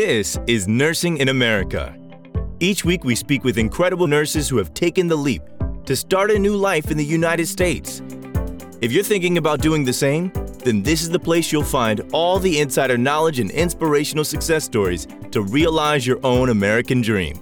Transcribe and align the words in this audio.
This 0.00 0.38
is 0.46 0.68
Nursing 0.68 1.16
in 1.16 1.28
America. 1.28 1.92
Each 2.60 2.84
week, 2.84 3.02
we 3.02 3.16
speak 3.16 3.42
with 3.42 3.58
incredible 3.58 4.06
nurses 4.06 4.48
who 4.48 4.56
have 4.58 4.72
taken 4.72 5.08
the 5.08 5.16
leap 5.16 5.42
to 5.86 5.96
start 5.96 6.30
a 6.30 6.38
new 6.38 6.54
life 6.54 6.92
in 6.92 6.96
the 6.96 7.04
United 7.04 7.48
States. 7.48 8.00
If 8.80 8.92
you're 8.92 9.02
thinking 9.02 9.38
about 9.38 9.60
doing 9.60 9.84
the 9.84 9.92
same, 9.92 10.30
then 10.62 10.84
this 10.84 11.02
is 11.02 11.10
the 11.10 11.18
place 11.18 11.50
you'll 11.50 11.64
find 11.64 12.08
all 12.12 12.38
the 12.38 12.60
insider 12.60 12.96
knowledge 12.96 13.40
and 13.40 13.50
inspirational 13.50 14.22
success 14.24 14.62
stories 14.62 15.08
to 15.32 15.42
realize 15.42 16.06
your 16.06 16.20
own 16.24 16.50
American 16.50 17.00
dream. 17.02 17.34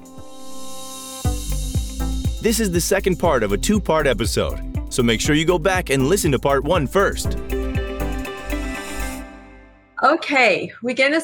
This 2.41 2.59
is 2.59 2.71
the 2.71 2.81
second 2.81 3.19
part 3.19 3.43
of 3.43 3.53
a 3.53 3.59
two 3.59 3.79
part 3.79 4.07
episode, 4.07 4.59
so 4.89 5.03
make 5.03 5.21
sure 5.21 5.35
you 5.35 5.45
go 5.45 5.59
back 5.59 5.91
and 5.91 6.09
listen 6.09 6.33
to 6.33 6.39
part 6.39 6.65
one 6.65 6.87
first. 6.87 7.37
Okay, 10.03 10.73
we're 10.83 10.95
going 10.95 11.13
to 11.13 11.23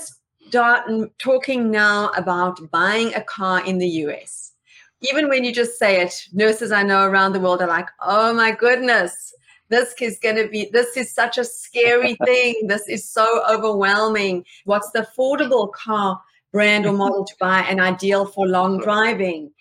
start 0.52 0.86
talking 1.16 1.70
now 1.70 2.10
about 2.10 2.70
buying 2.70 3.14
a 3.14 3.22
car 3.22 3.64
in 3.64 3.78
the 3.78 3.88
US. 4.04 4.52
Even 5.00 5.30
when 5.30 5.44
you 5.44 5.50
just 5.50 5.78
say 5.78 6.02
it, 6.02 6.12
nurses 6.34 6.70
I 6.70 6.82
know 6.82 7.06
around 7.06 7.32
the 7.32 7.40
world 7.40 7.62
are 7.62 7.66
like, 7.66 7.88
oh 8.02 8.34
my 8.34 8.52
goodness, 8.52 9.32
this 9.70 9.94
is 9.98 10.18
going 10.18 10.36
to 10.36 10.48
be, 10.48 10.68
this 10.70 10.94
is 10.94 11.10
such 11.10 11.38
a 11.38 11.44
scary 11.44 12.18
thing. 12.26 12.66
This 12.66 12.86
is 12.86 13.08
so 13.08 13.42
overwhelming. 13.50 14.44
What's 14.66 14.90
the 14.90 15.08
affordable 15.08 15.72
car 15.72 16.20
brand 16.52 16.84
or 16.84 16.92
model 16.92 17.24
to 17.24 17.34
buy 17.40 17.60
and 17.60 17.80
ideal 17.80 18.26
for 18.26 18.46
long 18.46 18.78
driving? 18.78 19.52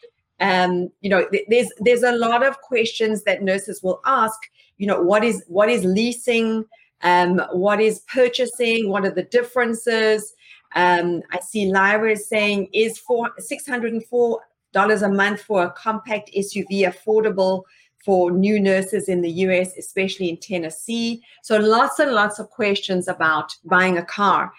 Um, 0.41 0.89
you 0.99 1.09
know, 1.09 1.25
th- 1.31 1.45
there's 1.47 1.69
there's 1.79 2.03
a 2.03 2.17
lot 2.17 2.45
of 2.45 2.59
questions 2.59 3.23
that 3.23 3.43
nurses 3.43 3.81
will 3.81 4.01
ask. 4.05 4.37
You 4.77 4.87
know, 4.87 5.01
what 5.01 5.23
is 5.23 5.41
what 5.47 5.69
is 5.69 5.85
leasing? 5.85 6.65
Um, 7.01 7.41
what 7.53 7.79
is 7.79 8.01
purchasing? 8.01 8.89
What 8.89 9.05
are 9.05 9.11
the 9.11 9.23
differences? 9.23 10.33
Um, 10.75 11.21
I 11.31 11.39
see 11.39 11.71
Lyra 11.71 12.11
is 12.11 12.27
saying, 12.27 12.69
is 12.73 12.97
for 12.97 13.31
$604 13.39 14.37
a 14.77 15.09
month 15.09 15.41
for 15.41 15.63
a 15.63 15.71
compact 15.71 16.31
SUV 16.35 16.83
affordable 16.83 17.63
for 18.03 18.31
new 18.31 18.59
nurses 18.59 19.07
in 19.07 19.21
the 19.21 19.31
US, 19.45 19.77
especially 19.77 20.29
in 20.29 20.37
Tennessee? 20.37 21.21
So 21.43 21.57
lots 21.57 21.99
and 21.99 22.13
lots 22.13 22.39
of 22.39 22.49
questions 22.49 23.07
about 23.07 23.53
buying 23.65 23.97
a 23.97 24.05
car. 24.05 24.51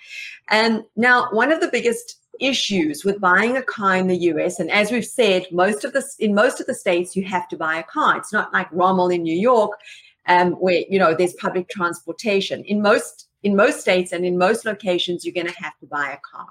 And 0.48 0.84
now 0.96 1.28
one 1.32 1.50
of 1.50 1.60
the 1.60 1.68
biggest 1.68 2.18
issues 2.40 3.04
with 3.04 3.20
buying 3.20 3.56
a 3.56 3.62
car 3.62 3.96
in 3.96 4.06
the 4.06 4.16
US, 4.16 4.58
and 4.58 4.70
as 4.70 4.90
we've 4.90 5.06
said, 5.06 5.46
most 5.52 5.84
of 5.84 5.92
the 5.92 6.04
in 6.18 6.34
most 6.34 6.60
of 6.60 6.66
the 6.66 6.74
states 6.74 7.14
you 7.14 7.24
have 7.24 7.48
to 7.48 7.56
buy 7.56 7.76
a 7.76 7.82
car. 7.82 8.16
It's 8.16 8.32
not 8.32 8.52
like 8.52 8.68
Rommel 8.72 9.10
in 9.10 9.22
New 9.22 9.36
York 9.36 9.78
um, 10.26 10.52
where 10.52 10.82
you 10.88 10.98
know 10.98 11.14
there's 11.14 11.34
public 11.34 11.68
transportation. 11.68 12.64
In 12.64 12.82
most 12.82 13.28
in 13.42 13.56
most 13.56 13.80
states 13.80 14.12
and 14.12 14.24
in 14.24 14.38
most 14.38 14.64
locations, 14.64 15.24
you're 15.24 15.34
going 15.34 15.52
to 15.52 15.62
have 15.62 15.76
to 15.78 15.86
buy 15.86 16.10
a 16.12 16.36
car. 16.36 16.48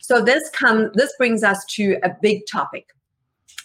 So 0.00 0.22
this 0.22 0.48
comes 0.50 0.90
this 0.94 1.12
brings 1.18 1.42
us 1.42 1.64
to 1.76 1.98
a 2.02 2.10
big 2.20 2.46
topic. 2.46 2.88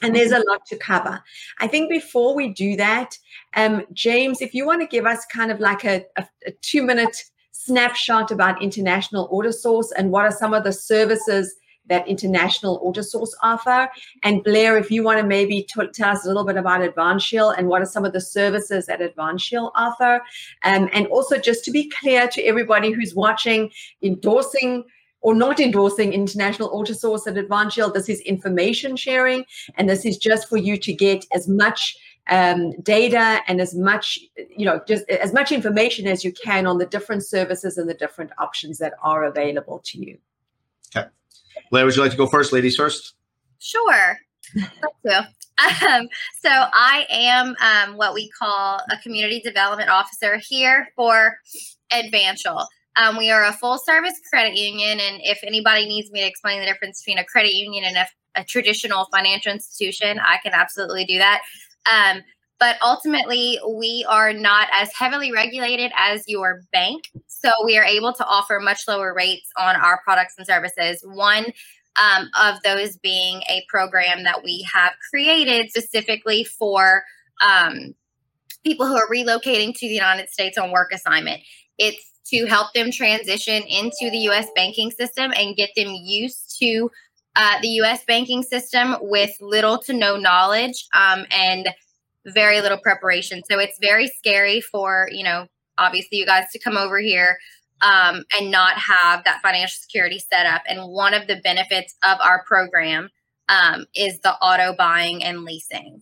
And 0.04 0.16
there's 0.16 0.32
a 0.32 0.44
lot 0.50 0.66
to 0.68 0.78
cover. 0.78 1.22
I 1.60 1.68
think 1.68 1.88
before 1.88 2.34
we 2.34 2.50
do 2.54 2.76
that, 2.76 3.16
um, 3.56 3.86
James, 3.94 4.42
if 4.42 4.56
you 4.56 4.66
want 4.66 4.82
to 4.82 4.88
give 4.88 5.06
us 5.06 5.28
kind 5.32 5.52
of 5.52 5.60
like 5.60 5.86
a, 5.86 6.04
a, 6.18 6.26
a 6.48 6.52
two 6.62 6.82
minute 6.84 7.16
snapshot 7.52 8.32
about 8.32 8.64
International 8.64 9.28
Auto 9.32 9.52
Source 9.52 9.92
and 9.92 10.10
what 10.10 10.26
are 10.26 10.32
some 10.32 10.56
of 10.56 10.64
the 10.64 10.74
services 10.74 11.54
that 11.88 12.08
International 12.08 12.80
auto 12.84 13.02
source 13.02 13.36
offer. 13.44 13.90
And 14.24 14.44
Blair, 14.44 14.78
if 14.78 14.92
you 14.92 15.04
want 15.04 15.20
to 15.20 15.26
maybe 15.26 15.64
t- 15.64 15.88
tell 15.94 16.10
us 16.10 16.26
a 16.26 16.28
little 16.28 16.46
bit 16.46 16.58
about 16.58 16.82
Advancial 16.82 17.58
and 17.58 17.68
what 17.68 17.82
are 17.82 17.86
some 17.86 18.06
of 18.06 18.14
the 18.14 18.22
services 18.22 18.86
that 18.86 19.02
Advancial 19.02 19.72
offer. 19.76 20.22
Um, 20.64 20.90
and 20.94 21.08
also, 21.08 21.38
just 21.38 21.66
to 21.66 21.72
be 21.72 21.90
clear 21.90 22.28
to 22.30 22.42
everybody 22.44 22.92
who's 22.92 23.16
watching, 23.16 23.72
endorsing 24.02 24.86
or 25.22 25.36
not 25.36 25.60
endorsing 25.60 26.14
International 26.14 26.70
AutoSource 26.72 27.28
and 27.28 27.38
Advancial, 27.38 27.94
this 27.94 28.10
is 28.10 28.20
information 28.22 28.96
sharing, 28.96 29.46
and 29.76 29.88
this 29.88 30.06
is 30.06 30.18
just 30.18 30.50
for 30.50 30.58
you 30.58 30.78
to 30.78 30.94
get 30.94 31.26
as 31.34 31.48
much 31.48 31.96
um, 32.30 32.72
data 32.82 33.42
and 33.48 33.60
as 33.60 33.76
much, 33.76 34.20
you 34.56 34.66
know, 34.66 34.82
just 34.88 35.08
as 35.10 35.34
much 35.34 35.52
information 35.52 36.08
as 36.08 36.24
you 36.24 36.32
can 36.32 36.66
on 36.66 36.78
the 36.78 36.86
different 36.86 37.26
services 37.26 37.78
and 37.78 37.90
the 37.90 37.94
different 37.94 38.32
options 38.38 38.78
that 38.78 38.94
are 39.04 39.24
available 39.24 39.80
to 39.86 40.00
you. 40.00 40.18
Okay. 40.96 41.08
Blair, 41.72 41.86
would 41.86 41.96
you 41.96 42.02
like 42.02 42.12
to 42.12 42.18
go 42.18 42.28
first? 42.28 42.52
Ladies 42.54 42.76
first. 42.76 43.16
Sure. 43.60 44.18
Um, 45.88 46.10
so 46.42 46.50
I 46.50 47.06
am 47.10 47.56
um, 47.62 47.96
what 47.96 48.14
we 48.14 48.30
call 48.30 48.82
a 48.92 48.98
community 48.98 49.40
development 49.40 49.90
officer 49.90 50.38
here 50.38 50.90
for 50.96 51.38
Advancial. 51.94 52.66
Um, 52.96 53.16
we 53.16 53.30
are 53.30 53.46
a 53.46 53.54
full 53.54 53.78
service 53.78 54.20
credit 54.30 54.56
union, 54.56 55.00
and 55.00 55.22
if 55.24 55.40
anybody 55.44 55.86
needs 55.86 56.12
me 56.12 56.22
to 56.22 56.28
explain 56.28 56.60
the 56.60 56.66
difference 56.66 57.02
between 57.02 57.20
a 57.20 57.26
credit 57.26 57.54
union 57.54 57.86
and 57.86 57.96
a, 57.96 58.08
a 58.36 58.44
traditional 58.44 59.08
financial 59.14 59.52
institution, 59.52 60.20
I 60.20 60.38
can 60.44 60.54
absolutely 60.54 61.06
do 61.06 61.20
that. 61.20 61.42
But 62.62 62.78
ultimately, 62.84 63.60
we 63.68 64.06
are 64.08 64.34
not 64.34 64.68
as 64.72 64.92
heavily 64.94 65.32
regulated 65.32 65.92
as 65.98 66.24
your 66.28 66.62
bank. 66.72 67.06
So 67.26 67.50
we 67.66 67.76
are 67.76 67.84
able 67.84 68.14
to 68.14 68.24
offer 68.24 68.60
much 68.62 68.82
lower 68.88 69.16
rates 69.16 69.50
on 69.58 69.76
our 69.76 70.00
products 70.04 70.36
and 70.38 70.46
services. 70.46 71.02
One 71.04 71.46
um, 71.96 72.30
of 72.40 72.62
those 72.64 72.98
being 72.98 73.42
a 73.50 73.64
program 73.68 74.26
that 74.26 74.44
we 74.44 74.64
have 74.72 74.94
created 75.10 75.72
specifically 75.72 76.44
for 76.44 77.04
um, 77.44 77.96
people 78.64 78.86
who 78.86 78.96
are 78.96 79.10
relocating 79.12 79.74
to 79.74 79.88
the 79.88 79.96
United 79.96 80.30
States 80.30 80.56
on 80.56 80.72
work 80.72 80.92
assignment. 80.94 81.42
It's 81.80 82.12
to 82.28 82.46
help 82.46 82.74
them 82.76 82.92
transition 82.92 83.64
into 83.64 84.12
the 84.12 84.20
US 84.30 84.46
banking 84.56 84.92
system 84.92 85.34
and 85.36 85.56
get 85.56 85.72
them 85.76 85.90
used 85.90 86.60
to 86.60 86.92
uh, 87.36 87.60
the 87.64 87.70
US 87.82 88.04
banking 88.06 88.44
system 88.44 88.98
with 89.02 89.36
little 89.42 89.80
to 89.80 89.94
no 89.94 90.16
knowledge 90.16 90.86
um, 90.94 91.26
and 91.32 91.68
very 92.26 92.62
little 92.62 92.80
preparation. 92.80 93.42
So 93.50 93.60
it's 93.60 93.78
very 93.82 94.08
scary 94.08 94.62
for, 94.62 95.10
you 95.12 95.24
know, 95.24 95.48
obviously 95.78 96.18
you 96.18 96.26
guys 96.26 96.46
to 96.54 96.60
come 96.60 96.78
over 96.78 97.00
here 97.00 97.38
um, 97.82 98.24
and 98.38 98.52
not 98.52 98.78
have 98.78 99.24
that 99.24 99.42
financial 99.42 99.78
security 99.82 100.20
set 100.20 100.46
up. 100.46 100.62
And 100.68 100.92
one 100.92 101.14
of 101.14 101.28
the 101.28 101.38
benefits 101.44 101.96
of 102.04 102.20
our 102.22 102.44
program 102.48 103.10
um, 103.50 103.86
is 103.96 104.20
the 104.20 104.34
auto 104.36 104.76
buying 104.76 105.24
and 105.24 105.44
leasing. 105.44 106.02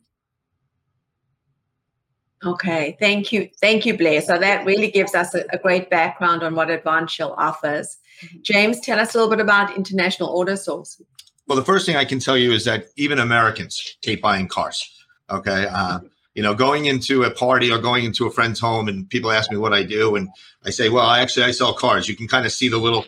Okay, 2.46 2.96
thank 3.02 3.34
you. 3.34 3.50
Thank 3.59 3.85
you, 3.85 3.97
Blair. 3.97 4.22
So 4.22 4.38
that 4.38 4.66
really 4.66 4.90
gives 4.90 5.13
us 5.13 5.35
a, 5.35 5.44
a 5.52 5.58
great 5.58 5.90
background 5.90 6.41
on 6.41 6.56
what 6.56 6.69
Advancial 6.69 7.35
offers. 7.38 7.97
Mm-hmm. 8.24 8.38
James, 8.44 8.79
tell 8.79 8.97
us 8.97 9.13
a 9.13 9.18
little 9.18 9.29
bit 9.29 9.41
about 9.41 9.75
International 9.75 10.29
Auto 10.29 10.56
Source. 10.56 11.02
Well, 11.47 11.58
the 11.58 11.66
first 11.66 11.85
thing 11.85 11.97
I 11.97 12.06
can 12.06 12.19
tell 12.19 12.38
you 12.38 12.52
is 12.53 12.63
that 12.66 12.85
even 12.96 13.19
Americans 13.19 13.97
hate 14.03 14.22
buying 14.22 14.47
cars. 14.47 14.98
Okay. 15.29 15.67
Uh, 15.69 16.00
you 16.35 16.44
know, 16.44 16.53
going 16.53 16.85
into 16.85 17.23
a 17.23 17.31
party 17.31 17.72
or 17.72 17.79
going 17.79 18.06
into 18.06 18.25
a 18.25 18.31
friend's 18.31 18.59
home 18.59 18.88
and 18.88 19.09
people 19.09 19.31
ask 19.31 19.51
me 19.51 19.57
what 19.57 19.73
I 19.73 19.84
do. 19.84 20.16
And 20.16 20.29
I 20.66 20.69
say, 20.69 20.90
well, 20.90 21.06
I 21.06 21.19
actually, 21.19 21.44
I 21.44 21.51
sell 21.51 21.73
cars. 21.73 22.07
You 22.07 22.16
can 22.16 22.28
kind 22.28 22.45
of 22.45 22.51
see 22.51 22.69
the 22.69 22.78
little, 22.78 23.06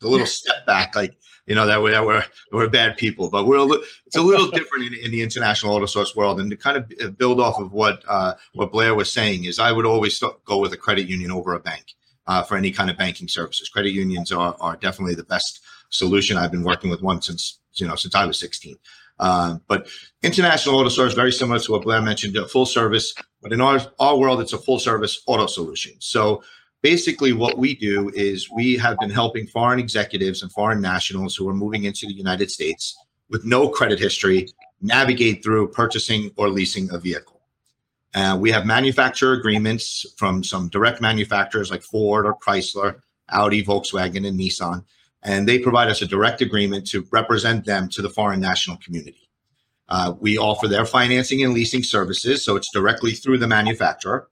the 0.00 0.08
little 0.08 0.26
step 0.40 0.66
back, 0.66 0.94
like, 0.94 1.16
you 1.46 1.54
know, 1.54 1.66
that 1.66 1.82
we're, 1.82 1.92
that 1.92 2.04
we're, 2.04 2.24
we're 2.52 2.68
bad 2.68 2.96
people, 2.96 3.30
but 3.30 3.46
we're, 3.46 3.56
a 3.56 3.64
li- 3.64 3.82
it's 4.06 4.16
a 4.16 4.22
little 4.22 4.50
different 4.50 4.86
in, 4.86 4.94
in, 4.94 5.10
the 5.10 5.22
international 5.22 5.72
auto 5.72 5.86
source 5.86 6.14
world. 6.14 6.40
And 6.40 6.50
to 6.50 6.56
kind 6.56 6.76
of 6.76 6.92
uh, 7.02 7.08
build 7.08 7.40
off 7.40 7.58
of 7.58 7.72
what, 7.72 8.02
uh, 8.06 8.34
what 8.54 8.70
Blair 8.70 8.94
was 8.94 9.10
saying 9.10 9.44
is 9.44 9.58
I 9.58 9.72
would 9.72 9.86
always 9.86 10.22
go 10.44 10.58
with 10.58 10.72
a 10.72 10.76
credit 10.76 11.08
union 11.08 11.30
over 11.30 11.54
a 11.54 11.60
bank. 11.60 11.94
Uh, 12.24 12.40
for 12.40 12.56
any 12.56 12.70
kind 12.70 12.88
of 12.88 12.96
banking 12.96 13.26
services, 13.26 13.68
credit 13.68 13.90
unions 13.90 14.30
are, 14.30 14.54
are 14.60 14.76
definitely 14.76 15.16
the 15.16 15.24
best 15.24 15.60
solution. 15.90 16.36
I've 16.36 16.52
been 16.52 16.62
working 16.62 16.88
with 16.88 17.02
one 17.02 17.20
since 17.20 17.58
you 17.74 17.86
know 17.86 17.96
since 17.96 18.14
I 18.14 18.26
was 18.26 18.38
16. 18.38 18.76
Uh, 19.18 19.58
but 19.68 19.88
international 20.22 20.76
auto 20.76 20.88
source 20.88 21.14
very 21.14 21.32
similar 21.32 21.58
to 21.58 21.72
what 21.72 21.82
Blair 21.82 22.02
mentioned, 22.02 22.36
full 22.50 22.66
service. 22.66 23.14
But 23.40 23.52
in 23.52 23.60
our, 23.60 23.80
our 24.00 24.16
world, 24.16 24.40
it's 24.40 24.52
a 24.52 24.58
full 24.58 24.78
service 24.78 25.22
auto 25.26 25.46
solution. 25.46 25.92
So 25.98 26.42
basically, 26.82 27.32
what 27.32 27.58
we 27.58 27.74
do 27.74 28.10
is 28.14 28.50
we 28.50 28.76
have 28.76 28.98
been 28.98 29.10
helping 29.10 29.46
foreign 29.46 29.78
executives 29.78 30.42
and 30.42 30.50
foreign 30.52 30.80
nationals 30.80 31.36
who 31.36 31.48
are 31.48 31.54
moving 31.54 31.84
into 31.84 32.06
the 32.06 32.14
United 32.14 32.50
States 32.50 32.96
with 33.28 33.44
no 33.44 33.68
credit 33.68 33.98
history 33.98 34.48
navigate 34.80 35.42
through 35.42 35.68
purchasing 35.68 36.30
or 36.36 36.48
leasing 36.48 36.88
a 36.92 36.98
vehicle. 36.98 37.40
Uh, 38.14 38.36
we 38.38 38.50
have 38.50 38.66
manufacturer 38.66 39.32
agreements 39.32 40.04
from 40.16 40.44
some 40.44 40.68
direct 40.68 41.00
manufacturers 41.00 41.70
like 41.70 41.82
Ford 41.82 42.26
or 42.26 42.36
Chrysler, 42.36 43.00
Audi, 43.30 43.64
Volkswagen, 43.64 44.26
and 44.26 44.38
Nissan 44.38 44.84
and 45.22 45.48
they 45.48 45.58
provide 45.58 45.88
us 45.88 46.02
a 46.02 46.06
direct 46.06 46.40
agreement 46.40 46.86
to 46.88 47.06
represent 47.10 47.64
them 47.64 47.88
to 47.90 48.02
the 48.02 48.10
foreign 48.10 48.40
national 48.40 48.76
community. 48.78 49.28
Uh, 49.88 50.14
we 50.20 50.38
offer 50.38 50.68
their 50.68 50.86
financing 50.86 51.42
and 51.42 51.52
leasing 51.52 51.82
services, 51.82 52.44
so 52.44 52.56
it's 52.56 52.72
directly 52.72 53.12
through 53.12 53.38
the 53.38 53.46
manufacturer. 53.46 54.28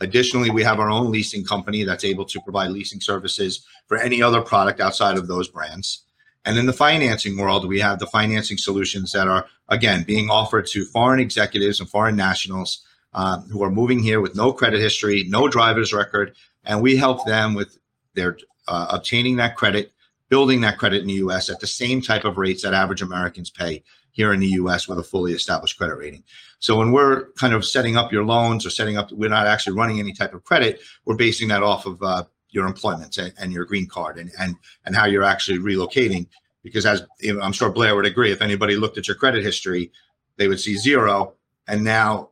Additionally, 0.00 0.50
we 0.50 0.62
have 0.62 0.80
our 0.80 0.90
own 0.90 1.10
leasing 1.10 1.44
company 1.44 1.84
that's 1.84 2.04
able 2.04 2.24
to 2.24 2.40
provide 2.40 2.70
leasing 2.70 3.00
services 3.00 3.64
for 3.86 3.96
any 3.96 4.22
other 4.22 4.40
product 4.40 4.80
outside 4.80 5.16
of 5.16 5.28
those 5.28 5.48
brands. 5.48 6.04
And 6.44 6.58
in 6.58 6.66
the 6.66 6.72
financing 6.72 7.38
world, 7.38 7.66
we 7.66 7.80
have 7.80 7.98
the 7.98 8.06
financing 8.06 8.58
solutions 8.58 9.12
that 9.12 9.28
are, 9.28 9.46
again, 9.68 10.04
being 10.04 10.30
offered 10.30 10.66
to 10.68 10.84
foreign 10.86 11.20
executives 11.20 11.80
and 11.80 11.88
foreign 11.88 12.16
nationals 12.16 12.84
um, 13.14 13.48
who 13.50 13.62
are 13.62 13.70
moving 13.70 14.00
here 14.00 14.20
with 14.20 14.36
no 14.36 14.52
credit 14.52 14.80
history, 14.80 15.24
no 15.28 15.48
driver's 15.48 15.92
record, 15.92 16.34
and 16.64 16.82
we 16.82 16.96
help 16.96 17.24
them 17.24 17.54
with 17.54 17.78
their 18.14 18.36
uh, 18.68 18.88
obtaining 18.90 19.36
that 19.36 19.56
credit 19.56 19.92
building 20.28 20.60
that 20.62 20.78
credit 20.78 21.02
in 21.02 21.08
the 21.08 21.14
US 21.14 21.50
at 21.50 21.60
the 21.60 21.66
same 21.66 22.00
type 22.00 22.24
of 22.24 22.38
rates 22.38 22.62
that 22.62 22.74
average 22.74 23.02
Americans 23.02 23.50
pay 23.50 23.82
here 24.12 24.32
in 24.32 24.40
the 24.40 24.48
US 24.48 24.88
with 24.88 24.98
a 24.98 25.02
fully 25.02 25.32
established 25.32 25.76
credit 25.76 25.96
rating. 25.96 26.22
So 26.60 26.78
when 26.78 26.92
we're 26.92 27.30
kind 27.32 27.52
of 27.52 27.64
setting 27.64 27.96
up 27.96 28.12
your 28.12 28.24
loans 28.24 28.64
or 28.64 28.70
setting 28.70 28.96
up, 28.96 29.12
we're 29.12 29.28
not 29.28 29.46
actually 29.46 29.76
running 29.76 29.98
any 29.98 30.12
type 30.12 30.32
of 30.34 30.44
credit. 30.44 30.80
We're 31.04 31.16
basing 31.16 31.48
that 31.48 31.62
off 31.62 31.84
of 31.84 32.02
uh, 32.02 32.24
your 32.50 32.66
employment 32.66 33.18
and, 33.18 33.34
and, 33.38 33.52
your 33.52 33.64
green 33.64 33.86
card 33.86 34.18
and, 34.18 34.30
and, 34.38 34.54
and 34.86 34.94
how 34.94 35.06
you're 35.06 35.24
actually 35.24 35.58
relocating. 35.58 36.28
Because 36.62 36.86
as 36.86 37.02
I'm 37.42 37.52
sure 37.52 37.70
Blair 37.70 37.96
would 37.96 38.06
agree, 38.06 38.30
if 38.30 38.40
anybody 38.40 38.76
looked 38.76 38.96
at 38.96 39.08
your 39.08 39.16
credit 39.16 39.42
history, 39.42 39.90
they 40.36 40.48
would 40.48 40.60
see 40.60 40.76
zero. 40.76 41.34
And 41.66 41.82
now 41.84 42.30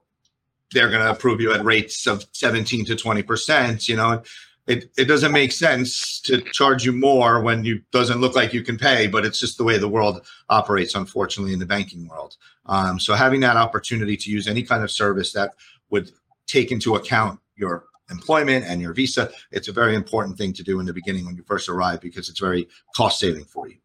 they're 0.72 0.88
going 0.88 1.02
to 1.02 1.10
approve 1.10 1.40
you 1.40 1.52
at 1.52 1.64
rates 1.64 2.06
of 2.06 2.24
17 2.32 2.86
to 2.86 2.94
20%, 2.94 3.88
you 3.88 3.96
know, 3.96 4.22
it, 4.66 4.90
it 4.96 5.06
doesn't 5.06 5.32
make 5.32 5.50
sense 5.52 6.20
to 6.20 6.40
charge 6.40 6.84
you 6.84 6.92
more 6.92 7.42
when 7.42 7.64
you 7.64 7.82
doesn't 7.90 8.20
look 8.20 8.36
like 8.36 8.52
you 8.52 8.62
can 8.62 8.78
pay, 8.78 9.06
but 9.08 9.24
it's 9.24 9.40
just 9.40 9.58
the 9.58 9.64
way 9.64 9.76
the 9.76 9.88
world 9.88 10.24
operates, 10.48 10.94
unfortunately, 10.94 11.52
in 11.52 11.58
the 11.58 11.66
banking 11.66 12.06
world. 12.06 12.36
Um, 12.66 13.00
so 13.00 13.14
having 13.14 13.40
that 13.40 13.56
opportunity 13.56 14.16
to 14.16 14.30
use 14.30 14.46
any 14.46 14.62
kind 14.62 14.84
of 14.84 14.90
service 14.90 15.32
that 15.32 15.54
would 15.90 16.12
take 16.46 16.70
into 16.70 16.94
account 16.94 17.40
your 17.56 17.86
employment 18.10 18.64
and 18.66 18.80
your 18.80 18.92
visa, 18.92 19.30
it's 19.50 19.68
a 19.68 19.72
very 19.72 19.96
important 19.96 20.38
thing 20.38 20.52
to 20.52 20.62
do 20.62 20.78
in 20.78 20.86
the 20.86 20.92
beginning 20.92 21.26
when 21.26 21.34
you 21.34 21.42
first 21.42 21.68
arrive 21.68 22.00
because 22.00 22.28
it's 22.28 22.40
very 22.40 22.68
cost 22.94 23.18
saving 23.18 23.44
for 23.44 23.68
you. 23.68 23.76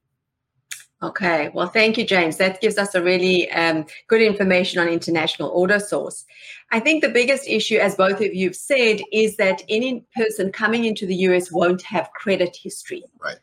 Okay, 1.03 1.51
well, 1.53 1.67
thank 1.67 1.95
you, 1.97 2.05
James. 2.05 2.37
That 2.37 2.59
gives 2.59 2.79
us 2.79 2.95
a 2.95 3.03
really 3.03 3.51
um, 3.51 3.85
good 4.07 4.21
information 4.21 4.79
on 4.79 4.87
international 4.87 5.49
auto 5.49 5.77
source. 5.77 6.25
I 6.71 6.79
think 6.79 7.01
the 7.01 7.09
biggest 7.09 7.47
issue, 7.47 7.77
as 7.77 7.95
both 7.95 8.19
of 8.19 8.33
you 8.33 8.49
have 8.49 8.55
said, 8.55 9.01
is 9.11 9.37
that 9.37 9.61
any 9.69 10.05
person 10.15 10.51
coming 10.51 10.85
into 10.85 11.05
the 11.05 11.15
US 11.15 11.51
won't 11.51 11.81
have 11.83 12.09
credit 12.11 12.57
history. 12.61 13.03
Right. 13.23 13.37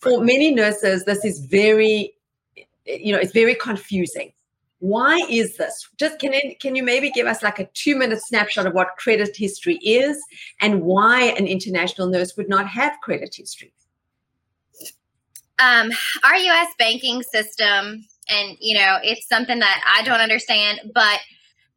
For 0.00 0.22
many 0.22 0.54
nurses, 0.54 1.04
this 1.04 1.24
is 1.24 1.40
very, 1.46 2.14
you 2.86 3.12
know, 3.12 3.18
it's 3.18 3.32
very 3.32 3.54
confusing. 3.54 4.32
Why 4.80 5.16
is 5.28 5.56
this? 5.56 5.88
Just 5.98 6.20
can 6.20 6.32
it, 6.32 6.60
can 6.60 6.76
you 6.76 6.84
maybe 6.84 7.10
give 7.10 7.26
us 7.26 7.42
like 7.42 7.58
a 7.58 7.68
two 7.74 7.96
minute 7.96 8.20
snapshot 8.22 8.66
of 8.66 8.74
what 8.74 8.96
credit 8.96 9.36
history 9.36 9.76
is 9.78 10.22
and 10.60 10.82
why 10.82 11.22
an 11.22 11.48
international 11.48 12.08
nurse 12.08 12.36
would 12.36 12.48
not 12.48 12.68
have 12.68 12.92
credit 13.02 13.34
history? 13.34 13.72
um, 15.58 15.90
our 16.24 16.36
U.S. 16.36 16.68
banking 16.78 17.22
system, 17.22 18.04
and 18.28 18.56
you 18.60 18.78
know, 18.78 18.98
it's 19.02 19.28
something 19.28 19.58
that 19.58 19.82
I 19.86 20.02
don't 20.02 20.20
understand, 20.20 20.80
but 20.94 21.18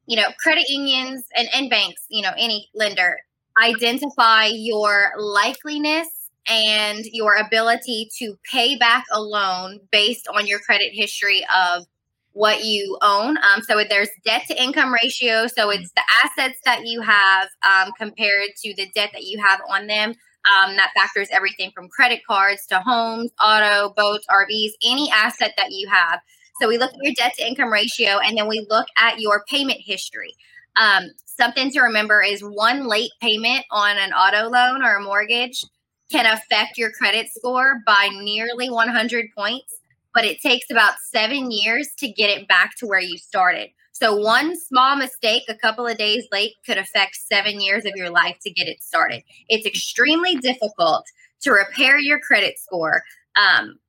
you 0.07 0.17
know, 0.17 0.27
credit 0.39 0.65
unions 0.67 1.23
and, 1.35 1.47
and 1.53 1.69
banks, 1.69 2.05
you 2.09 2.21
know, 2.21 2.31
any 2.37 2.69
lender 2.73 3.17
identify 3.61 4.45
your 4.45 5.11
likeliness 5.17 6.05
and 6.47 7.05
your 7.11 7.35
ability 7.35 8.09
to 8.17 8.37
pay 8.51 8.77
back 8.77 9.05
a 9.11 9.21
loan 9.21 9.79
based 9.91 10.27
on 10.33 10.47
your 10.47 10.59
credit 10.59 10.91
history 10.93 11.45
of 11.55 11.85
what 12.33 12.63
you 12.63 12.97
own. 13.01 13.37
Um, 13.37 13.61
so 13.61 13.83
there's 13.87 14.09
debt 14.25 14.43
to 14.47 14.61
income 14.61 14.93
ratio. 14.93 15.47
So 15.47 15.69
it's 15.69 15.91
the 15.91 16.01
assets 16.23 16.59
that 16.65 16.85
you 16.85 17.01
have 17.01 17.49
um, 17.67 17.91
compared 17.97 18.55
to 18.63 18.73
the 18.75 18.89
debt 18.95 19.11
that 19.13 19.23
you 19.23 19.43
have 19.45 19.59
on 19.69 19.87
them. 19.87 20.15
Um, 20.43 20.75
that 20.75 20.89
factors 20.95 21.27
everything 21.31 21.69
from 21.69 21.87
credit 21.87 22.21
cards 22.27 22.65
to 22.67 22.79
homes, 22.79 23.29
auto, 23.39 23.93
boats, 23.95 24.25
RVs, 24.27 24.71
any 24.83 25.07
asset 25.11 25.53
that 25.55 25.67
you 25.69 25.87
have. 25.87 26.19
So 26.61 26.67
we 26.67 26.77
look 26.77 26.91
at 26.93 26.99
your 27.01 27.13
debt 27.15 27.33
to 27.37 27.47
income 27.47 27.73
ratio 27.73 28.19
and 28.19 28.37
then 28.37 28.47
we 28.47 28.65
look 28.69 28.85
at 28.99 29.19
your 29.19 29.43
payment 29.49 29.79
history. 29.81 30.35
Um, 30.75 31.05
something 31.25 31.71
to 31.71 31.81
remember 31.81 32.21
is 32.21 32.41
one 32.41 32.87
late 32.87 33.09
payment 33.19 33.65
on 33.71 33.97
an 33.97 34.13
auto 34.13 34.47
loan 34.47 34.83
or 34.83 34.97
a 34.97 35.01
mortgage 35.01 35.65
can 36.11 36.27
affect 36.27 36.77
your 36.77 36.91
credit 36.91 37.29
score 37.29 37.81
by 37.87 38.09
nearly 38.13 38.69
100 38.69 39.29
points, 39.35 39.79
but 40.13 40.23
it 40.23 40.39
takes 40.39 40.69
about 40.69 40.95
seven 41.11 41.49
years 41.49 41.89
to 41.97 42.11
get 42.11 42.29
it 42.29 42.47
back 42.47 42.75
to 42.77 42.85
where 42.85 42.99
you 42.99 43.17
started. 43.17 43.69
So, 43.93 44.15
one 44.15 44.59
small 44.59 44.95
mistake 44.95 45.43
a 45.47 45.55
couple 45.55 45.87
of 45.87 45.97
days 45.97 46.25
late 46.31 46.53
could 46.65 46.77
affect 46.77 47.15
seven 47.15 47.61
years 47.61 47.85
of 47.85 47.93
your 47.95 48.09
life 48.09 48.37
to 48.43 48.51
get 48.51 48.67
it 48.67 48.81
started. 48.81 49.23
It's 49.47 49.65
extremely 49.65 50.35
difficult 50.37 51.05
to 51.41 51.51
repair 51.51 51.99
your 51.99 52.19
credit 52.19 52.57
score. 52.59 53.03
Um, 53.35 53.79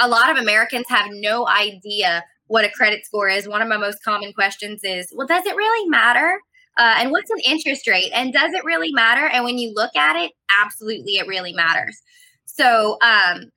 a 0.00 0.08
lot 0.08 0.30
of 0.30 0.36
Americans 0.36 0.86
have 0.88 1.10
no 1.10 1.46
idea 1.48 2.24
what 2.46 2.64
a 2.64 2.70
credit 2.70 3.04
score 3.06 3.28
is. 3.28 3.48
One 3.48 3.62
of 3.62 3.68
my 3.68 3.76
most 3.76 4.02
common 4.04 4.32
questions 4.32 4.80
is, 4.84 5.12
well, 5.14 5.26
does 5.26 5.46
it 5.46 5.56
really 5.56 5.88
matter? 5.88 6.38
Uh, 6.76 6.96
and 6.98 7.10
what's 7.10 7.30
an 7.30 7.40
interest 7.46 7.86
rate? 7.86 8.10
And 8.14 8.32
does 8.32 8.52
it 8.52 8.64
really 8.64 8.92
matter? 8.92 9.26
And 9.26 9.44
when 9.44 9.58
you 9.58 9.72
look 9.74 9.94
at 9.96 10.16
it, 10.16 10.32
absolutely, 10.62 11.16
it 11.16 11.26
really 11.26 11.52
matters. 11.52 12.00
So, 12.44 12.98
um, 13.02 13.50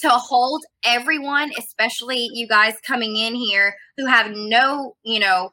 to 0.00 0.10
hold 0.10 0.64
everyone, 0.84 1.50
especially 1.58 2.28
you 2.32 2.46
guys 2.46 2.74
coming 2.86 3.16
in 3.16 3.34
here 3.34 3.74
who 3.96 4.06
have 4.06 4.30
no, 4.30 4.94
you 5.02 5.18
know, 5.18 5.50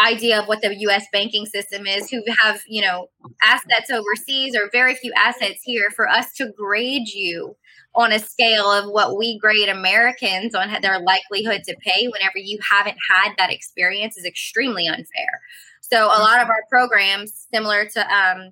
idea 0.00 0.40
of 0.40 0.48
what 0.48 0.60
the 0.62 0.74
US 0.80 1.06
banking 1.12 1.46
system 1.46 1.86
is, 1.86 2.10
who 2.10 2.22
have, 2.40 2.60
you 2.66 2.82
know, 2.82 3.06
assets 3.42 3.90
overseas 3.90 4.56
or 4.56 4.68
very 4.72 4.94
few 4.96 5.12
assets 5.16 5.60
here, 5.62 5.90
for 5.94 6.08
us 6.08 6.32
to 6.34 6.52
grade 6.56 7.08
you 7.08 7.56
on 7.94 8.12
a 8.12 8.18
scale 8.18 8.70
of 8.70 8.90
what 8.90 9.16
we 9.16 9.38
grade 9.38 9.68
Americans 9.68 10.54
on 10.54 10.68
their 10.82 10.98
likelihood 11.00 11.62
to 11.64 11.76
pay 11.80 12.06
whenever 12.08 12.38
you 12.38 12.58
haven't 12.68 12.96
had 13.10 13.32
that 13.38 13.52
experience 13.52 14.16
is 14.16 14.24
extremely 14.24 14.86
unfair. 14.86 15.40
So 15.80 16.06
a 16.06 16.18
lot 16.18 16.40
of 16.40 16.48
our 16.48 16.64
programs, 16.68 17.46
similar 17.52 17.86
to 17.86 18.14
um, 18.14 18.50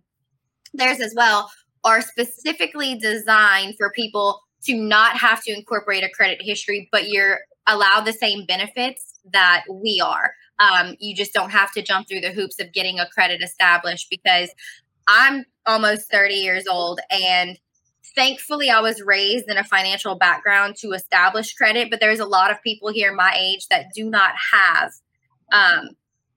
theirs 0.74 1.00
as 1.00 1.14
well, 1.16 1.50
are 1.84 2.00
specifically 2.00 2.96
designed 2.96 3.74
for 3.76 3.90
people 3.90 4.40
to 4.64 4.76
not 4.76 5.16
have 5.16 5.42
to 5.42 5.52
incorporate 5.52 6.04
a 6.04 6.08
credit 6.10 6.38
history, 6.40 6.88
but 6.92 7.08
you're 7.08 7.40
allowed 7.66 8.02
the 8.02 8.12
same 8.12 8.46
benefits 8.46 9.18
that 9.32 9.64
we 9.68 10.00
are. 10.04 10.34
Um, 10.58 10.94
you 11.00 11.16
just 11.16 11.32
don't 11.32 11.50
have 11.50 11.72
to 11.72 11.82
jump 11.82 12.08
through 12.08 12.20
the 12.20 12.32
hoops 12.32 12.60
of 12.60 12.72
getting 12.72 13.00
a 13.00 13.08
credit 13.08 13.42
established 13.42 14.08
because 14.10 14.50
I'm 15.08 15.44
almost 15.66 16.10
30 16.10 16.34
years 16.34 16.64
old 16.70 17.00
and 17.10 17.58
thankfully 18.14 18.70
I 18.70 18.80
was 18.80 19.02
raised 19.02 19.48
in 19.48 19.56
a 19.56 19.64
financial 19.64 20.16
background 20.16 20.76
to 20.80 20.92
establish 20.92 21.54
credit, 21.54 21.90
but 21.90 22.00
there's 22.00 22.20
a 22.20 22.26
lot 22.26 22.50
of 22.50 22.62
people 22.62 22.92
here 22.92 23.14
my 23.14 23.34
age 23.38 23.66
that 23.68 23.86
do 23.94 24.08
not 24.08 24.32
have 24.52 24.90
um, 25.52 25.90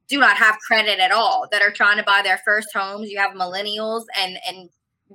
do 0.08 0.20
not 0.20 0.38
have 0.38 0.58
credit 0.60 1.00
at 1.00 1.12
all 1.12 1.48
that 1.52 1.62
are 1.62 1.72
trying 1.72 1.98
to 1.98 2.04
buy 2.04 2.22
their 2.24 2.40
first 2.46 2.68
homes. 2.74 3.10
You 3.10 3.20
have 3.20 3.32
millennials 3.32 4.04
and 4.18 4.38
and 4.48 4.70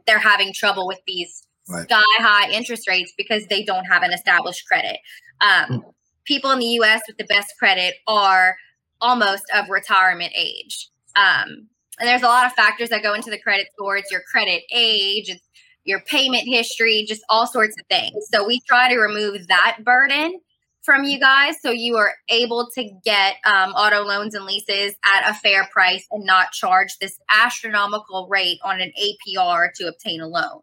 they're 0.06 0.18
having 0.18 0.52
trouble 0.52 0.86
with 0.86 1.00
these 1.06 1.46
right. 1.68 1.84
sky 1.84 2.02
high 2.18 2.50
interest 2.50 2.88
rates 2.88 3.12
because 3.16 3.46
they 3.46 3.64
don't 3.64 3.84
have 3.84 4.02
an 4.02 4.12
established 4.12 4.66
credit. 4.66 4.98
Um, 5.40 5.70
mm. 5.70 5.82
People 6.24 6.50
in 6.50 6.58
the 6.58 6.78
US 6.80 7.02
with 7.08 7.16
the 7.16 7.24
best 7.24 7.54
credit 7.58 7.94
are 8.06 8.56
almost 9.00 9.44
of 9.54 9.68
retirement 9.68 10.32
age. 10.36 10.90
Um, 11.16 11.68
and 11.98 12.08
there's 12.08 12.22
a 12.22 12.26
lot 12.26 12.46
of 12.46 12.52
factors 12.52 12.88
that 12.90 13.02
go 13.02 13.14
into 13.14 13.30
the 13.30 13.38
credit 13.38 13.68
score. 13.72 13.96
It's 13.96 14.10
your 14.10 14.22
credit 14.30 14.62
age, 14.72 15.28
it's 15.28 15.46
your 15.84 16.00
payment 16.00 16.44
history, 16.46 17.04
just 17.06 17.22
all 17.28 17.46
sorts 17.46 17.76
of 17.78 17.86
things. 17.86 18.26
So 18.32 18.46
we 18.46 18.60
try 18.68 18.92
to 18.92 18.98
remove 18.98 19.46
that 19.48 19.78
burden 19.84 20.40
from 20.82 21.04
you 21.04 21.18
guys 21.20 21.56
so 21.60 21.70
you 21.70 21.96
are 21.96 22.14
able 22.28 22.68
to 22.74 22.90
get 23.04 23.36
um, 23.44 23.70
auto 23.72 24.02
loans 24.02 24.34
and 24.34 24.44
leases 24.44 24.94
at 25.04 25.30
a 25.30 25.34
fair 25.34 25.68
price 25.72 26.06
and 26.10 26.24
not 26.24 26.52
charge 26.52 26.96
this 27.00 27.18
astronomical 27.30 28.28
rate 28.30 28.58
on 28.64 28.80
an 28.80 28.92
APR 29.00 29.68
to 29.74 29.88
obtain 29.88 30.20
a 30.20 30.26
loan. 30.26 30.60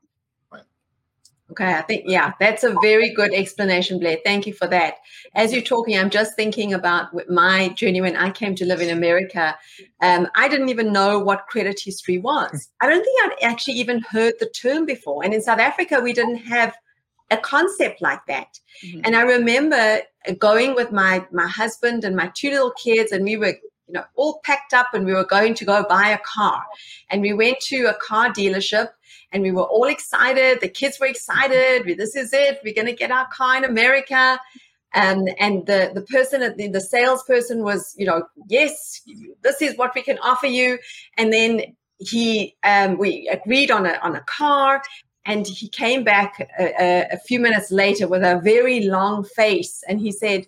Okay, 1.52 1.74
I 1.74 1.82
think, 1.82 2.04
yeah, 2.06 2.34
that's 2.42 2.66
a 2.66 2.76
very 2.82 3.14
good 3.14 3.34
explanation, 3.34 4.00
Blair. 4.00 4.18
Thank 4.26 4.46
you 4.46 4.54
for 4.54 4.68
that. 4.68 4.96
As 5.34 5.54
you're 5.54 5.62
talking, 5.62 5.98
I'm 5.98 6.10
just 6.10 6.36
thinking 6.36 6.74
about 6.74 7.10
my 7.30 7.70
journey 7.70 8.02
when 8.02 8.18
I 8.18 8.32
came 8.32 8.54
to 8.56 8.66
live 8.66 8.82
in 8.82 8.90
America. 8.90 9.56
Um, 10.02 10.28
I 10.36 10.50
didn't 10.50 10.68
even 10.68 10.92
know 10.92 11.20
what 11.20 11.48
credit 11.48 11.80
history 11.82 12.18
was. 12.18 12.68
I 12.82 12.90
don't 12.90 13.02
think 13.02 13.24
I'd 13.24 13.50
actually 13.50 13.76
even 13.76 14.02
heard 14.10 14.34
the 14.40 14.50
term 14.50 14.86
before. 14.86 15.24
And 15.24 15.34
in 15.34 15.42
South 15.42 15.60
Africa, 15.60 16.02
we 16.02 16.12
didn't 16.12 16.38
have 16.38 16.76
a 17.32 17.38
concept 17.38 18.02
like 18.02 18.26
that. 18.28 18.60
Mm-hmm. 18.84 19.02
And 19.06 19.16
I 19.16 19.22
remember 19.22 20.02
going 20.38 20.76
with 20.76 20.92
my 20.92 21.26
my 21.32 21.48
husband 21.48 22.04
and 22.04 22.16
my 22.16 22.32
two 22.36 22.52
little 22.52 22.72
kids, 22.72 23.12
and 23.12 23.24
we 23.24 23.38
were 23.38 23.56
you 23.88 23.94
know 23.94 24.04
all 24.16 24.40
packed 24.44 24.74
up, 24.74 24.88
and 24.94 25.06
we 25.06 25.14
were 25.14 25.26
going 25.26 25.54
to 25.56 25.66
go 25.66 25.86
buy 25.88 26.10
a 26.10 26.20
car. 26.20 26.64
And 27.10 27.22
we 27.22 27.34
went 27.34 27.60
to 27.62 27.86
a 27.86 27.94
car 27.96 28.30
dealership 28.30 28.90
and 29.32 29.44
we 29.44 29.52
were 29.52 29.64
all 29.64 29.86
excited. 29.86 30.62
The 30.62 30.70
kids 30.70 31.00
were 31.00 31.08
excited. 31.08 31.98
This 31.98 32.16
is 32.16 32.32
it. 32.34 32.60
We're 32.64 32.74
going 32.74 32.88
to 32.88 32.94
get 32.94 33.12
our 33.12 33.28
car 33.28 33.58
in 33.58 33.64
America. 33.64 34.40
And 34.94 35.30
and 35.38 35.66
the 35.66 35.92
the 35.94 36.02
person 36.02 36.40
the, 36.56 36.70
the 36.70 36.80
salesperson 36.80 37.62
was 37.62 37.94
you 37.98 38.06
know 38.06 38.24
yes 38.48 39.02
this 39.44 39.62
is 39.62 39.78
what 39.78 39.94
we 39.94 40.02
can 40.02 40.18
offer 40.20 40.48
you 40.48 40.80
and 41.18 41.32
then 41.34 41.76
he 42.00 42.56
um, 42.64 42.98
we 42.98 43.28
agreed 43.28 43.70
on 43.70 43.86
a 43.86 44.00
on 44.02 44.16
a 44.16 44.22
car 44.22 44.82
and 45.26 45.46
he 45.46 45.68
came 45.68 46.06
back 46.06 46.40
a, 46.58 47.06
a, 47.12 47.18
few 47.18 47.38
minutes 47.38 47.70
later 47.70 48.08
with 48.08 48.24
a 48.24 48.40
very 48.42 48.86
long 48.86 49.26
face 49.26 49.84
and 49.90 50.00
he 50.00 50.12
said 50.12 50.48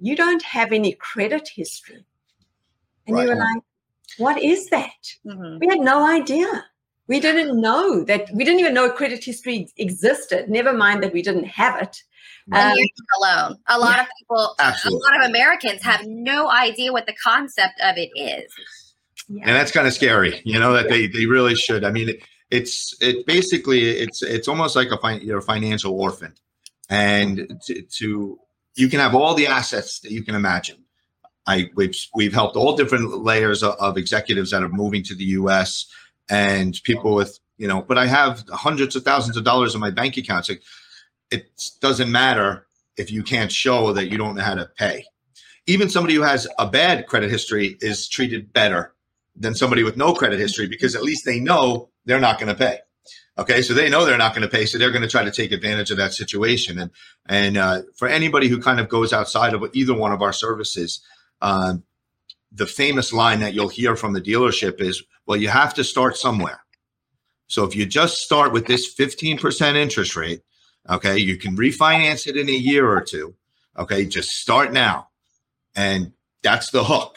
you 0.00 0.16
don't 0.16 0.42
have 0.42 0.72
any 0.72 0.92
credit 0.94 1.48
history 1.54 2.04
and 3.06 3.16
right. 3.16 3.22
we 3.22 3.30
were 3.30 3.38
like 3.38 3.62
what 4.18 4.42
is 4.42 4.66
that 4.70 5.14
mm-hmm. 5.24 5.58
we 5.60 5.68
had 5.68 5.78
no 5.78 6.04
idea 6.04 6.64
we 7.10 7.18
didn't 7.18 7.60
know 7.60 8.04
that 8.04 8.28
we 8.32 8.44
didn't 8.44 8.60
even 8.60 8.72
know 8.72 8.88
credit 8.88 9.24
history 9.24 9.66
existed. 9.76 10.48
Never 10.48 10.72
mind 10.72 11.02
that 11.02 11.12
we 11.12 11.22
didn't 11.22 11.46
have 11.46 11.82
it. 11.82 11.96
and 12.52 12.78
you're 12.78 12.88
not 13.10 13.18
alone. 13.20 13.58
A 13.66 13.78
lot 13.80 13.96
yeah. 13.96 14.02
of 14.02 14.08
people, 14.16 14.54
Absolutely. 14.60 15.00
a 15.00 15.10
lot 15.10 15.24
of 15.24 15.30
Americans 15.30 15.82
have 15.82 16.06
no 16.06 16.48
idea 16.48 16.92
what 16.92 17.06
the 17.06 17.16
concept 17.22 17.80
of 17.82 17.96
it 17.96 18.10
is. 18.14 18.46
Yeah. 19.28 19.44
and 19.46 19.56
that's 19.56 19.70
kind 19.70 19.86
of 19.86 19.92
scary 19.92 20.40
you 20.44 20.58
know 20.58 20.72
that 20.72 20.88
they 20.88 21.06
they 21.06 21.26
really 21.26 21.54
should 21.54 21.84
i 21.84 21.90
mean 21.92 22.08
it, 22.08 22.22
it's 22.50 22.96
it 23.00 23.24
basically 23.26 23.82
it's 23.82 24.24
it's 24.24 24.48
almost 24.48 24.74
like 24.74 24.90
a 24.90 24.98
fin- 24.98 25.20
you're 25.22 25.38
a 25.38 25.42
financial 25.42 25.92
orphan 25.94 26.34
and 26.88 27.60
to, 27.66 27.82
to 27.98 28.40
you 28.74 28.88
can 28.88 28.98
have 28.98 29.14
all 29.14 29.34
the 29.34 29.46
assets 29.46 30.00
that 30.00 30.10
you 30.10 30.24
can 30.24 30.34
imagine 30.34 30.78
i 31.46 31.70
we've 31.76 31.94
we've 32.12 32.34
helped 32.34 32.56
all 32.56 32.74
different 32.74 33.22
layers 33.22 33.62
of, 33.62 33.76
of 33.78 33.96
executives 33.96 34.50
that 34.50 34.64
are 34.64 34.68
moving 34.68 35.04
to 35.04 35.14
the 35.14 35.26
us 35.26 35.86
and 36.30 36.80
people 36.84 37.14
with 37.14 37.38
you 37.58 37.68
know 37.68 37.82
but 37.82 37.98
i 37.98 38.06
have 38.06 38.44
hundreds 38.50 38.96
of 38.96 39.02
thousands 39.02 39.36
of 39.36 39.44
dollars 39.44 39.74
in 39.74 39.80
my 39.80 39.90
bank 39.90 40.16
accounts 40.16 40.48
like 40.48 40.62
it 41.30 41.50
doesn't 41.80 42.10
matter 42.10 42.66
if 42.96 43.10
you 43.10 43.22
can't 43.22 43.52
show 43.52 43.92
that 43.92 44.10
you 44.10 44.18
don't 44.18 44.36
know 44.36 44.42
how 44.42 44.54
to 44.54 44.70
pay 44.78 45.04
even 45.66 45.88
somebody 45.88 46.14
who 46.14 46.22
has 46.22 46.48
a 46.58 46.66
bad 46.66 47.06
credit 47.06 47.30
history 47.30 47.76
is 47.80 48.08
treated 48.08 48.52
better 48.52 48.94
than 49.36 49.54
somebody 49.54 49.82
with 49.82 49.96
no 49.96 50.12
credit 50.12 50.38
history 50.38 50.66
because 50.66 50.94
at 50.94 51.02
least 51.02 51.24
they 51.24 51.40
know 51.40 51.90
they're 52.04 52.20
not 52.20 52.38
going 52.38 52.48
to 52.48 52.58
pay. 52.58 52.78
Okay, 53.38 53.62
so 53.62 53.72
they 53.72 53.88
know 53.88 54.04
they're 54.04 54.18
not 54.18 54.34
going 54.34 54.42
to 54.46 54.54
pay, 54.54 54.66
so 54.66 54.76
they're 54.76 54.90
going 54.90 55.02
to 55.02 55.08
try 55.08 55.24
to 55.24 55.30
take 55.30 55.52
advantage 55.52 55.90
of 55.90 55.96
that 55.96 56.12
situation. 56.12 56.78
And 56.78 56.90
and 57.26 57.56
uh, 57.56 57.82
for 57.96 58.08
anybody 58.08 58.48
who 58.48 58.60
kind 58.60 58.80
of 58.80 58.88
goes 58.88 59.12
outside 59.12 59.54
of 59.54 59.64
either 59.72 59.94
one 59.94 60.12
of 60.12 60.20
our 60.20 60.32
services, 60.32 61.00
um, 61.40 61.84
the 62.52 62.66
famous 62.66 63.12
line 63.12 63.40
that 63.40 63.54
you'll 63.54 63.68
hear 63.68 63.96
from 63.96 64.12
the 64.12 64.20
dealership 64.20 64.80
is, 64.80 65.02
"Well, 65.30 65.40
you 65.40 65.48
have 65.48 65.74
to 65.74 65.84
start 65.84 66.16
somewhere." 66.16 66.60
So 67.46 67.64
if 67.64 67.76
you 67.76 67.86
just 67.86 68.18
start 68.18 68.52
with 68.52 68.66
this 68.66 68.92
15% 68.94 69.76
interest 69.76 70.16
rate, 70.16 70.42
okay, 70.88 71.18
you 71.18 71.36
can 71.36 71.56
refinance 71.56 72.26
it 72.26 72.36
in 72.36 72.48
a 72.48 72.52
year 72.52 72.88
or 72.88 73.00
two. 73.00 73.36
Okay, 73.78 74.06
just 74.06 74.30
start 74.30 74.72
now, 74.72 75.08
and 75.76 76.12
that's 76.42 76.70
the 76.70 76.82
hook. 76.82 77.16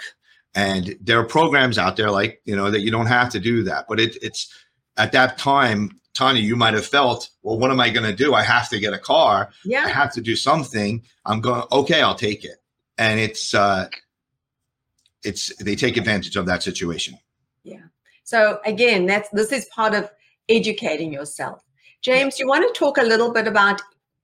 And 0.54 0.96
there 1.02 1.20
are 1.20 1.26
programs 1.26 1.80
out 1.80 1.98
there 1.98 2.12
like 2.12 2.40
you 2.46 2.56
know 2.56 2.70
that 2.70 2.82
you 2.82 2.92
don't 2.92 3.08
have 3.08 3.30
to 3.32 3.40
do 3.40 3.64
that. 3.64 3.86
But 3.90 4.00
it, 4.00 4.16
it's 4.22 4.54
at 4.96 5.12
that 5.14 5.40
time 5.40 6.00
tanya 6.14 6.44
you 6.44 6.56
might 6.56 6.76
have 6.76 6.86
felt 6.86 7.32
well 7.42 7.58
what 7.58 7.72
am 7.72 7.80
i 7.80 7.90
going 7.90 8.06
to 8.06 8.16
do? 8.16 8.36
I 8.36 8.44
have 8.44 8.70
to 8.70 8.80
get 8.80 8.94
a 8.94 9.00
car. 9.00 9.50
Yeah. 9.66 9.86
i 9.86 9.90
have 9.90 10.14
to 10.14 10.22
do 10.22 10.36
something. 10.36 11.02
I'm 11.26 11.42
going 11.42 11.64
okay 11.72 12.02
i'll 12.04 12.22
take 12.30 12.46
it. 12.46 12.58
And 13.00 13.20
it's 13.20 13.56
uh 13.56 13.88
it's 15.24 15.56
they 15.58 15.76
take 15.76 15.98
advantage 15.98 16.36
of 16.36 16.46
that 16.46 16.62
situation 16.62 17.18
So 18.24 18.60
again, 18.66 19.06
that's 19.06 19.30
this 19.30 19.52
is 19.52 19.66
part 19.66 19.94
of 19.94 20.10
educating 20.50 21.12
yourself. 21.14 21.62
James, 22.02 22.38
you 22.40 22.48
want 22.48 22.64
to 22.74 22.78
talk 22.80 22.98
a 22.98 23.04
little 23.04 23.32
bit 23.32 23.48
about 23.48 23.82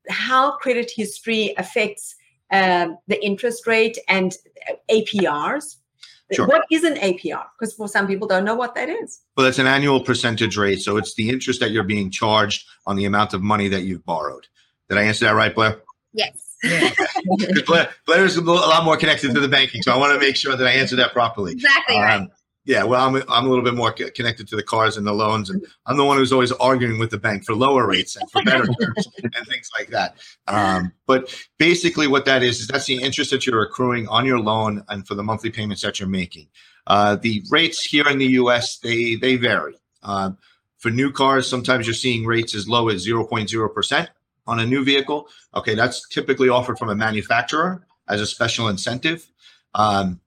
how 0.09 0.51
credit 0.57 0.91
history 0.95 1.53
affects 1.57 2.15
um, 2.51 2.97
the 3.07 3.23
interest 3.23 3.67
rate 3.67 3.97
and 4.07 4.35
uh, 4.69 4.73
APRs? 4.91 5.75
Sure. 6.31 6.45
What 6.47 6.65
is 6.71 6.83
an 6.83 6.95
APR? 6.95 7.43
Because 7.57 7.73
for 7.73 7.87
some 7.87 8.05
people 8.05 8.27
don't 8.27 8.45
know 8.45 8.53
what 8.55 8.75
that 8.75 8.87
is. 8.89 9.21
well 9.35 9.45
that's 9.45 9.57
an 9.59 9.65
annual 9.67 9.99
percentage 10.01 10.57
rate 10.57 10.79
so 10.79 10.95
it's 10.97 11.15
the 11.15 11.27
interest 11.29 11.59
that 11.59 11.71
you're 11.71 11.83
being 11.83 12.11
charged 12.11 12.67
on 12.85 12.95
the 12.95 13.05
amount 13.05 13.33
of 13.33 13.41
money 13.41 13.67
that 13.67 13.81
you've 13.81 14.05
borrowed 14.05 14.45
did 14.89 14.97
i 14.99 15.01
answer 15.01 15.25
that 15.25 15.33
right 15.33 15.55
blair 15.55 15.81
Yes. 16.13 16.55
'Cause 16.63 17.61
blair 17.65 17.89
blair's 18.05 18.35
a 18.35 18.41
little- 18.41 18.63
a 18.63 18.69
lot 18.69 18.83
more 18.85 18.95
connected 18.97 19.33
to 19.33 19.39
the 19.39 19.47
banking 19.47 19.81
so 19.81 19.91
i 19.91 19.97
want 19.97 20.13
to 20.13 20.19
make 20.19 20.35
sure 20.35 20.55
that 20.55 20.67
i 20.67 20.71
answer 20.71 20.95
that 20.97 21.13
properly 21.13 21.53
Exactly 21.53 21.95
right. 21.97 22.27
Yeah, 22.69 22.83
well, 22.83 23.03
I'm, 23.03 23.15
I'm 23.27 23.47
a 23.47 23.49
little 23.49 23.63
bit 23.63 23.73
more 23.73 23.91
connected 23.91 24.47
to 24.49 24.55
the 24.55 24.61
cars 24.61 24.95
and 24.95 25.07
the 25.07 25.11
loans, 25.11 25.49
and 25.49 25.65
I'm 25.88 25.97
the 25.97 26.05
one 26.05 26.17
who's 26.17 26.31
always 26.31 26.51
arguing 26.51 26.99
with 26.99 27.09
the 27.09 27.17
bank 27.17 27.43
for 27.43 27.55
lower 27.55 27.88
rates 27.88 28.15
and 28.15 28.29
for 28.29 28.43
better 28.43 28.67
terms 28.67 29.07
and 29.23 29.47
things 29.47 29.71
like 29.75 29.88
that. 29.88 30.17
Um, 30.47 30.93
but 31.07 31.35
basically, 31.57 32.05
what 32.05 32.25
that 32.25 32.43
is 32.43 32.59
is 32.59 32.67
that's 32.67 32.85
the 32.85 33.01
interest 33.01 33.31
that 33.31 33.47
you're 33.47 33.63
accruing 33.63 34.07
on 34.07 34.23
your 34.23 34.39
loan 34.39 34.83
and 34.88 35.07
for 35.07 35.15
the 35.15 35.23
monthly 35.23 35.49
payments 35.49 35.81
that 35.81 35.99
you're 35.99 36.07
making. 36.07 36.47
Uh, 36.85 37.15
the 37.15 37.41
rates 37.49 37.83
here 37.83 38.07
in 38.07 38.19
the 38.19 38.27
U.S. 38.33 38.77
they 38.77 39.15
they 39.15 39.35
vary. 39.35 39.73
Um, 40.03 40.38
for 40.77 40.91
new 40.91 41.11
cars, 41.11 41.49
sometimes 41.49 41.88
you're 41.88 41.95
seeing 41.95 42.23
rates 42.23 42.53
as 42.53 42.69
low 42.69 42.89
as 42.89 43.03
0.0 43.03 43.73
percent 43.73 44.11
on 44.45 44.59
a 44.59 44.65
new 44.67 44.85
vehicle. 44.85 45.27
Okay, 45.55 45.73
that's 45.73 46.07
typically 46.09 46.49
offered 46.49 46.77
from 46.77 46.89
a 46.89 46.95
manufacturer 46.95 47.88
as 48.07 48.21
a 48.21 48.27
special 48.27 48.67
incentive. 48.67 49.27
Um, 49.73 50.21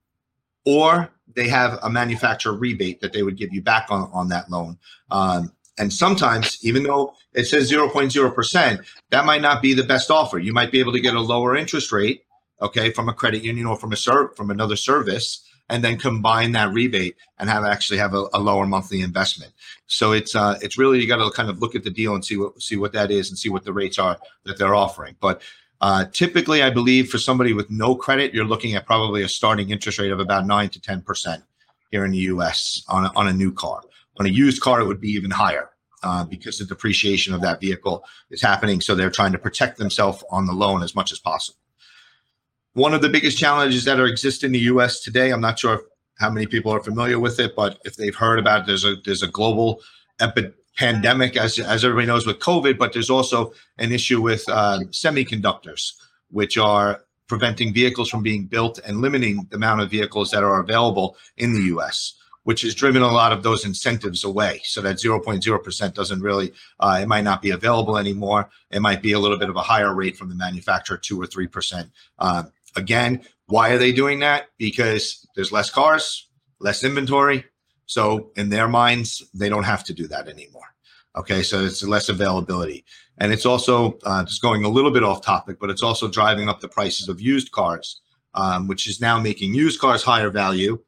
or 0.64 1.10
they 1.34 1.48
have 1.48 1.78
a 1.82 1.90
manufacturer 1.90 2.54
rebate 2.54 3.00
that 3.00 3.12
they 3.12 3.22
would 3.22 3.36
give 3.36 3.52
you 3.52 3.62
back 3.62 3.86
on, 3.90 4.10
on 4.12 4.28
that 4.28 4.50
loan. 4.50 4.78
Um, 5.10 5.52
and 5.78 5.92
sometimes, 5.92 6.58
even 6.62 6.82
though 6.82 7.14
it 7.32 7.46
says 7.46 7.70
0.0%, 7.70 8.84
that 9.10 9.24
might 9.24 9.40
not 9.40 9.62
be 9.62 9.74
the 9.74 9.82
best 9.82 10.10
offer. 10.10 10.38
You 10.38 10.52
might 10.52 10.70
be 10.70 10.80
able 10.80 10.92
to 10.92 11.00
get 11.00 11.14
a 11.14 11.20
lower 11.20 11.56
interest 11.56 11.92
rate, 11.92 12.24
okay, 12.60 12.90
from 12.90 13.08
a 13.08 13.14
credit 13.14 13.42
union 13.42 13.66
or 13.66 13.76
from 13.76 13.92
a 13.92 13.96
ser- 13.96 14.32
from 14.36 14.50
another 14.50 14.76
service, 14.76 15.42
and 15.68 15.82
then 15.82 15.98
combine 15.98 16.52
that 16.52 16.72
rebate 16.72 17.16
and 17.38 17.48
have 17.48 17.64
actually 17.64 17.98
have 17.98 18.12
a, 18.14 18.26
a 18.34 18.40
lower 18.40 18.66
monthly 18.66 19.00
investment. 19.00 19.52
So 19.86 20.12
it's 20.12 20.36
uh, 20.36 20.58
it's 20.60 20.76
really 20.76 21.00
you 21.00 21.08
got 21.08 21.24
to 21.24 21.30
kind 21.30 21.48
of 21.48 21.60
look 21.60 21.74
at 21.74 21.84
the 21.84 21.90
deal 21.90 22.14
and 22.14 22.24
see 22.24 22.36
what 22.36 22.60
see 22.60 22.76
what 22.76 22.92
that 22.92 23.10
is 23.10 23.30
and 23.30 23.38
see 23.38 23.48
what 23.48 23.64
the 23.64 23.72
rates 23.72 23.98
are 23.98 24.18
that 24.44 24.58
they're 24.58 24.74
offering. 24.74 25.16
But 25.20 25.40
uh, 25.82 26.04
typically, 26.12 26.62
I 26.62 26.70
believe 26.70 27.10
for 27.10 27.18
somebody 27.18 27.52
with 27.52 27.68
no 27.68 27.96
credit, 27.96 28.32
you're 28.32 28.44
looking 28.44 28.76
at 28.76 28.86
probably 28.86 29.22
a 29.22 29.28
starting 29.28 29.70
interest 29.70 29.98
rate 29.98 30.12
of 30.12 30.20
about 30.20 30.46
nine 30.46 30.68
to 30.70 30.80
ten 30.80 31.02
percent 31.02 31.42
here 31.90 32.04
in 32.04 32.12
the 32.12 32.18
U.S. 32.18 32.84
on 32.88 33.04
a, 33.04 33.12
on 33.16 33.26
a 33.26 33.32
new 33.32 33.52
car. 33.52 33.82
On 34.20 34.26
a 34.26 34.28
used 34.28 34.62
car, 34.62 34.80
it 34.80 34.86
would 34.86 35.00
be 35.00 35.10
even 35.10 35.32
higher 35.32 35.70
uh, 36.04 36.24
because 36.24 36.58
the 36.58 36.64
depreciation 36.64 37.34
of 37.34 37.40
that 37.40 37.60
vehicle 37.60 38.04
is 38.30 38.40
happening. 38.40 38.80
So 38.80 38.94
they're 38.94 39.10
trying 39.10 39.32
to 39.32 39.38
protect 39.38 39.76
themselves 39.76 40.22
on 40.30 40.46
the 40.46 40.52
loan 40.52 40.84
as 40.84 40.94
much 40.94 41.10
as 41.10 41.18
possible. 41.18 41.58
One 42.74 42.94
of 42.94 43.02
the 43.02 43.08
biggest 43.08 43.36
challenges 43.36 43.84
that 43.84 43.98
are 43.98 44.06
exist 44.06 44.44
in 44.44 44.52
the 44.52 44.60
U.S. 44.60 45.00
today, 45.00 45.30
I'm 45.30 45.40
not 45.40 45.58
sure 45.58 45.74
if, 45.74 45.80
how 46.18 46.30
many 46.30 46.46
people 46.46 46.72
are 46.72 46.80
familiar 46.80 47.18
with 47.18 47.40
it, 47.40 47.56
but 47.56 47.78
if 47.84 47.96
they've 47.96 48.14
heard 48.14 48.38
about 48.38 48.60
it, 48.60 48.66
there's 48.66 48.84
a 48.84 48.94
there's 49.04 49.24
a 49.24 49.28
global 49.28 49.80
epi- 50.20 50.52
pandemic, 50.76 51.36
as 51.36 51.58
as 51.58 51.84
everybody 51.84 52.06
knows, 52.06 52.26
with 52.26 52.38
COVID. 52.38 52.78
But 52.78 52.92
there's 52.92 53.10
also 53.10 53.52
an 53.78 53.92
issue 53.92 54.20
with 54.20 54.44
uh, 54.48 54.80
semiconductors, 54.90 55.92
which 56.30 56.58
are 56.58 57.02
preventing 57.28 57.72
vehicles 57.72 58.10
from 58.10 58.22
being 58.22 58.44
built 58.44 58.78
and 58.84 59.00
limiting 59.00 59.46
the 59.50 59.56
amount 59.56 59.80
of 59.80 59.90
vehicles 59.90 60.30
that 60.30 60.42
are 60.42 60.60
available 60.60 61.16
in 61.38 61.54
the 61.54 61.62
U.S., 61.62 62.14
which 62.42 62.60
has 62.62 62.74
driven 62.74 63.00
a 63.00 63.10
lot 63.10 63.32
of 63.32 63.42
those 63.42 63.64
incentives 63.64 64.22
away. 64.22 64.60
So 64.64 64.82
that 64.82 64.96
0.0% 64.96 65.94
doesn't 65.94 66.20
really, 66.20 66.52
uh, 66.78 66.98
it 67.00 67.06
might 67.06 67.24
not 67.24 67.40
be 67.40 67.50
available 67.50 67.96
anymore. 67.96 68.50
It 68.70 68.82
might 68.82 69.00
be 69.00 69.12
a 69.12 69.18
little 69.18 69.38
bit 69.38 69.48
of 69.48 69.56
a 69.56 69.62
higher 69.62 69.94
rate 69.94 70.16
from 70.16 70.28
the 70.28 70.34
manufacturer, 70.34 70.98
two 70.98 71.20
or 71.20 71.26
three 71.26 71.46
percent. 71.46 71.90
Uh, 72.18 72.44
again, 72.76 73.22
why 73.46 73.70
are 73.70 73.78
they 73.78 73.92
doing 73.92 74.20
that? 74.20 74.48
Because 74.58 75.26
there's 75.34 75.52
less 75.52 75.70
cars, 75.70 76.28
less 76.60 76.84
inventory. 76.84 77.44
So 77.92 78.30
in 78.36 78.48
their 78.48 78.68
minds, 78.68 79.22
they 79.34 79.48
don't 79.48 79.64
have 79.64 79.84
to 79.84 79.92
do 79.92 80.08
that 80.08 80.28
anymore. 80.28 80.74
Okay, 81.14 81.42
so 81.42 81.62
it's 81.64 81.82
less 81.82 82.08
availability. 82.08 82.84
And 83.18 83.32
it's 83.32 83.44
also 83.44 83.98
uh, 84.04 84.24
just 84.24 84.40
going 84.40 84.64
a 84.64 84.68
little 84.68 84.90
bit 84.90 85.04
off 85.04 85.20
topic, 85.22 85.58
but 85.60 85.68
it's 85.68 85.82
also 85.82 86.08
driving 86.08 86.48
up 86.48 86.60
the 86.60 86.68
prices 86.68 87.08
of 87.08 87.20
used 87.20 87.52
cars, 87.52 88.00
um, 88.34 88.66
which 88.66 88.88
is 88.88 89.00
now 89.00 89.20
making 89.20 89.52
used 89.54 89.78
cars 89.78 90.02
higher 90.02 90.30
value, 90.30 90.78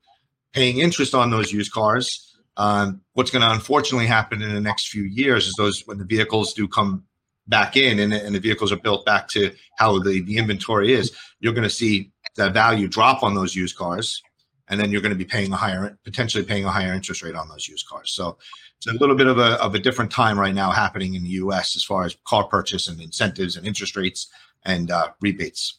paying 0.54 0.78
interest 0.78 1.14
on 1.14 1.30
those 1.30 1.52
used 1.52 1.72
cars. 1.72 2.34
Um, 2.56 3.02
what's 3.12 3.30
going 3.30 3.42
to 3.42 3.52
unfortunately 3.52 4.06
happen 4.06 4.40
in 4.40 4.54
the 4.54 4.60
next 4.60 4.88
few 4.88 5.02
years 5.02 5.46
is 5.46 5.54
those 5.56 5.82
when 5.86 5.98
the 5.98 6.04
vehicles 6.04 6.54
do 6.54 6.66
come 6.66 7.04
back 7.46 7.76
in 7.76 7.98
and, 7.98 8.14
and 8.14 8.34
the 8.34 8.40
vehicles 8.40 8.72
are 8.72 8.76
built 8.76 9.04
back 9.04 9.28
to 9.28 9.52
how 9.76 9.98
the, 9.98 10.22
the 10.22 10.38
inventory 10.38 10.94
is, 10.94 11.12
you're 11.40 11.52
going 11.52 11.64
to 11.68 11.68
see 11.68 12.10
that 12.36 12.54
value 12.54 12.88
drop 12.88 13.22
on 13.22 13.34
those 13.34 13.54
used 13.54 13.76
cars. 13.76 14.22
And 14.68 14.80
then 14.80 14.90
you're 14.90 15.02
going 15.02 15.12
to 15.12 15.18
be 15.18 15.24
paying 15.26 15.52
a 15.52 15.56
higher, 15.56 15.98
potentially 16.04 16.44
paying 16.44 16.64
a 16.64 16.70
higher 16.70 16.94
interest 16.94 17.22
rate 17.22 17.34
on 17.34 17.48
those 17.48 17.68
used 17.68 17.86
cars. 17.86 18.12
So 18.12 18.38
it's 18.76 18.86
a 18.86 18.92
little 18.94 19.16
bit 19.16 19.26
of 19.26 19.38
a, 19.38 19.62
of 19.62 19.74
a 19.74 19.78
different 19.78 20.10
time 20.10 20.38
right 20.38 20.54
now 20.54 20.70
happening 20.70 21.14
in 21.14 21.22
the 21.22 21.30
US 21.30 21.76
as 21.76 21.84
far 21.84 22.04
as 22.04 22.16
car 22.24 22.44
purchase 22.44 22.88
and 22.88 23.00
incentives 23.00 23.56
and 23.56 23.66
interest 23.66 23.96
rates 23.96 24.28
and 24.64 24.90
uh, 24.90 25.08
rebates 25.20 25.78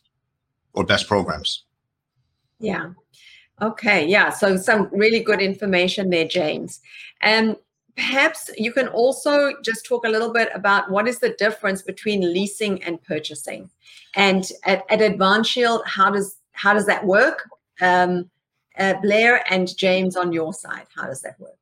or 0.73 0.83
best 0.83 1.07
programs. 1.07 1.65
Yeah. 2.59 2.91
Okay. 3.61 4.05
Yeah. 4.05 4.29
So 4.29 4.57
some 4.57 4.89
really 4.91 5.21
good 5.21 5.41
information 5.41 6.09
there, 6.09 6.27
James. 6.27 6.81
And 7.21 7.55
perhaps 7.95 8.49
you 8.57 8.71
can 8.73 8.87
also 8.89 9.53
just 9.63 9.85
talk 9.85 10.05
a 10.05 10.09
little 10.09 10.31
bit 10.31 10.49
about 10.53 10.91
what 10.91 11.07
is 11.07 11.19
the 11.19 11.29
difference 11.29 11.81
between 11.81 12.33
leasing 12.33 12.83
and 12.83 13.01
purchasing. 13.03 13.69
And 14.15 14.49
at, 14.65 14.83
at 14.89 15.45
Shield, 15.45 15.81
how 15.85 16.11
does 16.11 16.37
how 16.51 16.73
does 16.73 16.85
that 16.85 17.05
work? 17.05 17.49
Um, 17.81 18.29
uh, 18.77 18.95
Blair 19.01 19.43
and 19.51 19.75
James 19.77 20.15
on 20.15 20.31
your 20.31 20.53
side, 20.53 20.87
how 20.95 21.05
does 21.05 21.21
that 21.21 21.39
work? 21.39 21.57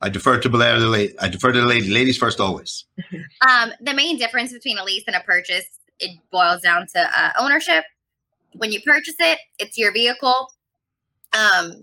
I 0.00 0.08
defer 0.08 0.40
to 0.40 0.48
Blair, 0.48 0.80
the 0.80 0.88
lady. 0.88 1.18
I 1.20 1.28
defer 1.28 1.52
to 1.52 1.60
the 1.60 1.66
lady. 1.66 1.88
Ladies 1.90 2.18
first, 2.18 2.40
always. 2.40 2.84
Um, 3.48 3.72
the 3.80 3.92
main 3.92 4.18
difference 4.18 4.52
between 4.52 4.78
a 4.78 4.84
lease 4.84 5.02
and 5.08 5.16
a 5.16 5.20
purchase, 5.20 5.66
it 5.98 6.16
boils 6.30 6.60
down 6.60 6.86
to 6.94 7.00
uh, 7.00 7.30
ownership. 7.36 7.82
When 8.52 8.70
you 8.70 8.80
purchase 8.82 9.16
it, 9.18 9.40
it's 9.58 9.76
your 9.76 9.92
vehicle. 9.92 10.48
Um, 11.32 11.82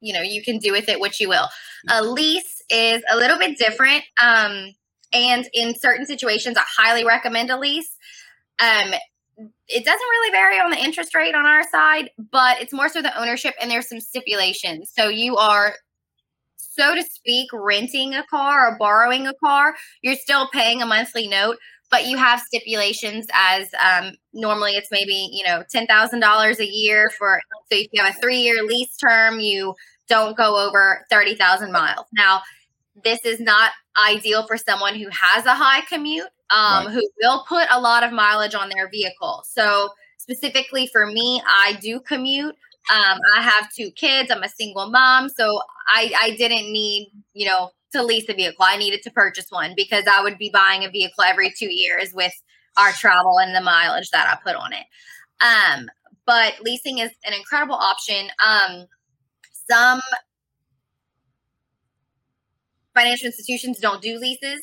you 0.00 0.12
know, 0.12 0.22
you 0.22 0.44
can 0.44 0.58
do 0.58 0.70
with 0.70 0.88
it 0.88 1.00
what 1.00 1.18
you 1.18 1.28
will. 1.28 1.48
A 1.90 2.04
lease 2.04 2.62
is 2.70 3.02
a 3.10 3.16
little 3.16 3.36
bit 3.36 3.58
different. 3.58 4.04
Um, 4.22 4.76
and 5.12 5.48
in 5.52 5.74
certain 5.74 6.06
situations, 6.06 6.56
I 6.56 6.62
highly 6.64 7.04
recommend 7.04 7.50
a 7.50 7.58
lease. 7.58 7.96
Um, 8.60 8.94
it 9.36 9.84
doesn't 9.84 10.00
really 10.00 10.30
vary 10.30 10.58
on 10.58 10.70
the 10.70 10.82
interest 10.82 11.14
rate 11.14 11.34
on 11.34 11.46
our 11.46 11.62
side, 11.68 12.10
but 12.30 12.60
it's 12.60 12.72
more 12.72 12.88
so 12.88 13.02
the 13.02 13.18
ownership 13.20 13.54
and 13.60 13.70
there's 13.70 13.88
some 13.88 14.00
stipulations. 14.00 14.90
So 14.96 15.08
you 15.08 15.36
are, 15.36 15.74
so 16.56 16.94
to 16.94 17.02
speak, 17.02 17.48
renting 17.52 18.14
a 18.14 18.24
car 18.24 18.68
or 18.68 18.78
borrowing 18.78 19.26
a 19.26 19.34
car. 19.44 19.74
You're 20.02 20.16
still 20.16 20.48
paying 20.52 20.80
a 20.80 20.86
monthly 20.86 21.26
note, 21.26 21.56
but 21.90 22.06
you 22.06 22.16
have 22.16 22.40
stipulations 22.40 23.26
as 23.34 23.68
um, 23.82 24.12
normally 24.32 24.72
it's 24.72 24.88
maybe 24.90 25.28
you 25.32 25.44
know 25.46 25.62
ten 25.70 25.86
thousand 25.86 26.20
dollars 26.20 26.58
a 26.60 26.66
year 26.66 27.10
for. 27.18 27.40
So 27.70 27.78
if 27.78 27.88
you 27.92 28.02
have 28.02 28.14
a 28.14 28.20
three 28.20 28.40
year 28.40 28.62
lease 28.62 28.96
term, 28.96 29.40
you 29.40 29.74
don't 30.08 30.36
go 30.36 30.66
over 30.66 31.04
thirty 31.10 31.34
thousand 31.34 31.72
miles. 31.72 32.06
Now, 32.12 32.42
this 33.04 33.24
is 33.24 33.40
not 33.40 33.72
ideal 33.96 34.46
for 34.46 34.56
someone 34.56 34.94
who 34.94 35.08
has 35.10 35.46
a 35.46 35.54
high 35.54 35.82
commute 35.82 36.28
um, 36.50 36.86
right. 36.86 36.94
who 36.94 37.08
will 37.22 37.44
put 37.48 37.66
a 37.70 37.80
lot 37.80 38.02
of 38.02 38.12
mileage 38.12 38.54
on 38.54 38.68
their 38.68 38.88
vehicle. 38.88 39.42
So, 39.46 39.90
specifically 40.18 40.88
for 40.88 41.06
me, 41.06 41.42
I 41.46 41.78
do 41.80 42.00
commute. 42.00 42.54
Um, 42.92 43.18
I 43.36 43.42
have 43.42 43.72
two 43.72 43.90
kids. 43.92 44.30
I'm 44.30 44.42
a 44.42 44.48
single 44.48 44.90
mom, 44.90 45.28
so 45.28 45.60
I, 45.88 46.12
I 46.20 46.36
didn't 46.36 46.72
need, 46.72 47.10
you 47.32 47.46
know, 47.46 47.70
to 47.92 48.02
lease 48.02 48.28
a 48.28 48.34
vehicle. 48.34 48.64
I 48.64 48.76
needed 48.76 49.02
to 49.02 49.10
purchase 49.10 49.50
one 49.50 49.74
because 49.76 50.04
I 50.10 50.22
would 50.22 50.38
be 50.38 50.50
buying 50.50 50.84
a 50.84 50.90
vehicle 50.90 51.24
every 51.24 51.52
two 51.56 51.72
years 51.72 52.12
with 52.14 52.32
our 52.76 52.92
travel 52.92 53.38
and 53.38 53.54
the 53.54 53.60
mileage 53.60 54.10
that 54.10 54.28
I 54.28 54.38
put 54.48 54.56
on 54.56 54.72
it. 54.72 54.84
Um, 55.40 55.88
but 56.26 56.54
leasing 56.60 56.98
is 56.98 57.10
an 57.24 57.32
incredible 57.32 57.76
option. 57.76 58.28
Um, 58.44 58.86
some 59.68 60.00
financial 62.96 63.26
institutions 63.26 63.78
don't 63.78 64.02
do 64.02 64.18
leases 64.18 64.62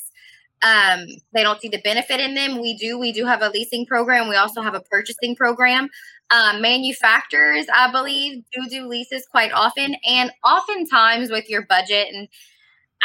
um, 0.63 1.07
they 1.33 1.43
don't 1.43 1.59
see 1.59 1.67
the 1.67 1.81
benefit 1.81 2.21
in 2.21 2.35
them. 2.35 2.61
We 2.61 2.77
do. 2.77 2.97
We 2.97 3.11
do 3.11 3.25
have 3.25 3.41
a 3.41 3.49
leasing 3.49 3.85
program. 3.85 4.29
We 4.29 4.37
also 4.37 4.61
have 4.61 4.73
a 4.73 4.79
purchasing 4.79 5.35
program. 5.35 5.89
Um, 6.31 6.61
manufacturers, 6.61 7.65
I 7.71 7.91
believe, 7.91 8.43
do 8.53 8.69
do 8.69 8.87
leases 8.87 9.27
quite 9.29 9.51
often, 9.51 9.95
and 10.07 10.31
oftentimes 10.43 11.29
with 11.29 11.49
your 11.49 11.65
budget. 11.65 12.07
And 12.13 12.29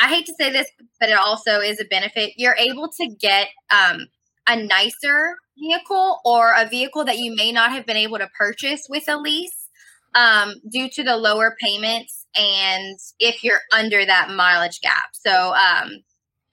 I 0.01 0.09
hate 0.09 0.27
to 0.27 0.35
say 0.39 0.53
this, 0.53 0.69
but 1.01 1.09
it 1.09 1.19
also 1.19 1.59
is 1.59 1.81
a 1.81 1.85
benefit. 1.85 2.35
You're 2.37 2.57
able 2.57 2.89
to 2.89 3.09
get 3.21 3.49
um, 3.71 4.07
a 4.49 4.63
nicer 4.63 5.35
vehicle 5.59 6.21
or 6.25 6.55
a 6.57 6.69
vehicle 6.69 7.05
that 7.07 7.19
you 7.19 7.35
may 7.35 7.51
not 7.51 7.73
have 7.73 7.85
been 7.85 7.97
able 7.97 8.19
to 8.19 8.29
purchase 8.39 8.87
with 8.89 9.09
a 9.09 9.17
lease 9.17 9.69
um, 10.15 10.55
due 10.71 10.89
to 10.91 11.03
the 11.03 11.17
lower 11.17 11.57
payments 11.61 12.18
and 12.35 12.99
if 13.19 13.43
you're 13.43 13.61
under 13.73 14.05
that 14.05 14.31
mileage 14.31 14.81
gap. 14.81 15.11
So 15.13 15.55
um, 15.55 16.03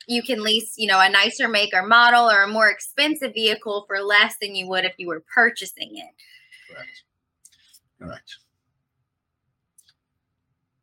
you 0.07 0.23
can 0.23 0.43
lease, 0.43 0.73
you 0.77 0.87
know, 0.87 0.99
a 0.99 1.09
nicer 1.09 1.47
make 1.47 1.73
or 1.73 1.85
model 1.85 2.29
or 2.29 2.43
a 2.43 2.47
more 2.47 2.69
expensive 2.69 3.33
vehicle 3.33 3.85
for 3.87 4.01
less 4.01 4.35
than 4.41 4.55
you 4.55 4.67
would 4.67 4.85
if 4.85 4.93
you 4.97 5.07
were 5.07 5.23
purchasing 5.33 5.97
it. 5.97 6.15
Correct. 6.71 7.03
Correct. 7.99 8.37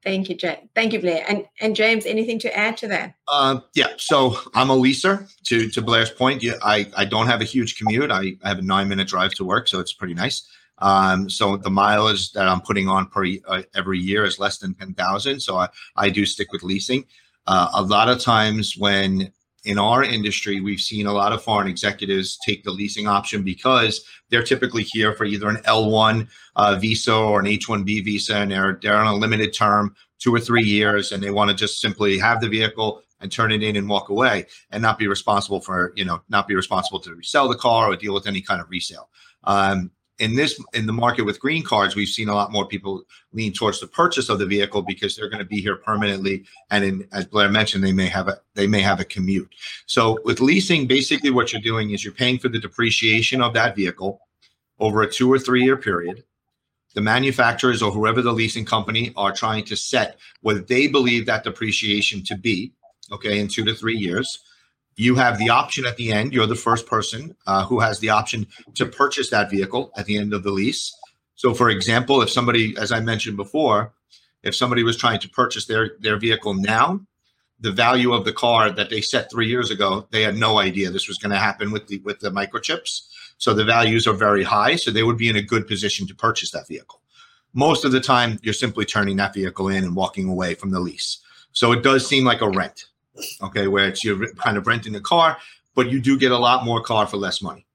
Thank 0.03 0.29
you, 0.29 0.35
Jay. 0.35 0.69
Thank 0.75 0.93
you, 0.93 1.01
Blair. 1.01 1.25
And 1.29 1.47
and 1.61 1.77
James, 1.77 2.07
anything 2.07 2.39
to 2.41 2.57
add 2.57 2.77
to 2.79 2.89
that? 2.89 3.15
Um, 3.29 3.63
yeah. 3.75 3.93
So 3.99 4.37
I'm 4.53 4.71
a 4.71 4.77
leaser. 4.77 5.31
To 5.45 5.69
to 5.69 5.83
Blair's 5.83 6.11
point, 6.11 6.43
yeah, 6.43 6.55
I 6.63 6.91
I 6.97 7.05
don't 7.05 7.29
have 7.29 7.41
a 7.41 7.45
huge 7.45 7.79
commute. 7.79 8.11
I, 8.11 8.37
I 8.43 8.49
have 8.49 8.59
a 8.59 8.63
nine 8.63 8.89
minute 8.89 9.07
drive 9.07 9.33
to 9.35 9.45
work, 9.45 9.69
so 9.69 9.79
it's 9.79 9.93
pretty 9.93 10.15
nice. 10.15 10.45
Um, 10.83 11.31
so 11.31 11.57
the 11.57 11.71
mileage 11.71 12.33
that 12.33 12.49
I'm 12.49 12.61
putting 12.61 12.89
on 12.89 13.07
per 13.07 13.25
uh, 13.47 13.63
every 13.75 13.99
year 13.99 14.25
is 14.25 14.39
less 14.39 14.59
than 14.59 14.75
ten 14.75 14.93
thousand. 14.95 15.41
So 15.41 15.57
I 15.57 15.69
I 15.97 16.11
do 16.11 16.27
stick 16.27 16.53
with 16.53 16.63
leasing. 16.63 17.05
Uh, 17.47 17.71
a 17.75 17.83
lot 17.83 18.09
of 18.09 18.21
times 18.21 18.77
when 18.77 19.33
in 19.65 19.79
our 19.79 20.03
industry, 20.03 20.61
we've 20.61 20.81
seen 20.81 21.07
a 21.07 21.13
lot 21.13 21.33
of 21.33 21.43
foreign 21.43 21.69
executives 21.69 22.37
take 22.45 22.65
the 22.65 22.71
leasing 22.71 23.07
option 23.07 23.43
because 23.43 24.05
they're 24.29 24.43
typically 24.43 24.83
here 24.83 25.13
for 25.15 25.25
either 25.25 25.49
an 25.49 25.57
L1 25.59 26.29
uh, 26.57 26.77
visa 26.81 27.15
or 27.15 27.39
an 27.39 27.47
H1B 27.47 28.05
visa, 28.05 28.39
and 28.39 28.51
they're, 28.51 28.79
they're 28.83 28.97
on 28.97 29.07
a 29.07 29.15
limited 29.15 29.55
term, 29.55 29.95
two 30.19 30.35
or 30.35 30.41
three 30.41 30.65
years, 30.65 31.13
and 31.13 31.23
they 31.23 31.31
want 31.31 31.51
to 31.51 31.55
just 31.55 31.81
simply 31.81 32.19
have 32.19 32.41
the 32.41 32.49
vehicle 32.49 33.03
and 33.21 33.31
turn 33.31 33.53
it 33.53 33.63
in 33.63 33.77
and 33.77 33.89
walk 33.89 34.09
away 34.09 34.47
and 34.73 34.83
not 34.83 34.99
be 34.99 35.07
responsible 35.07 35.61
for, 35.61 35.93
you 35.95 36.05
know, 36.05 36.21
not 36.29 36.49
be 36.49 36.57
responsible 36.57 36.99
to 36.99 37.15
resell 37.15 37.49
the 37.49 37.55
car 37.55 37.89
or 37.89 37.97
deal 37.97 38.15
with 38.15 38.27
any 38.27 38.43
kind 38.43 38.61
of 38.61 38.69
resale. 38.69 39.09
Um, 39.45 39.93
in 40.19 40.35
this 40.37 40.61
in 40.75 40.87
the 40.87 40.93
market 40.93 41.23
with 41.23 41.41
green 41.41 41.65
cards, 41.65 41.97
we've 41.97 42.09
seen 42.09 42.29
a 42.29 42.35
lot 42.35 42.53
more 42.53 42.67
people 42.67 43.03
lean 43.33 43.53
towards 43.53 43.81
the 43.81 43.87
purchase 43.87 44.29
of 44.29 44.39
the 44.39 44.47
vehicle 44.47 44.83
because 44.83 45.17
they're 45.17 45.29
going 45.29 45.43
to 45.43 45.49
be 45.49 45.61
here 45.61 45.77
permanently, 45.77 46.45
and 46.71 46.85
in, 46.85 47.09
as 47.13 47.25
Blair 47.27 47.49
mentioned, 47.49 47.83
they 47.83 47.93
may 47.93 48.07
have 48.07 48.29
a 48.29 48.39
they 48.55 48.67
may 48.67 48.81
have 48.81 49.01
a 49.01 49.05
commute. 49.05 49.53
So 49.87 50.19
with 50.25 50.41
leasing, 50.41 50.87
basically 50.87 51.31
what 51.31 51.53
you're 51.53 51.63
doing 51.63 51.91
is 51.91 52.05
you're 52.05 52.13
paying 52.13 52.39
for 52.39 52.49
the 52.49 52.59
depreciation 52.59 53.41
of 53.41 53.55
that 53.55 53.75
vehicle 53.75 54.21
over 54.79 55.03
a 55.03 55.11
two 55.11 55.33
or 55.33 55.39
three 55.39 55.65
year 55.65 55.77
period. 55.77 56.25
The 56.95 57.01
manufacturers 57.01 57.81
or 57.81 57.91
whoever 57.91 58.21
the 58.21 58.33
leasing 58.33 58.67
company 58.67 59.15
are 59.17 59.33
trying 59.33 59.65
to 59.65 59.77
set 59.77 60.19
what 60.43 60.69
they 60.69 60.89
believe 60.89 61.25
that 61.25 61.43
depreciation 61.43 62.23
to 62.25 62.37
be, 62.37 62.73
okay, 63.11 63.41
in 63.41 63.49
two 63.49 63.65
to 63.65 63.75
three 63.75 63.97
years 63.97 64.41
you 64.97 65.15
have 65.17 65.39
the 65.39 65.51
option 65.51 65.87
at 65.87 65.97
the 65.97 66.13
end. 66.13 66.33
You're 66.33 66.47
the 66.47 66.55
first 66.55 66.87
person 66.87 67.35
uh, 67.47 67.65
who 67.65 67.81
has 67.81 68.01
the 68.01 68.11
option 68.11 68.47
to 68.75 68.87
purchase 68.87 69.31
that 69.31 69.51
vehicle 69.51 69.91
at 69.97 70.07
the 70.07 70.19
end 70.19 70.33
of 70.35 70.43
the 70.43 70.51
lease. 70.51 70.95
So, 71.35 71.55
for 71.55 71.71
example, 71.71 72.23
if 72.23 72.31
somebody, 72.31 72.77
as 72.79 72.93
I 72.93 73.01
mentioned 73.01 73.37
before, 73.37 73.93
if 74.43 74.55
somebody 74.55 74.83
was 74.83 74.97
trying 74.97 75.21
to 75.21 75.29
purchase 75.29 75.67
their 75.67 75.93
their 76.01 76.19
vehicle 76.19 76.55
now, 76.55 77.01
the 77.61 77.73
value 77.73 78.13
of 78.13 78.25
the 78.25 78.33
car 78.33 78.71
that 78.71 78.91
they 78.91 79.01
set 79.01 79.31
three 79.31 79.49
years 79.49 79.71
ago, 79.71 80.07
they 80.11 80.23
had 80.23 80.37
no 80.37 80.59
idea 80.59 80.91
this 80.91 81.09
was 81.09 81.19
going 81.19 81.31
to 81.31 81.39
happen 81.39 81.71
with 81.71 81.87
the 81.87 81.99
with 82.01 82.21
the 82.21 82.31
microchips. 82.31 83.03
So 83.39 83.55
the 83.55 83.65
values 83.65 84.07
are 84.07 84.13
very 84.13 84.45
high. 84.45 84.77
So 84.77 84.91
they 84.91 85.03
would 85.03 85.17
be 85.17 85.29
in 85.29 85.37
a 85.37 85.43
good 85.43 85.67
position 85.67 86.07
to 86.07 86.15
purchase 86.15 86.51
that 86.51 86.69
vehicle. 86.69 87.01
Most 87.55 87.85
of 87.85 87.93
the 87.93 88.01
time, 88.01 88.39
you're 88.43 88.55
simply 88.55 88.85
turning 88.85 89.17
that 89.17 89.35
vehicle 89.35 89.69
in 89.69 89.85
and 89.85 89.97
walking 89.97 90.29
away 90.29 90.55
from 90.55 90.71
the 90.71 90.81
lease. 90.81 91.19
So 91.53 91.73
it 91.73 91.83
does 91.83 92.07
seem 92.07 92.25
like 92.25 92.41
a 92.41 92.49
rent 92.49 92.87
okay, 93.43 93.69
where 93.69 93.89
it's 93.89 94.05
you're 94.05 94.33
kind 94.35 94.57
of 94.57 94.67
renting 94.67 94.95
a 94.95 95.01
car, 95.01 95.37
but 95.75 95.91
you 95.91 96.01
do 96.01 96.19
get 96.19 96.33
a 96.33 96.39
lot 96.39 96.65
more 96.65 96.83
car 96.83 97.07
for 97.07 97.17
less 97.17 97.43
money, 97.43 97.67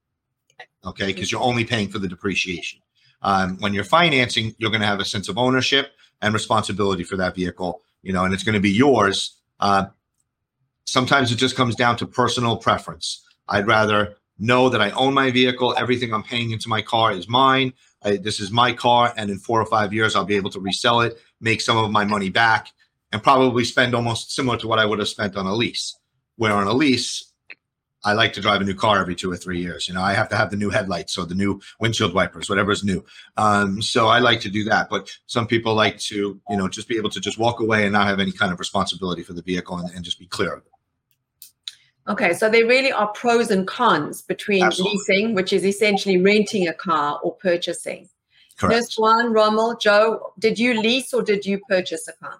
okay, 0.84 1.06
because 1.06 1.30
you're 1.30 1.42
only 1.42 1.64
paying 1.64 1.88
for 1.88 1.98
the 1.98 2.08
depreciation. 2.08 2.80
Um, 3.22 3.58
when 3.58 3.74
you're 3.74 3.84
financing, 3.84 4.54
you're 4.58 4.70
going 4.70 4.80
to 4.80 4.86
have 4.86 5.00
a 5.00 5.04
sense 5.04 5.28
of 5.28 5.38
ownership 5.38 5.92
and 6.22 6.32
responsibility 6.32 7.04
for 7.04 7.16
that 7.16 7.34
vehicle, 7.34 7.82
you 8.02 8.12
know, 8.12 8.24
and 8.24 8.32
it's 8.32 8.44
going 8.44 8.54
to 8.54 8.60
be 8.60 8.70
yours. 8.70 9.36
Uh, 9.60 9.86
sometimes 10.84 11.32
it 11.32 11.36
just 11.36 11.56
comes 11.56 11.74
down 11.74 11.96
to 11.96 12.06
personal 12.06 12.56
preference. 12.56 13.24
I'd 13.48 13.66
rather 13.66 14.16
know 14.38 14.68
that 14.68 14.80
I 14.80 14.90
own 14.90 15.14
my 15.14 15.30
vehicle, 15.30 15.74
everything 15.76 16.14
I'm 16.14 16.22
paying 16.22 16.52
into 16.52 16.68
my 16.68 16.80
car 16.80 17.12
is 17.12 17.28
mine. 17.28 17.72
I, 18.04 18.16
this 18.16 18.38
is 18.38 18.52
my 18.52 18.72
car, 18.72 19.12
and 19.16 19.30
in 19.30 19.38
four 19.38 19.60
or 19.60 19.66
five 19.66 19.92
years, 19.92 20.14
I'll 20.14 20.24
be 20.24 20.36
able 20.36 20.50
to 20.50 20.60
resell 20.60 21.00
it, 21.00 21.18
make 21.40 21.60
some 21.60 21.76
of 21.76 21.90
my 21.90 22.04
money 22.04 22.30
back, 22.30 22.68
and 23.12 23.22
probably 23.22 23.64
spend 23.64 23.94
almost 23.94 24.32
similar 24.32 24.58
to 24.58 24.68
what 24.68 24.78
I 24.78 24.84
would 24.84 24.98
have 24.98 25.08
spent 25.08 25.36
on 25.36 25.46
a 25.46 25.54
lease. 25.54 25.96
Where 26.36 26.52
on 26.52 26.66
a 26.66 26.72
lease, 26.72 27.32
I 28.04 28.12
like 28.12 28.32
to 28.34 28.40
drive 28.40 28.60
a 28.60 28.64
new 28.64 28.74
car 28.74 29.00
every 29.00 29.16
two 29.16 29.30
or 29.30 29.36
three 29.36 29.60
years. 29.60 29.88
You 29.88 29.94
know, 29.94 30.02
I 30.02 30.14
have 30.14 30.28
to 30.28 30.36
have 30.36 30.50
the 30.50 30.56
new 30.56 30.70
headlights 30.70 31.18
or 31.18 31.26
the 31.26 31.34
new 31.34 31.60
windshield 31.80 32.14
wipers, 32.14 32.48
whatever 32.48 32.70
is 32.70 32.84
new. 32.84 33.04
Um, 33.36 33.82
so 33.82 34.06
I 34.06 34.20
like 34.20 34.40
to 34.42 34.50
do 34.50 34.62
that. 34.64 34.88
But 34.88 35.10
some 35.26 35.46
people 35.46 35.74
like 35.74 35.98
to, 36.00 36.40
you 36.48 36.56
know, 36.56 36.68
just 36.68 36.88
be 36.88 36.96
able 36.96 37.10
to 37.10 37.20
just 37.20 37.38
walk 37.38 37.60
away 37.60 37.82
and 37.84 37.92
not 37.92 38.06
have 38.06 38.20
any 38.20 38.32
kind 38.32 38.52
of 38.52 38.60
responsibility 38.60 39.22
for 39.24 39.32
the 39.32 39.42
vehicle 39.42 39.76
and, 39.78 39.90
and 39.90 40.04
just 40.04 40.18
be 40.18 40.26
clear 40.26 40.54
of 40.54 40.60
it. 40.60 40.72
Okay, 42.08 42.32
so 42.32 42.48
there 42.48 42.66
really 42.66 42.90
are 42.90 43.08
pros 43.08 43.50
and 43.50 43.66
cons 43.66 44.22
between 44.22 44.62
Absolutely. 44.62 44.98
leasing, 44.98 45.34
which 45.34 45.52
is 45.52 45.64
essentially 45.66 46.18
renting 46.18 46.66
a 46.66 46.72
car, 46.72 47.20
or 47.22 47.34
purchasing. 47.34 48.08
Correct. 48.56 48.74
Nurse 48.74 48.96
Juan, 48.96 49.32
Rommel, 49.32 49.76
Joe, 49.78 50.32
did 50.38 50.58
you 50.58 50.80
lease 50.80 51.12
or 51.12 51.22
did 51.22 51.44
you 51.44 51.60
purchase 51.68 52.08
a 52.08 52.12
car? 52.12 52.38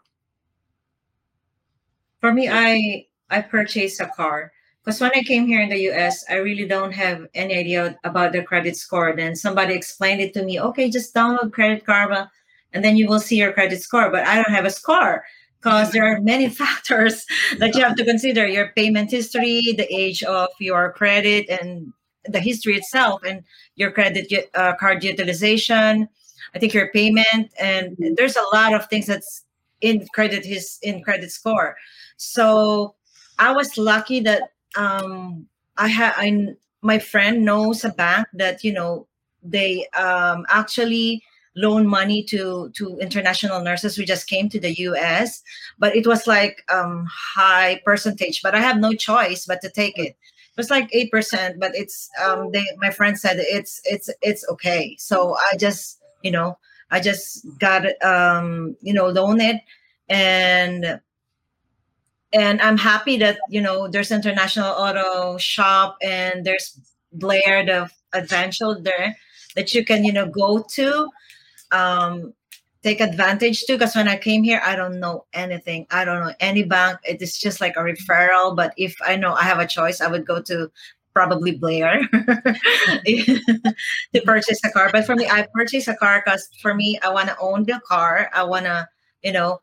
For 2.20 2.33
me, 2.33 2.48
I 2.48 3.07
I 3.31 3.42
purchased 3.42 4.00
a 4.00 4.07
car 4.07 4.52
because 4.85 5.00
when 5.00 5.12
I 5.14 5.22
came 5.22 5.46
here 5.46 5.61
in 5.61 5.68
the 5.68 5.90
US, 5.90 6.24
I 6.31 6.37
really 6.37 6.66
don't 6.66 6.92
have 6.92 7.26
any 7.35 7.54
idea 7.57 7.98
about 8.04 8.33
the 8.33 8.42
credit 8.42 8.76
score. 8.76 9.14
Then 9.14 9.37
somebody 9.37 9.74
explained 9.74 10.20
it 10.20 10.33
to 10.35 10.42
me. 10.42 10.61
Okay, 10.61 10.90
just 10.90 11.14
download 11.14 11.52
Credit 11.52 11.85
Karma, 11.85 12.31
and 12.72 12.85
then 12.85 12.96
you 12.96 13.07
will 13.07 13.20
see 13.20 13.37
your 13.37 13.52
credit 13.52 13.83
score. 13.83 14.11
But 14.11 14.26
I 14.26 14.37
don't 14.37 14.54
have 14.54 14.64
a 14.64 14.70
score 14.70 15.24
because 15.61 15.92
there 15.92 16.04
are 16.04 16.20
many 16.20 16.48
factors 16.62 17.24
that 17.59 17.74
you 17.74 17.85
have 17.85 17.96
to 17.96 18.04
consider: 18.04 18.46
your 18.46 18.68
payment 18.74 19.11
history, 19.11 19.74
the 19.76 19.87
age 19.94 20.22
of 20.22 20.48
your 20.59 20.92
credit, 20.92 21.48
and 21.50 21.92
the 22.24 22.40
history 22.40 22.74
itself, 22.76 23.22
and 23.24 23.44
your 23.76 23.90
credit 23.90 24.33
uh, 24.54 24.74
card 24.76 25.04
utilization. 25.04 26.09
I 26.54 26.59
think 26.59 26.72
your 26.72 26.90
payment, 26.92 27.52
and 27.61 27.96
there's 28.16 28.37
a 28.37 28.57
lot 28.57 28.72
of 28.72 28.87
things 28.87 29.07
that's 29.07 29.44
in 29.80 30.06
credit 30.14 30.44
his 30.44 30.78
in 30.82 31.02
credit 31.02 31.30
score. 31.30 31.76
So 32.16 32.94
I 33.38 33.52
was 33.52 33.78
lucky 33.78 34.20
that 34.20 34.50
um, 34.76 35.46
I 35.76 35.88
had 35.88 36.14
I 36.16 36.54
my 36.82 36.98
friend 36.98 37.44
knows 37.44 37.84
a 37.84 37.90
bank 37.90 38.28
that 38.34 38.64
you 38.64 38.72
know 38.72 39.06
they 39.42 39.86
um, 39.96 40.46
actually 40.48 41.22
loan 41.56 41.86
money 41.86 42.22
to 42.22 42.70
to 42.76 42.98
international 42.98 43.60
nurses 43.60 43.96
who 43.96 44.04
just 44.04 44.28
came 44.28 44.48
to 44.48 44.60
the 44.60 44.74
US, 44.88 45.42
but 45.78 45.94
it 45.96 46.06
was 46.06 46.26
like 46.26 46.62
um, 46.72 47.06
high 47.10 47.80
percentage. 47.84 48.42
But 48.42 48.54
I 48.54 48.60
have 48.60 48.78
no 48.78 48.92
choice 48.92 49.46
but 49.46 49.60
to 49.62 49.70
take 49.70 49.98
it. 49.98 50.16
It 50.16 50.56
was 50.56 50.70
like 50.70 50.88
eight 50.92 51.10
percent, 51.10 51.60
but 51.60 51.74
it's 51.74 52.08
um, 52.24 52.50
they 52.52 52.64
my 52.78 52.90
friend 52.90 53.18
said 53.18 53.36
it's 53.38 53.80
it's 53.84 54.10
it's 54.22 54.44
okay. 54.50 54.96
So 54.98 55.36
I 55.52 55.56
just 55.56 56.00
you 56.22 56.30
know 56.30 56.58
I 56.90 57.01
just 57.01 57.46
got 57.59 57.85
um, 58.03 58.77
you 58.81 58.92
know 58.92 59.09
loan 59.09 59.40
it. 59.40 59.62
And 60.09 61.01
and 62.33 62.61
I'm 62.61 62.79
happy 62.79 63.16
that 63.18 63.38
you 63.48 63.61
know 63.61 63.88
there's 63.88 64.11
international 64.11 64.70
auto 64.70 65.38
shop 65.38 65.96
and 66.03 66.44
there's 66.44 66.79
Blair 67.12 67.64
the 67.64 67.90
Advancial 68.14 68.83
there 68.83 69.16
that 69.55 69.74
you 69.74 69.85
can 69.85 70.05
you 70.05 70.12
know 70.12 70.27
go 70.27 70.64
to 70.74 71.09
um 71.72 72.33
take 72.83 73.01
advantage 73.01 73.64
to. 73.64 73.74
Because 73.74 73.94
when 73.94 74.09
I 74.09 74.16
came 74.16 74.42
here 74.42 74.62
I 74.64 74.77
don't 74.77 75.01
know 75.01 75.27
anything. 75.33 75.87
I 75.90 76.05
don't 76.05 76.24
know 76.24 76.35
any 76.40 76.62
bank. 76.62 76.98
It 77.05 77.20
is 77.20 77.38
just 77.38 77.61
like 77.61 77.77
a 77.77 77.81
referral. 77.81 78.57
But 78.57 78.72
if 78.77 78.96
I 79.05 79.16
know 79.16 79.35
I 79.35 79.42
have 79.42 79.59
a 79.59 79.66
choice 79.66 80.01
I 80.01 80.09
would 80.09 80.27
go 80.27 80.40
to 80.42 80.70
probably 81.18 81.52
Blair. 81.57 82.09
To 84.14 84.20
purchase 84.24 84.61
a 84.64 84.70
car. 84.70 84.88
But 84.92 85.04
for 85.04 85.16
me 85.16 85.26
I 85.28 85.46
purchase 85.52 85.88
a 85.88 85.96
car 85.96 86.22
because 86.24 86.48
for 86.62 86.74
me 86.74 86.98
I 87.02 87.09
want 87.11 87.28
to 87.28 87.37
own 87.40 87.64
the 87.64 87.81
car. 87.87 88.31
I 88.33 88.44
want 88.44 88.66
to 88.66 88.88
you 89.22 89.33
know 89.33 89.61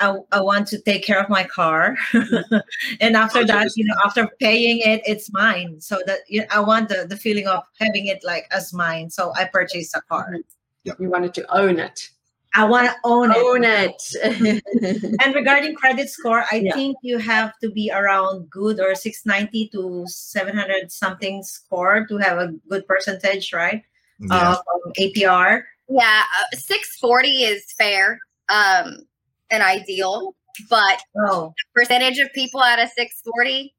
I, 0.00 0.16
I 0.32 0.40
want 0.40 0.66
to 0.68 0.80
take 0.80 1.04
care 1.04 1.20
of 1.20 1.28
my 1.28 1.44
car. 1.44 1.96
And 3.00 3.16
after 3.16 3.44
that 3.46 3.68
you 3.76 3.84
know 3.88 3.94
after 4.04 4.28
paying 4.40 4.78
it 4.92 5.00
it's 5.06 5.32
mine. 5.32 5.80
So 5.80 5.94
that 6.06 6.20
you 6.28 6.40
know, 6.40 6.50
i 6.50 6.60
want 6.60 6.88
the, 6.88 7.06
the 7.12 7.16
feeling 7.16 7.46
of 7.46 7.62
having 7.80 8.06
it 8.06 8.20
like 8.24 8.46
as 8.50 8.72
mine. 8.72 9.08
So 9.10 9.32
i 9.40 9.44
purchased 9.44 9.94
a 9.94 10.02
car. 10.10 10.26
Mm-hmm. 10.28 11.02
You 11.02 11.10
wanted 11.10 11.34
to 11.34 11.44
own 11.54 11.78
it. 11.78 12.10
I 12.54 12.64
want 12.64 12.86
to 12.88 12.94
own 13.04 13.30
it 13.30 13.36
Own 13.36 13.64
it. 13.64 14.64
and 15.22 15.34
regarding 15.34 15.74
credit 15.74 16.08
score 16.08 16.44
i 16.50 16.56
Yeah. 16.56 16.74
think 16.74 16.96
you 17.02 17.18
have 17.18 17.52
to 17.62 17.70
be 17.70 17.90
around 17.92 18.48
good 18.50 18.80
or 18.80 18.94
690 18.94 19.68
to 19.74 20.04
700 20.06 20.90
something 20.90 21.42
score 21.42 22.06
to 22.06 22.16
have 22.18 22.38
a 22.38 22.48
good 22.68 22.86
percentage 22.86 23.52
right 23.52 23.82
Yeah. 24.18 24.34
uh, 24.34 24.56
from 24.56 24.92
apr 24.98 25.62
Yeah, 25.88 26.22
uh, 26.38 26.56
640 26.56 27.28
is 27.44 27.64
fair 27.76 28.18
um, 28.50 28.98
and 29.50 29.62
ideal, 29.62 30.34
but 30.70 31.00
oh 31.28 31.54
percentage 31.74 32.18
of 32.18 32.32
people 32.32 32.60
out 32.62 32.78
of 32.78 32.88
640 32.96 33.74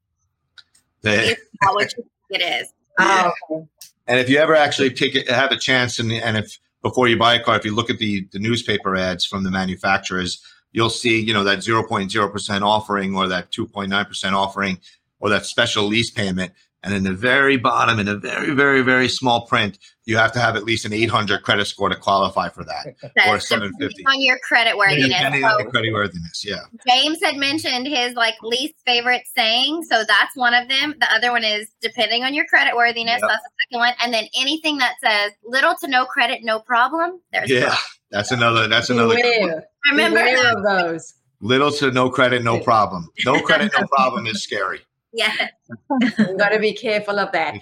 They- 1.02 1.30
is 1.32 1.38
not 1.62 1.74
what 1.74 1.92
you 1.96 2.04
think 2.28 2.42
it 2.42 2.44
is. 2.62 2.72
Yeah. 2.98 3.30
oh, 3.50 3.68
And 4.06 4.18
if 4.18 4.28
you 4.28 4.38
ever 4.38 4.54
actually 4.54 4.90
take 4.90 5.14
it, 5.14 5.28
have 5.30 5.50
a 5.52 5.56
chance, 5.56 5.98
and 6.00 6.10
and 6.12 6.36
if 6.36 6.58
before 6.82 7.08
you 7.08 7.18
buy 7.18 7.34
a 7.34 7.42
car, 7.42 7.56
if 7.56 7.64
you 7.64 7.74
look 7.74 7.90
at 7.90 7.98
the 7.98 8.26
the 8.32 8.38
newspaper 8.38 8.96
ads 8.96 9.24
from 9.24 9.44
the 9.44 9.50
manufacturers, 9.50 10.42
you'll 10.72 10.90
see 10.90 11.20
you 11.20 11.32
know 11.32 11.44
that 11.44 11.62
zero 11.62 11.86
point 11.86 12.10
zero 12.10 12.28
percent 12.28 12.64
offering 12.64 13.14
or 13.14 13.28
that 13.28 13.50
two 13.50 13.66
point 13.66 13.90
nine 13.90 14.06
percent 14.06 14.34
offering 14.34 14.78
or 15.18 15.28
that 15.30 15.46
special 15.46 15.84
lease 15.84 16.10
payment. 16.10 16.52
And 16.82 16.94
in 16.94 17.04
the 17.04 17.12
very 17.12 17.58
bottom, 17.58 17.98
in 17.98 18.08
a 18.08 18.16
very 18.16 18.52
very 18.52 18.82
very 18.82 19.08
small 19.08 19.46
print, 19.46 19.78
you 20.10 20.16
have 20.16 20.32
to 20.32 20.40
have 20.40 20.56
at 20.56 20.64
least 20.64 20.84
an 20.84 20.92
eight 20.92 21.08
hundred 21.08 21.42
credit 21.42 21.66
score 21.66 21.88
to 21.88 21.94
qualify 21.94 22.48
for 22.48 22.64
that, 22.64 22.94
or 23.02 23.10
That's 23.14 23.48
seven 23.48 23.72
depending 23.78 24.06
on 24.08 24.20
your 24.20 24.38
credit 24.40 24.76
worthiness. 24.76 25.08
Depending 25.08 25.44
on 25.44 25.52
So 25.52 25.64
the 25.64 25.70
credit 25.70 25.92
worthiness, 25.92 26.44
yeah. 26.44 26.62
James 26.88 27.18
had 27.22 27.36
mentioned 27.36 27.86
his 27.86 28.14
like 28.14 28.34
least 28.42 28.74
favorite 28.84 29.22
saying, 29.34 29.84
so 29.84 30.02
that's 30.06 30.36
one 30.36 30.52
of 30.52 30.68
them. 30.68 30.94
The 31.00 31.12
other 31.14 31.30
one 31.30 31.44
is 31.44 31.68
depending 31.80 32.24
on 32.24 32.34
your 32.34 32.44
credit 32.46 32.74
worthiness. 32.74 33.20
Yep. 33.20 33.30
That's 33.30 33.42
the 33.42 33.50
second 33.68 33.78
one, 33.78 33.94
and 34.02 34.12
then 34.12 34.24
anything 34.36 34.78
that 34.78 34.94
says 35.02 35.32
little 35.44 35.74
to 35.76 35.88
no 35.88 36.04
credit, 36.04 36.40
no 36.42 36.58
problem. 36.58 37.20
There's 37.32 37.48
Yeah, 37.48 37.76
that's 38.10 38.32
another. 38.32 38.66
That's 38.66 38.90
another. 38.90 39.14
good 39.14 39.40
one. 39.40 39.62
Remember 39.92 40.18
Beware 40.18 40.42
that. 40.42 40.56
of 40.56 40.62
those. 40.64 41.14
Little 41.40 41.70
to 41.72 41.90
no 41.92 42.10
credit, 42.10 42.42
no 42.42 42.60
problem. 42.60 43.08
No 43.24 43.40
credit, 43.40 43.72
no 43.78 43.86
problem 43.96 44.26
is 44.26 44.42
scary. 44.42 44.80
Yeah, 45.12 45.34
You've 46.18 46.38
got 46.38 46.50
to 46.50 46.60
be 46.60 46.72
careful 46.72 47.18
of 47.18 47.32
that. 47.32 47.56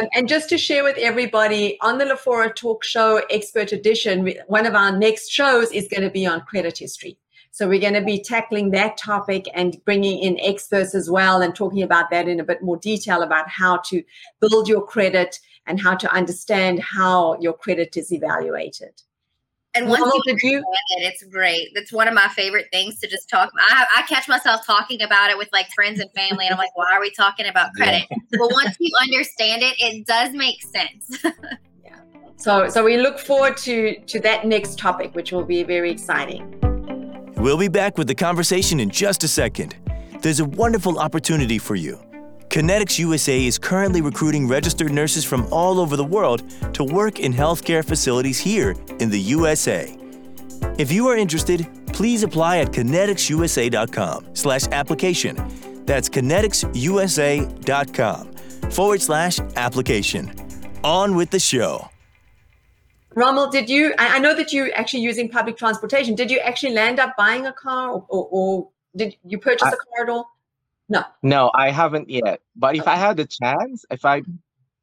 Um, 0.00 0.08
and 0.14 0.28
just 0.28 0.48
to 0.50 0.58
share 0.58 0.84
with 0.84 0.98
everybody 0.98 1.78
on 1.80 1.98
the 1.98 2.04
Lafora 2.04 2.54
Talk 2.54 2.84
Show 2.84 3.22
Expert 3.30 3.72
Edition, 3.72 4.30
one 4.48 4.66
of 4.66 4.74
our 4.74 4.96
next 4.96 5.30
shows 5.30 5.72
is 5.72 5.88
going 5.88 6.02
to 6.02 6.10
be 6.10 6.26
on 6.26 6.42
credit 6.42 6.76
history. 6.78 7.18
So 7.52 7.68
we're 7.68 7.80
going 7.80 7.94
to 7.94 8.02
be 8.02 8.22
tackling 8.22 8.70
that 8.70 8.96
topic 8.96 9.46
and 9.54 9.82
bringing 9.84 10.20
in 10.20 10.38
experts 10.40 10.94
as 10.94 11.10
well 11.10 11.42
and 11.42 11.54
talking 11.54 11.82
about 11.82 12.10
that 12.10 12.28
in 12.28 12.38
a 12.38 12.44
bit 12.44 12.62
more 12.62 12.76
detail 12.76 13.22
about 13.22 13.48
how 13.48 13.78
to 13.86 14.02
build 14.40 14.68
your 14.68 14.84
credit 14.84 15.38
and 15.66 15.80
how 15.80 15.94
to 15.96 16.12
understand 16.12 16.80
how 16.80 17.38
your 17.40 17.52
credit 17.52 17.96
is 17.96 18.12
evaluated. 18.12 19.02
And 19.74 19.88
once 19.88 20.00
Mama, 20.00 20.12
you 20.14 20.34
did 20.34 20.42
you? 20.42 20.58
it, 20.58 21.12
it's 21.12 21.22
great. 21.24 21.68
That's 21.74 21.92
one 21.92 22.08
of 22.08 22.14
my 22.14 22.28
favorite 22.28 22.66
things 22.72 22.98
to 23.00 23.08
just 23.08 23.28
talk. 23.28 23.50
I, 23.58 23.86
I 23.98 24.02
catch 24.02 24.28
myself 24.28 24.66
talking 24.66 25.00
about 25.02 25.30
it 25.30 25.38
with 25.38 25.48
like 25.52 25.68
friends 25.74 26.00
and 26.00 26.10
family, 26.12 26.46
and 26.46 26.52
I'm 26.52 26.58
like, 26.58 26.76
why 26.76 26.92
are 26.92 27.00
we 27.00 27.10
talking 27.10 27.46
about 27.46 27.72
credit? 27.74 28.04
but 28.10 28.50
once 28.52 28.76
you 28.80 28.90
understand 29.00 29.62
it, 29.62 29.74
it 29.78 30.06
does 30.06 30.32
make 30.32 30.62
sense. 30.62 31.24
Yeah. 31.82 31.96
So, 32.36 32.68
so 32.68 32.84
we 32.84 32.98
look 32.98 33.18
forward 33.18 33.56
to 33.58 33.98
to 34.00 34.20
that 34.20 34.46
next 34.46 34.78
topic, 34.78 35.14
which 35.14 35.32
will 35.32 35.44
be 35.44 35.62
very 35.62 35.90
exciting. 35.90 36.56
We'll 37.36 37.58
be 37.58 37.68
back 37.68 37.96
with 37.96 38.06
the 38.06 38.14
conversation 38.14 38.80
in 38.80 38.90
just 38.90 39.24
a 39.24 39.28
second. 39.28 39.76
There's 40.20 40.40
a 40.40 40.44
wonderful 40.44 40.98
opportunity 40.98 41.56
for 41.58 41.74
you. 41.74 41.98
Kinetics 42.50 42.98
USA 42.98 43.46
is 43.46 43.56
currently 43.58 44.00
recruiting 44.00 44.48
registered 44.48 44.90
nurses 44.90 45.24
from 45.24 45.46
all 45.52 45.78
over 45.78 45.96
the 45.96 46.04
world 46.04 46.42
to 46.74 46.82
work 46.82 47.20
in 47.20 47.32
healthcare 47.32 47.84
facilities 47.84 48.40
here 48.40 48.74
in 48.98 49.08
the 49.08 49.20
USA. 49.20 49.96
If 50.76 50.90
you 50.90 51.06
are 51.06 51.16
interested, 51.16 51.68
please 51.92 52.24
apply 52.24 52.58
at 52.58 52.72
kineticsusa.com 52.72 54.34
slash 54.34 54.66
application. 54.72 55.36
That's 55.86 56.08
kineticsusa.com 56.08 58.32
forward 58.72 59.00
slash 59.00 59.38
application. 59.54 60.32
On 60.82 61.14
with 61.14 61.30
the 61.30 61.38
show. 61.38 61.88
Rommel, 63.14 63.48
did 63.48 63.70
you? 63.70 63.94
I, 63.96 64.16
I 64.16 64.18
know 64.18 64.34
that 64.34 64.52
you're 64.52 64.74
actually 64.74 65.04
using 65.04 65.28
public 65.28 65.56
transportation. 65.56 66.16
Did 66.16 66.32
you 66.32 66.40
actually 66.40 66.72
land 66.72 66.98
up 66.98 67.16
buying 67.16 67.46
a 67.46 67.52
car, 67.52 67.90
or, 67.90 68.04
or, 68.08 68.28
or 68.32 68.68
did 68.96 69.14
you 69.24 69.38
purchase 69.38 69.68
I- 69.68 69.70
a 69.70 69.76
car 69.76 70.02
at 70.02 70.08
all? 70.08 70.32
No. 70.90 71.04
No, 71.22 71.52
I 71.54 71.70
haven't 71.70 72.10
yet. 72.10 72.40
But 72.56 72.76
if 72.76 72.88
I 72.88 72.96
had 72.96 73.18
the 73.18 73.26
chance, 73.26 73.86
if 73.90 74.04
I 74.06 74.22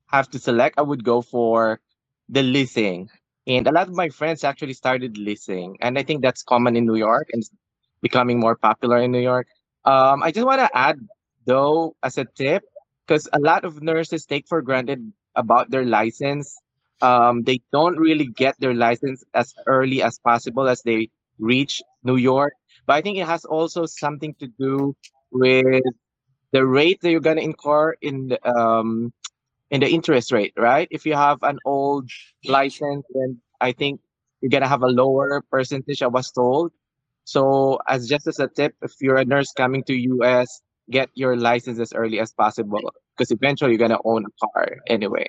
have 0.08 0.30
to 0.32 0.40
select, 0.40 0.80
I 0.80 0.84
would 0.84 1.04
go 1.04 1.22
for 1.22 1.82
the 2.30 2.44
leasing. 2.44 3.10
And 3.48 3.68
a 3.68 3.74
lot 3.74 3.90
of 3.90 3.96
my 3.96 4.10
friends 4.10 4.44
actually 4.46 4.74
started 4.74 5.18
leasing. 5.18 5.78
And 5.82 6.00
I 6.00 6.04
think 6.04 6.24
that's 6.24 6.44
common 6.44 6.78
in 6.78 6.86
New 6.88 6.98
York 6.98 7.30
and 7.34 7.42
it's 7.42 7.52
becoming 8.02 8.40
more 8.40 8.56
popular 8.58 9.00
in 9.00 9.12
New 9.12 9.22
York. 9.22 9.48
Um, 9.86 10.24
I 10.24 10.32
just 10.32 10.48
want 10.48 10.62
to 10.62 10.70
add, 10.78 11.00
though, 11.46 11.96
as 12.04 12.18
a 12.20 12.26
tip, 12.26 12.64
because 13.08 13.30
a 13.34 13.40
lot 13.40 13.66
of 13.66 13.84
nurses 13.84 14.26
take 14.26 14.48
for 14.48 14.62
granted 14.64 15.14
about 15.36 15.72
their 15.72 15.86
license. 15.86 16.58
Um, 17.02 17.44
they 17.44 17.62
don't 17.74 17.98
really 18.00 18.28
get 18.28 18.60
their 18.60 18.76
license 18.76 19.24
as 19.36 19.54
early 19.68 20.04
as 20.04 20.20
possible 20.20 20.70
as 20.70 20.84
they 20.84 21.10
reach 21.40 21.84
New 22.04 22.18
York. 22.18 22.54
But 22.88 22.96
I 22.96 23.02
think 23.04 23.20
it 23.20 23.28
has 23.28 23.46
also 23.46 23.88
something 23.88 24.36
to 24.42 24.48
do 24.60 24.96
with 25.32 25.84
the 26.52 26.66
rate 26.66 27.02
that 27.02 27.12
you're 27.12 27.20
gonna 27.20 27.42
incur 27.42 27.94
in 28.02 28.30
the, 28.30 28.48
um 28.50 29.12
in 29.70 29.82
the 29.82 29.90
interest 29.90 30.32
rate, 30.32 30.54
right? 30.58 30.88
If 30.92 31.06
you 31.06 31.14
have 31.14 31.44
an 31.44 31.60
old 31.66 32.10
license, 32.46 33.06
then 33.14 33.42
I 33.60 33.72
think 33.74 34.00
you're 34.42 34.50
gonna 34.50 34.68
have 34.68 34.84
a 34.84 34.88
lower 34.88 35.42
percentage. 35.52 36.02
I 36.02 36.08
was 36.08 36.32
told. 36.32 36.72
So, 37.26 37.80
as 37.88 38.08
just 38.08 38.28
as 38.28 38.40
a 38.40 38.48
tip, 38.48 38.76
if 38.82 38.94
you're 39.02 39.18
a 39.18 39.26
nurse 39.26 39.52
coming 39.52 39.84
to 39.84 39.94
US, 39.94 40.62
get 40.90 41.10
your 41.16 41.36
license 41.36 41.80
as 41.80 41.92
early 41.94 42.20
as 42.20 42.32
possible 42.34 42.80
because 43.18 43.32
eventually 43.32 43.72
you're 43.72 43.80
gonna 43.80 44.00
own 44.06 44.26
a 44.26 44.46
car 44.48 44.78
anyway. 44.88 45.28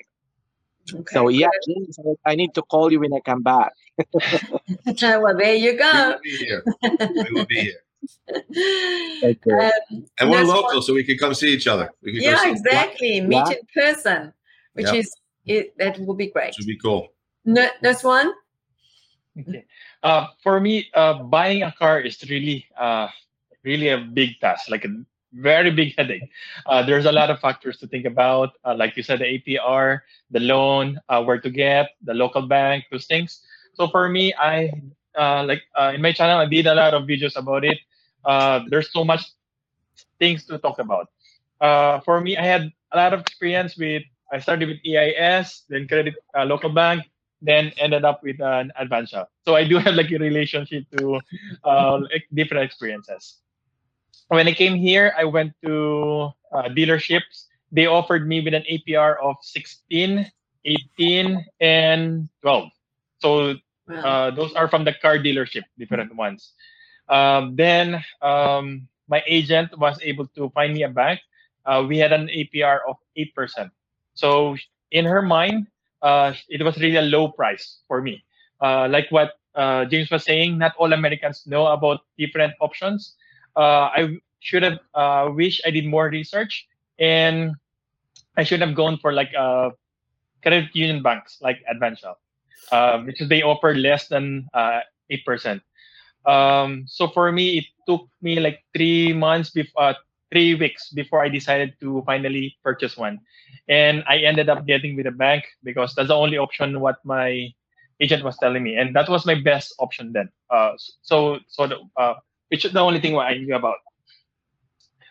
Okay. 0.92 1.14
So 1.14 1.28
yeah, 1.28 1.48
James, 1.66 1.98
I 2.24 2.34
need 2.36 2.54
to 2.54 2.62
call 2.62 2.92
you 2.92 3.00
when 3.00 3.12
I 3.12 3.20
come 3.20 3.42
back. 3.42 3.72
well, 5.02 5.36
there 5.36 5.54
you 5.54 5.72
We 5.72 5.78
go. 5.78 6.08
will 6.10 6.20
be 6.22 6.36
here. 6.36 6.64
We 6.82 7.32
will 7.32 7.46
be 7.46 7.56
here. 7.56 7.80
Okay. 9.22 9.50
Um, 9.50 10.06
And 10.20 10.30
we're 10.30 10.38
Nurse 10.40 10.48
local, 10.48 10.82
so 10.82 10.94
we 10.94 11.04
can 11.04 11.18
come 11.18 11.34
see 11.34 11.52
each 11.52 11.66
other. 11.66 11.90
We 12.02 12.12
can 12.12 12.20
go 12.22 12.30
yeah, 12.30 12.42
see 12.42 12.50
exactly. 12.50 13.20
Meet 13.20 13.36
Yeah. 13.36 13.56
in 13.56 13.66
person, 13.74 14.32
which 14.74 14.86
Yep. 14.86 14.94
is 14.94 15.14
it. 15.46 15.78
That 15.78 15.98
will 15.98 16.14
be 16.14 16.28
great. 16.28 16.48
Which 16.48 16.58
would 16.58 16.66
be 16.66 16.78
cool. 16.78 17.08
N- 17.46 17.70
Nurse 17.82 18.04
Juan. 18.04 18.32
Okay. 19.38 19.64
Uh, 20.02 20.26
for 20.42 20.60
me, 20.60 20.90
uh, 20.94 21.22
buying 21.22 21.62
a 21.62 21.72
car 21.72 22.00
is 22.00 22.22
really, 22.28 22.66
uh, 22.76 23.08
really 23.62 23.88
a 23.88 23.98
big 23.98 24.38
task, 24.40 24.68
like 24.70 24.84
a 24.84 24.90
very 25.32 25.70
big 25.70 25.94
headache. 25.96 26.28
Uh, 26.66 26.82
there's 26.82 27.04
a 27.06 27.12
lot 27.12 27.30
of 27.30 27.38
factors 27.40 27.78
to 27.78 27.86
think 27.86 28.04
about, 28.04 28.54
uh, 28.64 28.74
like 28.74 28.96
you 28.96 29.02
said, 29.02 29.20
the 29.20 29.26
APR, 29.26 30.00
the 30.30 30.40
loan, 30.40 30.98
uh, 31.08 31.22
where 31.22 31.40
to 31.40 31.50
get, 31.50 31.90
the 32.02 32.14
local 32.14 32.42
bank, 32.42 32.84
those 32.90 33.06
things. 33.06 33.42
So 33.74 33.88
for 33.88 34.08
me, 34.08 34.34
I 34.34 34.72
uh, 35.16 35.42
like 35.44 35.62
uh, 35.78 35.92
in 35.94 36.00
my 36.02 36.12
channel, 36.12 36.38
I 36.38 36.46
did 36.46 36.66
a 36.66 36.74
lot 36.74 36.94
of 36.94 37.02
videos 37.04 37.36
about 37.36 37.64
it. 37.64 37.78
Uh, 38.28 38.60
there's 38.68 38.92
so 38.92 39.04
much 39.04 39.24
things 40.20 40.44
to 40.44 40.58
talk 40.58 40.78
about. 40.78 41.08
Uh, 41.60 42.00
for 42.00 42.20
me, 42.20 42.36
I 42.36 42.44
had 42.44 42.70
a 42.92 42.96
lot 42.96 43.14
of 43.14 43.20
experience 43.20 43.76
with. 43.76 44.02
I 44.30 44.38
started 44.38 44.68
with 44.68 44.78
EIS, 44.84 45.64
then 45.70 45.88
credit 45.88 46.14
uh, 46.36 46.44
local 46.44 46.68
bank, 46.68 47.08
then 47.40 47.72
ended 47.78 48.04
up 48.04 48.22
with 48.22 48.40
an 48.40 48.70
Advantia. 48.78 49.26
So 49.46 49.56
I 49.56 49.64
do 49.64 49.78
have 49.78 49.94
like 49.94 50.12
a 50.12 50.18
relationship 50.18 50.84
to 50.98 51.20
uh, 51.64 51.98
like 52.12 52.28
different 52.34 52.64
experiences. 52.64 53.40
When 54.28 54.46
I 54.46 54.52
came 54.52 54.76
here, 54.76 55.14
I 55.16 55.24
went 55.24 55.54
to 55.64 56.28
uh, 56.52 56.68
dealerships. 56.76 57.48
They 57.72 57.86
offered 57.86 58.28
me 58.28 58.42
with 58.42 58.52
an 58.52 58.64
APR 58.70 59.16
of 59.22 59.36
16, 59.40 60.30
18, 60.66 61.46
and 61.60 62.28
12. 62.42 62.68
So 63.20 63.54
uh, 63.88 64.30
those 64.32 64.52
are 64.54 64.68
from 64.68 64.84
the 64.84 64.92
car 64.92 65.16
dealership, 65.18 65.62
different 65.78 66.14
ones. 66.14 66.52
Um, 67.08 67.56
then 67.56 68.02
um, 68.22 68.88
my 69.08 69.22
agent 69.26 69.76
was 69.78 69.98
able 70.02 70.26
to 70.36 70.50
find 70.50 70.74
me 70.74 70.82
a 70.82 70.88
bank. 70.88 71.20
Uh, 71.64 71.84
we 71.86 71.98
had 71.98 72.12
an 72.12 72.28
APR 72.28 72.80
of 72.88 72.96
eight 73.16 73.34
percent. 73.34 73.70
So 74.14 74.56
in 74.90 75.04
her 75.04 75.22
mind, 75.22 75.66
uh, 76.02 76.32
it 76.48 76.62
was 76.62 76.76
really 76.78 76.96
a 76.96 77.02
low 77.02 77.28
price 77.28 77.80
for 77.88 78.00
me. 78.02 78.24
Uh, 78.60 78.88
like 78.90 79.10
what 79.10 79.34
uh, 79.54 79.84
James 79.84 80.10
was 80.10 80.24
saying, 80.24 80.58
not 80.58 80.74
all 80.76 80.92
Americans 80.92 81.46
know 81.46 81.66
about 81.66 82.00
different 82.18 82.54
options. 82.60 83.14
Uh, 83.56 83.90
I 83.92 84.18
should 84.40 84.62
have 84.62 84.78
uh, 84.94 85.30
wish 85.32 85.60
I 85.66 85.70
did 85.70 85.86
more 85.86 86.08
research, 86.08 86.66
and 86.98 87.52
I 88.36 88.44
should 88.44 88.60
have 88.60 88.74
gone 88.74 88.98
for 88.98 89.12
like 89.12 89.32
credit 90.42 90.70
union 90.74 91.02
banks 91.02 91.38
like 91.40 91.58
Advantia 91.70 92.14
um, 92.72 93.06
because 93.06 93.28
they 93.28 93.42
offer 93.42 93.74
less 93.74 94.08
than 94.08 94.48
uh, 94.54 94.80
eight 95.10 95.24
percent. 95.24 95.62
Um, 96.26 96.84
so 96.86 97.08
for 97.08 97.32
me, 97.32 97.58
it 97.58 97.64
took 97.86 98.08
me 98.20 98.40
like 98.40 98.64
three 98.74 99.12
months 99.12 99.50
before, 99.50 99.82
uh, 99.82 99.94
three 100.30 100.54
weeks 100.54 100.90
before 100.90 101.22
I 101.22 101.28
decided 101.28 101.74
to 101.80 102.02
finally 102.04 102.56
purchase 102.62 102.96
one, 102.96 103.20
and 103.68 104.04
I 104.08 104.18
ended 104.18 104.48
up 104.48 104.66
getting 104.66 104.96
with 104.96 105.06
a 105.06 105.10
bank 105.10 105.44
because 105.62 105.94
that's 105.94 106.08
the 106.08 106.14
only 106.16 106.36
option 106.36 106.80
what 106.80 106.96
my 107.04 107.48
agent 108.00 108.24
was 108.24 108.36
telling 108.38 108.62
me, 108.62 108.76
and 108.76 108.94
that 108.94 109.08
was 109.08 109.24
my 109.24 109.34
best 109.34 109.74
option 109.78 110.12
then. 110.12 110.28
Uh, 110.50 110.72
so 111.02 111.38
so 111.48 111.66
the, 111.66 111.78
uh, 111.96 112.14
which 112.48 112.64
is 112.64 112.72
the 112.72 112.80
only 112.80 113.00
thing 113.00 113.14
what 113.14 113.26
I 113.26 113.38
knew 113.38 113.54
about. 113.54 113.78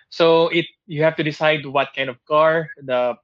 So 0.10 0.50
it 0.50 0.65
you 0.86 1.04
have 1.04 1.15
to 1.17 1.24
decide 1.24 1.65
what 1.65 1.89
kind 1.96 2.10
of 2.10 2.17
car 2.26 2.70
the 2.78 3.17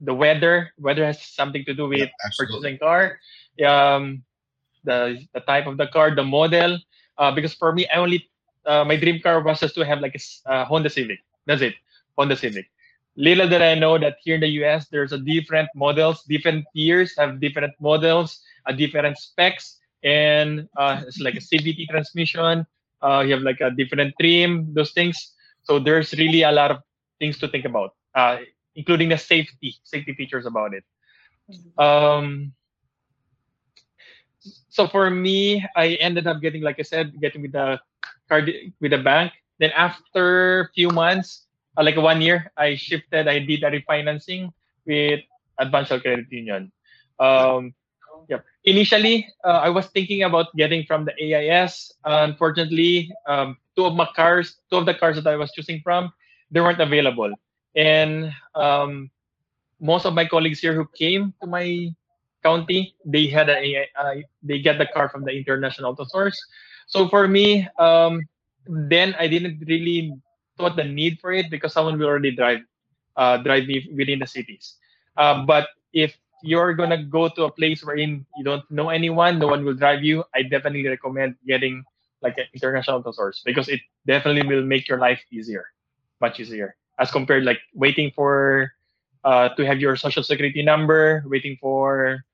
the 0.00 0.14
weather 0.14 0.72
weather 0.78 1.04
has 1.04 1.22
something 1.22 1.64
to 1.64 1.74
do 1.74 1.88
with 1.88 2.10
absolutely. 2.24 2.76
purchasing 2.76 2.78
car 2.78 3.18
um 3.66 4.22
the 4.84 5.18
the 5.32 5.40
type 5.40 5.66
of 5.66 5.76
the 5.76 5.86
car 5.86 6.14
the 6.14 6.24
model 6.24 6.78
uh, 7.18 7.30
because 7.32 7.54
for 7.54 7.72
me 7.72 7.86
i 7.88 7.96
only 7.98 8.28
uh, 8.66 8.84
my 8.84 8.96
dream 8.96 9.20
car 9.20 9.40
was 9.42 9.60
just 9.60 9.74
to 9.74 9.84
have 9.84 10.00
like 10.00 10.14
a 10.14 10.50
uh, 10.50 10.64
honda 10.64 10.88
civic. 10.90 11.18
That's 11.46 11.62
it. 11.62 11.74
Honda 12.16 12.36
civic. 12.36 12.66
Little 13.16 13.48
did 13.48 13.62
i 13.62 13.74
know 13.74 13.98
that 13.98 14.16
here 14.22 14.34
in 14.36 14.40
the 14.40 14.48
us 14.48 14.88
there's 14.88 15.12
a 15.12 15.18
different 15.18 15.68
models 15.74 16.22
different 16.24 16.64
tiers 16.74 17.14
have 17.18 17.40
different 17.40 17.72
models 17.80 18.40
a 18.66 18.72
different 18.72 19.16
specs 19.18 19.78
and 20.02 20.68
uh, 20.76 21.02
it's 21.06 21.20
like 21.20 21.34
a 21.36 21.40
cvt 21.40 21.86
transmission. 21.88 22.66
Uh, 23.02 23.20
you 23.26 23.32
have 23.34 23.42
like 23.42 23.60
a 23.60 23.70
different 23.70 24.14
trim 24.20 24.72
those 24.74 24.92
things. 24.92 25.34
So 25.62 25.78
there's 25.78 26.12
really 26.14 26.42
a 26.42 26.52
lot 26.52 26.70
of 26.70 26.78
things 27.18 27.38
to 27.40 27.48
think 27.48 27.64
about 27.64 27.94
uh, 28.14 28.38
including 28.74 29.08
the 29.08 29.18
safety 29.18 29.74
safety 29.84 30.14
features 30.14 30.46
about 30.46 30.72
it. 30.74 30.84
Um 31.78 32.52
so 34.68 34.86
for 34.86 35.10
me 35.10 35.64
i 35.76 35.94
ended 36.00 36.26
up 36.26 36.40
getting 36.40 36.62
like 36.62 36.78
i 36.78 36.82
said 36.82 37.12
getting 37.20 37.42
with 37.42 37.52
the 37.52 37.78
card 38.28 38.50
with 38.80 38.90
the 38.90 38.98
bank. 38.98 39.32
Then 39.58 39.70
after 39.76 40.60
a 40.60 40.68
few 40.74 40.90
months 40.90 41.46
uh, 41.76 41.82
like 41.84 41.96
one 41.96 42.20
year 42.20 42.50
i 42.56 42.74
shifted 42.74 43.28
i 43.28 43.38
did 43.38 43.62
a 43.62 43.70
refinancing 43.70 44.50
with 44.86 45.20
advanced 45.58 45.92
credit 46.02 46.26
union. 46.30 46.72
Um 47.20 47.74
yep. 48.28 48.44
Initially 48.64 49.26
uh, 49.44 49.60
i 49.64 49.68
was 49.68 49.86
thinking 49.88 50.22
about 50.24 50.54
getting 50.56 50.84
from 50.84 51.04
the 51.04 51.14
ais 51.20 51.92
unfortunately 52.04 53.12
um, 53.28 53.56
two 53.76 53.84
of 53.86 53.94
my 53.94 54.08
cars 54.16 54.58
two 54.70 54.76
of 54.78 54.86
the 54.86 54.94
cars 54.94 55.16
that 55.16 55.26
i 55.26 55.36
was 55.36 55.52
choosing 55.52 55.80
from 55.82 56.12
they 56.50 56.60
weren't 56.60 56.80
available. 56.80 57.32
And 57.74 58.32
um, 58.54 59.10
most 59.80 60.06
of 60.06 60.14
my 60.14 60.24
colleagues 60.26 60.60
here 60.60 60.74
who 60.74 60.86
came 60.96 61.34
to 61.42 61.46
my 61.48 61.88
county 62.44 62.94
they 63.04 63.26
had 63.26 63.48
a 63.50 63.88
uh, 63.98 64.14
they 64.42 64.60
get 64.60 64.78
the 64.78 64.86
car 64.86 65.08
from 65.08 65.24
the 65.24 65.32
international 65.32 65.92
auto 65.92 66.04
source. 66.04 66.38
So 66.86 67.08
for 67.08 67.28
me 67.28 67.68
um, 67.78 68.22
then 68.68 69.14
i 69.18 69.26
didn't 69.28 69.62
really 69.68 70.14
thought 70.58 70.76
the 70.76 70.84
need 70.84 71.18
for 71.20 71.32
it 71.32 71.50
because 71.50 71.72
someone 71.72 71.98
will 71.98 72.06
already 72.06 72.34
drive 72.36 72.60
uh, 73.16 73.38
drive 73.38 73.66
me 73.66 73.86
within 73.96 74.18
the 74.20 74.26
cities. 74.26 74.76
Uh, 75.16 75.44
but 75.46 75.68
if 75.92 76.16
you're 76.42 76.74
gonna 76.74 77.02
go 77.02 77.28
to 77.28 77.44
a 77.44 77.52
place 77.52 77.84
wherein 77.84 78.26
you 78.36 78.44
don't 78.44 78.64
know 78.70 78.90
anyone 78.90 79.38
no 79.38 79.46
one 79.48 79.64
will 79.64 79.74
drive 79.74 80.02
you 80.04 80.24
i 80.34 80.42
definitely 80.42 80.86
recommend 80.86 81.34
getting 81.46 81.84
like 82.22 82.36
an 82.38 82.44
international 82.54 82.98
auto 82.98 83.10
source 83.12 83.42
because 83.44 83.68
it 83.68 83.80
definitely 84.06 84.46
will 84.46 84.62
make 84.64 84.88
your 84.88 84.98
life 84.98 85.20
easier 85.32 85.64
much 86.20 86.40
easier 86.40 86.76
as 86.98 87.10
compared 87.10 87.44
like 87.44 87.58
waiting 87.74 88.10
for 88.14 88.70
uh, 89.24 89.48
to 89.56 89.64
have 89.66 89.80
your 89.80 89.96
social 89.96 90.22
security 90.22 90.62
number, 90.62 91.22
waiting 91.26 91.56
for 91.60 92.24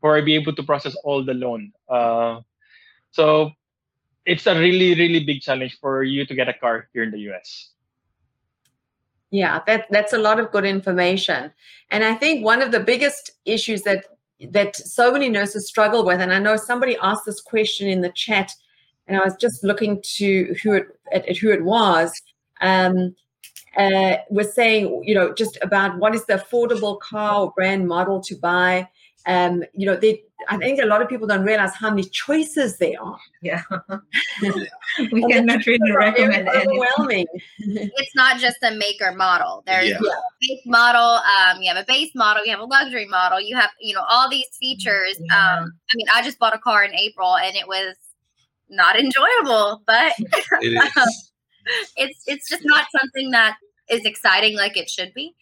for 0.00 0.20
be 0.22 0.34
able 0.34 0.54
to 0.54 0.62
process 0.62 0.94
all 1.04 1.24
the 1.24 1.34
loan. 1.34 1.72
Uh, 1.88 2.40
so 3.10 3.50
it's 4.26 4.46
a 4.46 4.54
really 4.54 4.94
really 4.94 5.24
big 5.24 5.40
challenge 5.40 5.78
for 5.80 6.02
you 6.02 6.26
to 6.26 6.34
get 6.34 6.48
a 6.48 6.54
car 6.54 6.88
here 6.92 7.02
in 7.02 7.10
the 7.10 7.20
US. 7.30 7.70
Yeah, 9.30 9.60
that 9.66 9.86
that's 9.90 10.12
a 10.12 10.18
lot 10.18 10.40
of 10.40 10.50
good 10.50 10.64
information. 10.64 11.52
And 11.90 12.04
I 12.04 12.14
think 12.14 12.44
one 12.44 12.62
of 12.62 12.72
the 12.72 12.80
biggest 12.80 13.32
issues 13.44 13.82
that 13.82 14.06
that 14.50 14.74
so 14.74 15.12
many 15.12 15.28
nurses 15.28 15.68
struggle 15.68 16.04
with, 16.04 16.20
and 16.20 16.32
I 16.32 16.38
know 16.38 16.56
somebody 16.56 16.96
asked 17.00 17.26
this 17.26 17.40
question 17.40 17.88
in 17.88 18.00
the 18.00 18.10
chat, 18.10 18.52
and 19.06 19.16
I 19.16 19.24
was 19.24 19.36
just 19.36 19.62
looking 19.62 20.02
to 20.16 20.54
who 20.62 20.72
it 20.72 20.86
at, 21.12 21.28
at 21.28 21.36
who 21.36 21.50
it 21.50 21.64
was. 21.64 22.20
Um, 22.60 23.14
uh, 23.76 24.16
was 24.30 24.52
saying, 24.52 25.04
you 25.06 25.14
know, 25.14 25.32
just 25.32 25.56
about 25.62 25.96
what 25.98 26.14
is 26.14 26.24
the 26.26 26.34
affordable 26.34 26.98
car 26.98 27.42
or 27.42 27.52
brand 27.52 27.86
model 27.86 28.20
to 28.20 28.34
buy. 28.34 28.88
Um, 29.26 29.62
you 29.74 29.86
know, 29.86 29.96
they, 29.96 30.22
I 30.48 30.56
think 30.56 30.80
a 30.80 30.86
lot 30.86 31.02
of 31.02 31.08
people 31.08 31.26
don't 31.26 31.42
realize 31.44 31.74
how 31.74 31.90
many 31.90 32.04
choices 32.04 32.78
there 32.78 33.00
are. 33.02 33.18
Yeah. 33.42 33.62
we 34.42 34.48
And 34.48 35.10
the 35.10 35.28
cannot 35.28 35.66
really 35.66 35.78
choices 35.78 35.80
are 35.90 35.98
very 35.98 36.10
recommend 36.10 36.48
any. 36.48 36.66
overwhelming. 36.78 37.26
it's 37.58 38.14
not 38.16 38.38
just 38.38 38.56
a 38.62 38.70
make 38.74 38.96
or 39.02 39.12
model. 39.12 39.62
There's 39.66 39.88
Yeah. 39.90 39.96
a 39.96 40.22
base 40.40 40.62
model. 40.66 41.02
Um, 41.02 41.60
you 41.62 41.68
have 41.72 41.76
a 41.82 41.86
base 41.86 42.10
model. 42.14 42.44
You 42.44 42.52
have 42.52 42.60
a 42.60 42.64
luxury 42.64 43.06
model. 43.06 43.40
You 43.40 43.56
have, 43.56 43.70
you 43.80 43.94
know, 43.94 44.04
all 44.08 44.30
these 44.30 44.46
features. 44.58 45.16
Yeah. 45.20 45.58
Um, 45.58 45.72
I 45.92 45.96
mean, 45.96 46.06
I 46.14 46.22
just 46.22 46.38
bought 46.38 46.54
a 46.54 46.58
car 46.58 46.82
in 46.84 46.94
April 46.94 47.36
and 47.36 47.54
it 47.56 47.68
was 47.68 47.94
not 48.70 48.96
enjoyable, 48.98 49.82
but 49.86 50.12
It 50.18 50.72
is. 50.96 51.30
it's 51.96 52.22
it's 52.26 52.48
just 52.48 52.62
not 52.64 52.86
something 52.98 53.30
that 53.32 53.56
is 53.90 54.04
exciting 54.04 54.56
like 54.56 54.76
it 54.76 54.88
should 54.88 55.12
be. 55.14 55.34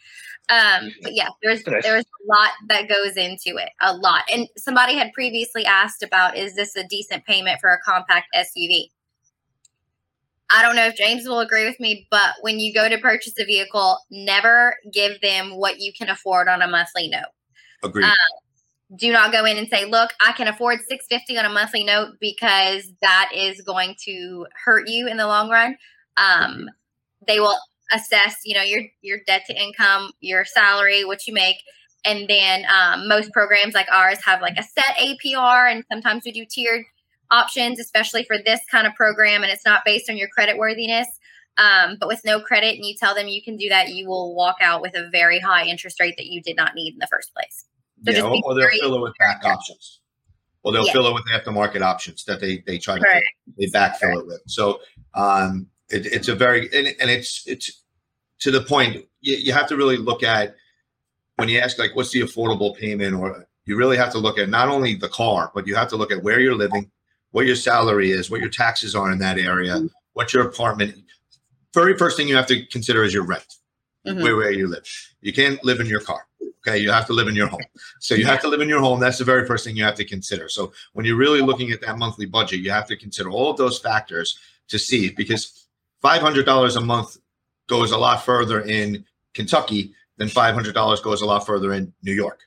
Um, 0.48 0.90
but 1.02 1.14
yeah, 1.14 1.28
there's 1.42 1.62
there's 1.62 2.04
a 2.04 2.26
lot 2.26 2.50
that 2.68 2.88
goes 2.88 3.16
into 3.16 3.58
it, 3.58 3.70
a 3.80 3.94
lot. 3.94 4.22
And 4.32 4.48
somebody 4.56 4.96
had 4.96 5.12
previously 5.12 5.66
asked 5.66 6.02
about 6.02 6.36
is 6.36 6.54
this 6.54 6.74
a 6.74 6.86
decent 6.88 7.24
payment 7.26 7.60
for 7.60 7.70
a 7.70 7.78
compact 7.84 8.28
SUV? 8.34 8.88
I 10.50 10.62
don't 10.62 10.76
know 10.76 10.86
if 10.86 10.96
James 10.96 11.28
will 11.28 11.40
agree 11.40 11.66
with 11.66 11.78
me, 11.78 12.06
but 12.10 12.36
when 12.40 12.58
you 12.58 12.72
go 12.72 12.88
to 12.88 12.96
purchase 12.96 13.34
a 13.38 13.44
vehicle, 13.44 13.98
never 14.10 14.76
give 14.90 15.20
them 15.20 15.56
what 15.58 15.78
you 15.80 15.92
can 15.92 16.08
afford 16.08 16.48
on 16.48 16.62
a 16.62 16.66
monthly 16.66 17.08
note 17.08 17.28
Agreed. 17.82 18.04
um, 18.04 18.96
do 18.96 19.12
not 19.12 19.32
go 19.32 19.44
in 19.44 19.58
and 19.58 19.68
say 19.68 19.84
look 19.84 20.10
i 20.26 20.32
can 20.32 20.48
afford 20.48 20.78
650 20.80 21.38
on 21.38 21.44
a 21.44 21.52
monthly 21.52 21.84
note 21.84 22.14
because 22.20 22.90
that 23.02 23.30
is 23.34 23.60
going 23.60 23.94
to 24.04 24.46
hurt 24.64 24.88
you 24.88 25.06
in 25.06 25.16
the 25.16 25.26
long 25.26 25.50
run 25.50 25.76
um, 26.16 26.68
they 27.26 27.38
will 27.38 27.56
assess 27.92 28.36
you 28.44 28.54
know 28.54 28.62
your 28.62 28.82
your 29.02 29.18
debt 29.26 29.44
to 29.46 29.60
income 29.60 30.10
your 30.20 30.44
salary 30.44 31.04
what 31.04 31.26
you 31.26 31.32
make 31.32 31.56
and 32.04 32.28
then 32.28 32.64
um, 32.66 33.08
most 33.08 33.32
programs 33.32 33.74
like 33.74 33.90
ours 33.92 34.18
have 34.24 34.40
like 34.40 34.56
a 34.58 34.62
set 34.62 34.96
apr 35.00 35.70
and 35.70 35.84
sometimes 35.90 36.22
we 36.24 36.32
do 36.32 36.44
tiered 36.44 36.84
options 37.30 37.78
especially 37.78 38.24
for 38.24 38.36
this 38.44 38.60
kind 38.70 38.86
of 38.86 38.94
program 38.94 39.42
and 39.42 39.52
it's 39.52 39.64
not 39.64 39.82
based 39.84 40.08
on 40.08 40.16
your 40.16 40.28
credit 40.28 40.56
worthiness 40.56 41.06
um, 41.58 41.96
but 41.98 42.08
with 42.08 42.20
no 42.24 42.40
credit 42.40 42.76
and 42.76 42.84
you 42.84 42.94
tell 42.94 43.14
them 43.14 43.26
you 43.26 43.42
can 43.42 43.56
do 43.56 43.68
that 43.68 43.88
you 43.88 44.06
will 44.06 44.34
walk 44.34 44.56
out 44.62 44.80
with 44.80 44.94
a 44.94 45.08
very 45.10 45.40
high 45.40 45.64
interest 45.64 45.98
rate 46.00 46.14
that 46.16 46.26
you 46.26 46.40
did 46.42 46.56
not 46.56 46.74
need 46.74 46.92
in 46.92 46.98
the 46.98 47.08
first 47.10 47.34
place 47.34 47.64
so 48.04 48.12
yeah, 48.12 48.18
just 48.18 48.26
or, 48.26 48.52
or 48.52 48.54
they'll 48.54 48.70
fill 48.80 48.94
it 48.94 49.00
with 49.00 49.14
back 49.18 49.44
options. 49.44 50.00
Or 50.62 50.72
they'll 50.72 50.86
Yeah. 50.86 50.92
fill 50.92 51.06
it 51.08 51.14
with 51.14 51.24
aftermarket 51.26 51.82
options 51.82 52.24
that 52.24 52.40
they 52.40 52.58
they 52.66 52.78
try 52.78 52.96
to 52.98 53.00
Correct. 53.04 53.26
they 53.58 53.66
backfill 53.66 54.20
it 54.20 54.26
with. 54.26 54.42
So 54.46 54.80
um, 55.14 55.68
it, 55.90 56.06
it's 56.06 56.28
a 56.28 56.34
very 56.34 56.68
and, 56.72 56.88
and 57.00 57.10
it's 57.10 57.44
it's 57.46 57.82
to 58.40 58.50
the 58.50 58.60
point. 58.62 59.04
You, 59.20 59.36
you 59.36 59.52
have 59.52 59.68
to 59.68 59.76
really 59.76 59.96
look 59.96 60.22
at 60.22 60.54
when 61.36 61.48
you 61.48 61.58
ask 61.58 61.78
like 61.78 61.94
what's 61.96 62.10
the 62.10 62.20
affordable 62.20 62.76
payment, 62.76 63.14
or 63.14 63.46
you 63.64 63.76
really 63.76 63.96
have 63.96 64.12
to 64.12 64.18
look 64.18 64.38
at 64.38 64.48
not 64.48 64.68
only 64.68 64.94
the 64.94 65.08
car, 65.08 65.50
but 65.54 65.66
you 65.66 65.74
have 65.74 65.88
to 65.88 65.96
look 65.96 66.12
at 66.12 66.22
where 66.22 66.40
you're 66.40 66.54
living, 66.54 66.90
what 67.32 67.46
your 67.46 67.56
salary 67.56 68.10
is, 68.10 68.30
what 68.30 68.40
your 68.40 68.48
taxes 68.48 68.94
are 68.94 69.10
in 69.12 69.18
that 69.18 69.38
area, 69.38 69.80
what 70.14 70.32
your 70.32 70.46
apartment. 70.46 70.94
Very 71.74 71.96
first 71.96 72.16
thing 72.16 72.28
you 72.28 72.36
have 72.36 72.46
to 72.46 72.64
consider 72.66 73.04
is 73.04 73.12
your 73.12 73.24
rent, 73.24 73.46
Mhm. 74.06 74.22
where 74.22 74.36
where 74.36 74.50
you 74.50 74.66
live. 74.68 74.88
You 75.20 75.32
can't 75.32 75.62
live 75.64 75.80
in 75.80 75.86
your 75.86 76.00
car. 76.00 76.26
Okay, 76.66 76.78
you 76.78 76.90
have 76.90 77.06
to 77.06 77.12
live 77.12 77.28
in 77.28 77.34
your 77.36 77.46
home. 77.46 77.62
So 78.00 78.14
you 78.14 78.26
have 78.26 78.40
to 78.40 78.48
live 78.48 78.60
in 78.60 78.68
your 78.68 78.80
home. 78.80 79.00
That's 79.00 79.18
the 79.18 79.24
very 79.24 79.46
first 79.46 79.64
thing 79.64 79.76
you 79.76 79.84
have 79.84 79.94
to 79.94 80.04
consider. 80.04 80.48
So 80.48 80.72
when 80.92 81.06
you're 81.06 81.16
really 81.16 81.40
looking 81.40 81.70
at 81.70 81.80
that 81.82 81.98
monthly 81.98 82.26
budget, 82.26 82.60
you 82.60 82.70
have 82.70 82.86
to 82.88 82.96
consider 82.96 83.30
all 83.30 83.50
of 83.50 83.56
those 83.56 83.78
factors 83.78 84.38
to 84.68 84.78
see 84.78 85.10
because 85.10 85.67
$500 86.02 86.76
a 86.76 86.80
month 86.80 87.16
goes 87.68 87.92
a 87.92 87.98
lot 87.98 88.24
further 88.24 88.60
in 88.60 89.04
Kentucky 89.34 89.92
than 90.16 90.28
$500 90.28 91.02
goes 91.02 91.22
a 91.22 91.26
lot 91.26 91.46
further 91.46 91.72
in 91.72 91.92
New 92.02 92.14
York. 92.14 92.40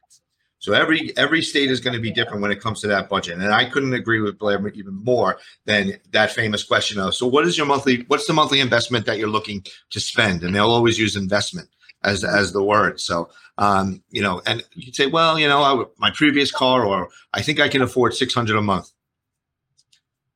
So 0.60 0.74
every 0.74 1.12
every 1.18 1.42
state 1.42 1.72
is 1.72 1.80
going 1.80 1.96
to 1.96 2.00
be 2.00 2.12
different 2.12 2.44
when 2.44 2.52
it 2.52 2.62
comes 2.62 2.82
to 2.82 2.88
that 2.88 3.10
budget. 3.10 3.40
And 3.40 3.52
I 3.52 3.66
couldn't 3.66 3.96
agree 3.96 4.22
with 4.22 4.38
Blair 4.38 4.66
even 4.68 4.94
more 5.04 5.40
than 5.66 5.98
that 6.12 6.32
famous 6.32 6.64
question 6.64 7.00
of 7.00 7.16
so 7.16 7.26
what 7.26 7.48
is 7.48 7.58
your 7.58 7.66
monthly 7.66 8.06
what's 8.10 8.28
the 8.28 8.34
monthly 8.34 8.60
investment 8.60 9.08
that 9.08 9.18
you're 9.18 9.28
looking 9.28 9.66
to 9.90 10.00
spend? 10.00 10.44
And 10.44 10.54
they'll 10.54 10.70
always 10.70 11.00
use 11.00 11.16
investment 11.16 11.68
as 12.04 12.24
as 12.24 12.52
the 12.52 12.62
word. 12.62 13.00
So 13.00 13.32
um, 13.58 14.04
you 14.12 14.22
know, 14.22 14.42
and 14.46 14.64
you 14.76 14.94
say, 14.94 15.08
well, 15.08 15.40
you 15.40 15.48
know, 15.48 15.64
I, 15.64 15.84
my 15.98 16.12
previous 16.12 16.52
car, 16.52 16.86
or 16.86 17.10
I 17.34 17.42
think 17.42 17.60
I 17.60 17.68
can 17.68 17.82
afford 17.82 18.14
six 18.14 18.34
hundred 18.36 18.58
a 18.58 18.62
month. 18.62 18.92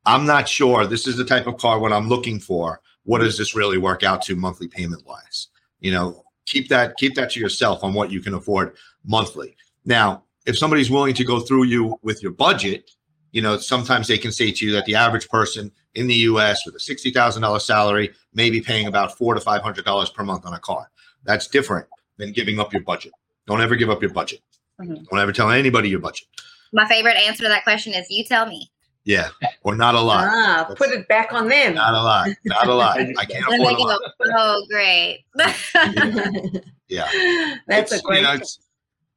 I'm 0.07 0.25
not 0.25 0.49
sure. 0.49 0.87
This 0.87 1.07
is 1.07 1.17
the 1.17 1.25
type 1.25 1.45
of 1.45 1.57
car 1.57 1.79
what 1.79 1.93
I'm 1.93 2.09
looking 2.09 2.39
for. 2.39 2.81
What 3.05 3.19
does 3.19 3.37
this 3.37 3.55
really 3.55 3.77
work 3.77 4.03
out 4.03 4.21
to 4.23 4.35
monthly 4.35 4.67
payment 4.67 5.05
wise? 5.05 5.47
You 5.79 5.91
know, 5.91 6.23
keep 6.45 6.69
that 6.69 6.97
keep 6.97 7.15
that 7.15 7.31
to 7.31 7.39
yourself 7.39 7.83
on 7.83 7.93
what 7.93 8.11
you 8.11 8.21
can 8.21 8.33
afford 8.33 8.75
monthly. 9.05 9.55
Now, 9.85 10.23
if 10.45 10.57
somebody's 10.57 10.91
willing 10.91 11.13
to 11.15 11.23
go 11.23 11.39
through 11.39 11.65
you 11.65 11.97
with 12.01 12.21
your 12.21 12.31
budget, 12.31 12.91
you 13.31 13.41
know, 13.41 13.57
sometimes 13.57 14.07
they 14.07 14.17
can 14.17 14.31
say 14.31 14.51
to 14.51 14.65
you 14.65 14.71
that 14.73 14.85
the 14.85 14.95
average 14.95 15.29
person 15.29 15.71
in 15.93 16.07
the 16.07 16.15
U.S. 16.15 16.65
with 16.65 16.75
a 16.75 16.79
sixty 16.79 17.11
thousand 17.11 17.41
dollars 17.43 17.65
salary 17.65 18.13
may 18.33 18.49
be 18.49 18.61
paying 18.61 18.87
about 18.87 19.17
four 19.17 19.33
to 19.33 19.39
five 19.39 19.61
hundred 19.61 19.85
dollars 19.85 20.09
per 20.09 20.23
month 20.23 20.45
on 20.45 20.53
a 20.53 20.59
car. 20.59 20.89
That's 21.23 21.47
different 21.47 21.87
than 22.17 22.31
giving 22.31 22.59
up 22.59 22.73
your 22.73 22.83
budget. 22.83 23.11
Don't 23.47 23.61
ever 23.61 23.75
give 23.75 23.89
up 23.89 24.01
your 24.01 24.11
budget. 24.11 24.41
Mhm. 24.81 25.07
Don't 25.09 25.19
ever 25.19 25.31
tell 25.31 25.51
anybody 25.51 25.89
your 25.89 25.99
budget. 25.99 26.27
My 26.73 26.87
favorite 26.87 27.17
answer 27.17 27.43
to 27.43 27.49
that 27.49 27.63
question 27.63 27.93
is 27.93 28.07
you 28.09 28.23
tell 28.23 28.45
me. 28.45 28.71
Yeah, 29.05 29.29
or 29.61 29.75
not 29.75 29.93
a 29.95 30.01
lot. 30.01 30.27
Ah, 30.27 30.73
put 30.75 30.89
it 30.89 31.07
back 31.07 31.31
on 31.31 31.47
them. 31.47 31.75
Not 31.75 31.93
a 31.93 32.01
lot. 32.01 32.29
Not 32.43 32.67
a 32.67 32.73
lot. 32.73 32.99
I 33.19 33.25
can't 33.25 33.43
afford 33.43 33.59
they 33.59 33.73
a 33.75 33.77
lot. 33.77 33.99
go, 34.19 34.31
oh, 34.35 34.65
great. 34.69 35.23
Yeah. 36.87 37.07
That's 37.67 37.91
It's, 37.91 38.01
a 38.01 38.03
great. 38.03 38.17
you 38.17 38.23
know, 38.23 38.33
it's, 38.33 38.59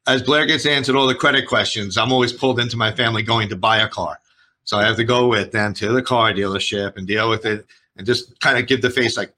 as 0.06 0.22
Blair 0.22 0.46
gets 0.46 0.64
answered 0.64 0.96
all 0.96 1.06
the 1.06 1.14
credit 1.14 1.46
questions, 1.46 1.98
I'm 1.98 2.12
always 2.12 2.32
pulled 2.32 2.58
into 2.60 2.76
my 2.78 2.92
family 2.92 3.22
going 3.22 3.48
to 3.50 3.56
buy 3.56 3.78
a 3.78 3.88
car. 3.88 4.18
So 4.64 4.78
I 4.78 4.86
have 4.86 4.96
to 4.96 5.04
go 5.04 5.28
with 5.28 5.52
them 5.52 5.74
to 5.74 5.92
the 5.92 6.00
car 6.02 6.32
dealership 6.32 6.96
and 6.96 7.06
deal 7.06 7.28
with 7.28 7.44
it 7.44 7.66
and 7.96 8.06
just 8.06 8.40
kind 8.40 8.56
of 8.58 8.66
give 8.66 8.80
the 8.80 8.88
face 8.90 9.16
like, 9.18 9.34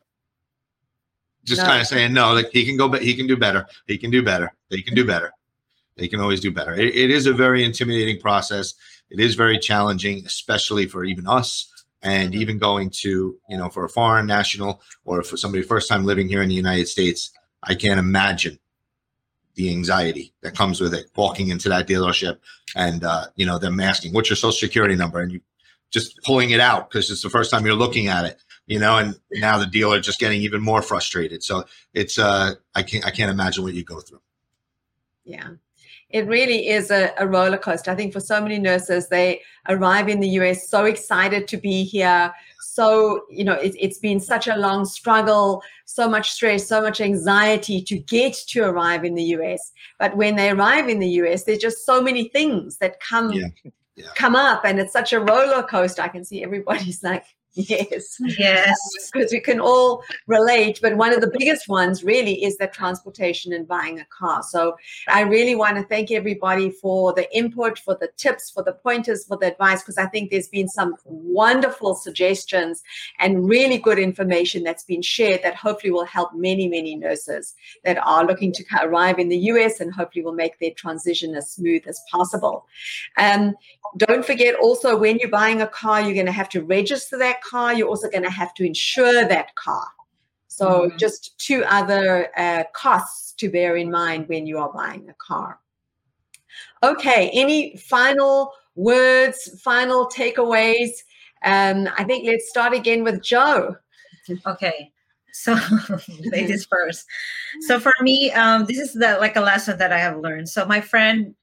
just 1.45 1.63
No. 1.63 1.67
kind 1.69 1.81
of 1.81 1.87
saying, 1.89 2.13
no, 2.13 2.33
like 2.35 2.51
he 2.53 2.65
can 2.65 2.77
go, 2.77 2.89
but 2.89 3.03
he 3.03 3.15
can 3.15 3.27
do 3.27 3.37
better. 3.37 3.67
He 3.87 3.99
can 3.99 4.11
do 4.13 4.23
better. 4.23 4.53
He 4.69 4.83
can 4.83 4.95
do 4.95 5.05
better. 5.05 5.33
They 5.97 6.07
can 6.07 6.21
always 6.21 6.41
do 6.41 6.53
better. 6.53 6.75
It, 6.75 6.95
it 6.95 7.11
is 7.11 7.27
a 7.27 7.33
very 7.33 7.65
intimidating 7.65 8.21
process. 8.21 8.75
It 9.11 9.21
is 9.21 9.35
very 9.35 9.59
challenging, 9.59 10.25
especially 10.27 10.87
for 10.87 11.05
even 11.05 11.27
us. 11.27 11.67
And 12.03 12.35
even 12.35 12.57
going 12.57 12.89
to, 13.03 13.37
you 13.51 13.59
know, 13.59 13.69
for 13.69 13.85
a 13.85 13.89
foreign 13.91 14.25
national 14.25 14.81
or 15.05 15.23
for 15.23 15.37
somebody 15.37 15.63
first 15.63 15.87
time 15.87 16.07
living 16.07 16.29
here 16.29 16.41
in 16.41 16.49
the 16.49 16.55
United 16.55 16.89
States, 16.89 17.31
I 17.63 17.75
can't 17.75 17.99
imagine 17.99 18.59
the 19.55 19.71
anxiety 19.71 20.33
that 20.41 20.57
comes 20.57 20.81
with 20.81 20.95
it 20.95 21.11
walking 21.15 21.49
into 21.49 21.69
that 21.69 21.87
dealership 21.87 22.39
and 22.75 23.05
uh, 23.05 23.27
you 23.37 23.45
know 23.45 23.59
them 23.59 23.81
asking 23.81 24.13
what's 24.13 24.31
your 24.31 24.37
social 24.37 24.53
security 24.53 24.97
number 24.97 25.21
and 25.21 25.33
you 25.33 25.41
just 25.91 26.19
pulling 26.23 26.51
it 26.51 26.61
out 26.61 26.89
because 26.89 27.11
it's 27.11 27.23
the 27.23 27.29
first 27.31 27.51
time 27.51 27.67
you're 27.67 27.75
looking 27.75 28.09
at 28.09 28.25
it 28.25 28.39
you 28.67 28.79
know 28.79 28.97
and 28.97 29.17
now 29.33 29.59
the 29.59 29.67
dealer 29.67 30.01
just 30.01 30.21
getting 30.21 30.41
even 30.41 30.63
more 30.63 30.83
frustrated 30.83 31.43
so 31.43 31.65
it's 31.93 32.19
uh 32.19 32.55
i 32.75 32.83
can't 32.83 33.05
i 33.07 33.11
can't 33.11 33.31
imagine 33.31 33.65
what 33.65 33.75
you 33.75 33.85
go 33.85 34.01
through 34.01 34.21
Yeah. 35.25 35.51
It 36.11 36.27
really 36.27 36.69
is 36.69 36.91
a, 36.91 37.13
a 37.19 37.27
roller 37.27 37.59
coaster. 37.59 37.91
I 37.91 37.95
think 37.95 38.13
for 38.13 38.21
so 38.21 38.41
many 38.41 38.59
nurses, 38.59 39.09
they 39.09 39.43
arrive 39.69 40.09
in 40.09 40.21
the 40.21 40.29
US 40.41 40.69
so 40.69 40.85
excited 40.85 41.47
to 41.49 41.57
be 41.57 41.85
here. 41.85 42.33
So, 42.61 43.25
you 43.31 43.45
know, 43.45 43.55
it, 43.55 43.75
it's 43.79 43.99
been 43.99 44.21
such 44.21 44.49
a 44.49 44.57
long 44.57 44.85
struggle, 44.85 45.63
so 45.85 46.09
much 46.09 46.31
stress, 46.31 46.67
so 46.67 46.81
much 46.81 47.01
anxiety 47.01 47.83
to 47.83 47.99
get 47.99 48.35
to 48.49 48.63
arrive 48.63 49.05
in 49.05 49.15
the 49.15 49.25
US. 49.37 49.73
But 49.99 50.17
when 50.17 50.37
they 50.37 50.51
arrive 50.51 50.89
in 50.89 50.99
the 50.99 51.09
US, 51.23 51.45
there's 51.45 51.59
just 51.59 51.85
so 51.85 52.01
many 52.01 52.29
things 52.29 52.79
that 52.79 53.01
come 53.01 53.33
Yeah. 53.33 53.49
Yeah. 53.97 54.07
come 54.17 54.35
up 54.35 54.65
and 54.65 54.81
it's 54.81 54.93
such 54.93 55.13
a 55.13 55.21
roller 55.21 55.63
coaster. 55.63 56.03
I 56.03 56.09
can 56.09 56.25
see 56.25 56.43
everybody's 56.43 57.03
like, 57.11 57.25
yes 57.55 58.17
Yes. 58.21 58.79
because 59.13 59.33
we 59.33 59.41
can 59.41 59.61
all 59.61 60.05
relate. 60.27 60.79
But 60.81 60.97
one 60.97 61.13
of 61.13 61.21
the 61.21 61.33
biggest 61.37 61.69
ones 61.69 62.05
really 62.05 62.45
is 62.45 62.57
the 62.59 62.69
transportation 62.69 63.53
and 63.53 63.67
buying 63.67 63.99
a 63.99 64.05
car. 64.07 64.43
So 64.43 64.77
I 65.09 65.23
really 65.23 65.57
want 65.57 65.77
to 65.77 65.83
thank 65.85 66.11
everybody 66.11 66.71
for 66.71 67.13
the 67.13 67.27
input, 67.37 67.79
for 67.79 67.97
the 68.01 68.09
tips, 68.17 68.51
for 68.51 68.63
the 68.63 68.73
pointers, 68.73 69.25
for 69.25 69.37
the 69.37 69.47
advice, 69.47 69.83
because 69.83 69.99
I 69.99 70.07
think 70.07 70.31
there's 70.31 70.49
been 70.49 70.69
some 70.69 70.95
wonderful 71.05 71.95
suggestions 71.97 72.83
and 73.19 73.49
really 73.49 73.79
good 73.79 73.99
information 73.99 74.63
that's 74.63 74.85
been 74.85 75.03
shared 75.03 75.43
that 75.43 75.57
hopefully 75.57 75.91
will 75.91 76.05
help 76.05 76.33
many, 76.35 76.69
many 76.69 76.95
nurses 76.95 77.55
that 77.85 77.99
are 78.07 78.25
looking 78.25 78.53
to 78.53 78.65
arrive 78.83 79.19
in 79.19 79.29
the 79.29 79.39
US 79.39 79.81
and 79.81 79.93
hopefully 79.93 80.25
will 80.25 80.33
make 80.33 80.59
their 80.61 80.73
transition 80.73 81.35
as 81.35 81.51
smooth 81.51 81.83
as 81.89 82.01
possible. 82.11 82.67
Um, 83.17 83.55
don't 83.97 84.25
forget 84.25 84.55
also 84.55 84.97
when 84.97 85.19
you're 85.19 85.29
buying 85.29 85.61
a 85.61 85.67
car, 85.67 86.01
you're 86.01 86.15
going 86.15 86.27
to 86.27 86.33
have 86.33 86.49
to 86.51 86.63
register 86.63 87.19
that 87.19 87.40
car. 87.43 87.73
You're 87.75 87.89
also 87.89 88.09
going 88.11 88.25
to 88.25 88.31
have 88.31 88.55
to 88.55 88.67
insure 88.67 89.27
that 89.27 89.55
car. 89.55 89.87
So, 90.49 90.89
Mhm. 90.91 90.99
just 90.99 91.39
two 91.39 91.65
other 91.65 92.29
uh, 92.37 92.65
costs 92.75 93.33
to 93.35 93.49
bear 93.49 93.77
in 93.77 93.91
mind 93.91 94.29
when 94.29 94.47
you 94.47 94.59
are 94.59 94.73
buying 94.73 95.09
a 95.09 95.15
car. 95.15 95.61
Okay, 96.83 97.31
any 97.33 97.77
final 97.77 98.53
words, 98.75 99.61
final 99.63 100.09
takeaways? 100.09 100.91
Um, 101.45 101.89
I 101.97 102.05
think 102.05 102.27
let's 102.27 102.49
start 102.49 102.73
again 102.75 103.05
with 103.05 103.23
Joe. 103.23 103.77
Okay. 104.47 104.93
So 105.33 105.57
ladies 106.25 106.67
first. 106.71 107.07
So 107.67 107.79
for 107.79 107.93
me, 108.01 108.33
um, 108.33 108.67
this 108.67 108.79
is 108.79 108.93
the 108.95 109.19
like 109.21 109.37
a 109.37 109.41
lesson 109.41 109.79
that 109.79 109.93
I 109.93 109.99
have 109.99 110.19
learned. 110.19 110.49
So 110.49 110.65
my 110.67 110.81
friend, 110.81 111.35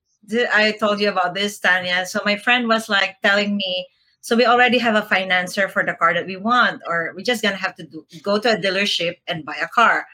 I 0.53 0.75
told 0.79 0.99
you 0.99 1.10
about 1.10 1.33
this, 1.33 1.60
Tanya. 1.60 2.05
So 2.05 2.19
my 2.25 2.36
friend 2.36 2.67
was 2.67 2.89
like 2.89 3.15
telling 3.23 3.55
me, 3.55 3.88
so 4.27 4.35
we 4.35 4.45
already 4.45 4.77
have 4.77 4.95
a 4.95 5.07
financer 5.07 5.71
for 5.71 5.85
the 5.85 5.93
car 5.93 6.13
that 6.13 6.25
we 6.25 6.35
want, 6.35 6.81
or 6.85 7.13
we're 7.15 7.23
just 7.23 7.41
gonna 7.41 7.55
have 7.55 7.75
to 7.75 7.83
do, 7.83 8.05
go 8.21 8.37
to 8.37 8.51
a 8.51 8.57
dealership 8.57 9.15
and 9.25 9.45
buy 9.45 9.55
a 9.61 9.69
car. 9.69 10.05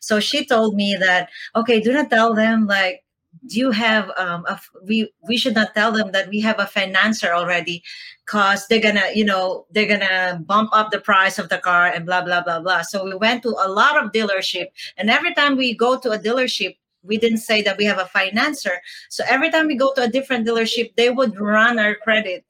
So 0.00 0.18
she 0.18 0.44
told 0.44 0.74
me 0.74 0.96
that 0.98 1.28
okay, 1.54 1.78
do 1.80 1.92
not 1.92 2.10
tell 2.10 2.34
them 2.34 2.66
like 2.66 3.04
do 3.46 3.60
you 3.60 3.70
have 3.70 4.10
um 4.16 4.44
a, 4.48 4.60
we 4.88 5.12
we 5.28 5.36
should 5.36 5.54
not 5.54 5.72
tell 5.72 5.92
them 5.92 6.10
that 6.10 6.28
we 6.30 6.40
have 6.40 6.58
a 6.58 6.64
financer 6.64 7.30
already 7.30 7.84
because 8.26 8.66
they're 8.66 8.80
gonna 8.80 9.06
you 9.14 9.24
know 9.24 9.66
they're 9.70 9.86
gonna 9.86 10.42
bump 10.44 10.70
up 10.72 10.90
the 10.90 10.98
price 11.00 11.38
of 11.38 11.48
the 11.48 11.58
car 11.58 11.86
and 11.86 12.04
blah 12.04 12.22
blah 12.22 12.42
blah 12.42 12.58
blah. 12.58 12.82
So 12.82 13.04
we 13.04 13.14
went 13.14 13.44
to 13.44 13.50
a 13.50 13.68
lot 13.68 14.02
of 14.02 14.10
dealership 14.10 14.66
and 14.96 15.08
every 15.08 15.32
time 15.32 15.56
we 15.56 15.76
go 15.76 15.96
to 15.96 16.10
a 16.10 16.18
dealership 16.18 16.76
we 17.04 17.18
didn't 17.18 17.38
say 17.38 17.62
that 17.62 17.78
we 17.78 17.84
have 17.84 17.98
a 17.98 18.04
financer. 18.04 18.78
So 19.08 19.22
every 19.28 19.50
time 19.50 19.68
we 19.68 19.76
go 19.76 19.94
to 19.94 20.02
a 20.02 20.08
different 20.08 20.44
dealership 20.44 20.96
they 20.96 21.10
would 21.10 21.38
run 21.38 21.78
our 21.78 21.94
credit 21.94 22.44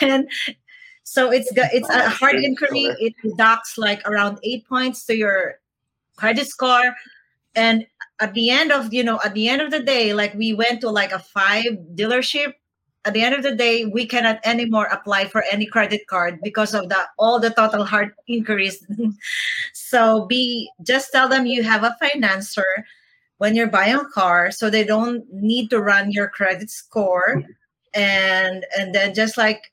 and 0.00 0.28
so 1.04 1.30
it's 1.32 1.50
it's 1.54 1.88
a 1.88 2.08
hard 2.08 2.36
inquiry. 2.36 2.84
it 3.00 3.14
deducts 3.22 3.76
like 3.76 4.06
around 4.08 4.38
eight 4.42 4.66
points 4.68 5.04
to 5.06 5.16
your 5.16 5.58
credit 6.16 6.46
score. 6.46 6.94
And 7.54 7.86
at 8.20 8.34
the 8.34 8.50
end 8.50 8.72
of 8.72 8.94
you 8.94 9.02
know 9.02 9.20
at 9.24 9.34
the 9.34 9.48
end 9.48 9.60
of 9.60 9.70
the 9.70 9.80
day 9.80 10.14
like 10.14 10.34
we 10.34 10.54
went 10.54 10.80
to 10.82 10.90
like 10.90 11.12
a 11.12 11.18
five 11.18 11.76
dealership. 11.94 12.54
At 13.04 13.14
the 13.14 13.22
end 13.22 13.34
of 13.34 13.42
the 13.42 13.56
day 13.56 13.84
we 13.84 14.06
cannot 14.06 14.38
anymore 14.44 14.86
apply 14.86 15.26
for 15.26 15.42
any 15.50 15.66
credit 15.66 16.06
card 16.06 16.38
because 16.42 16.72
of 16.72 16.88
the 16.88 16.98
all 17.18 17.40
the 17.40 17.50
total 17.50 17.84
hard 17.84 18.12
inquiries. 18.28 18.86
So 19.74 20.26
be 20.26 20.70
just 20.82 21.12
tell 21.12 21.28
them 21.28 21.44
you 21.44 21.62
have 21.64 21.84
a 21.84 21.96
financer 22.00 22.84
when 23.36 23.54
you're 23.54 23.66
buying 23.66 23.96
a 23.96 24.04
car 24.06 24.50
so 24.50 24.70
they 24.70 24.84
don't 24.84 25.24
need 25.30 25.68
to 25.70 25.80
run 25.82 26.12
your 26.12 26.28
credit 26.28 26.70
score 26.70 27.44
and 27.94 28.64
and 28.76 28.94
then 28.94 29.14
just 29.14 29.36
like 29.36 29.72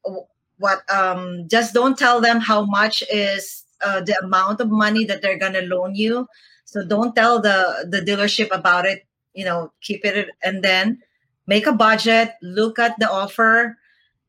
what 0.57 0.89
um 0.91 1.47
just 1.47 1.73
don't 1.73 1.97
tell 1.97 2.21
them 2.21 2.39
how 2.39 2.65
much 2.65 3.03
is 3.11 3.63
uh, 3.81 4.01
the 4.01 4.17
amount 4.23 4.59
of 4.59 4.69
money 4.69 5.05
that 5.05 5.21
they're 5.21 5.39
gonna 5.39 5.61
loan 5.61 5.95
you. 5.95 6.27
So 6.65 6.85
don't 6.85 7.15
tell 7.15 7.41
the 7.41 7.87
the 7.89 8.01
dealership 8.01 8.49
about 8.51 8.85
it 8.85 9.05
you 9.33 9.45
know 9.45 9.71
keep 9.81 10.05
it 10.05 10.29
and 10.43 10.63
then 10.63 11.01
make 11.47 11.65
a 11.65 11.73
budget 11.73 12.33
look 12.41 12.79
at 12.79 12.99
the 12.99 13.09
offer. 13.09 13.77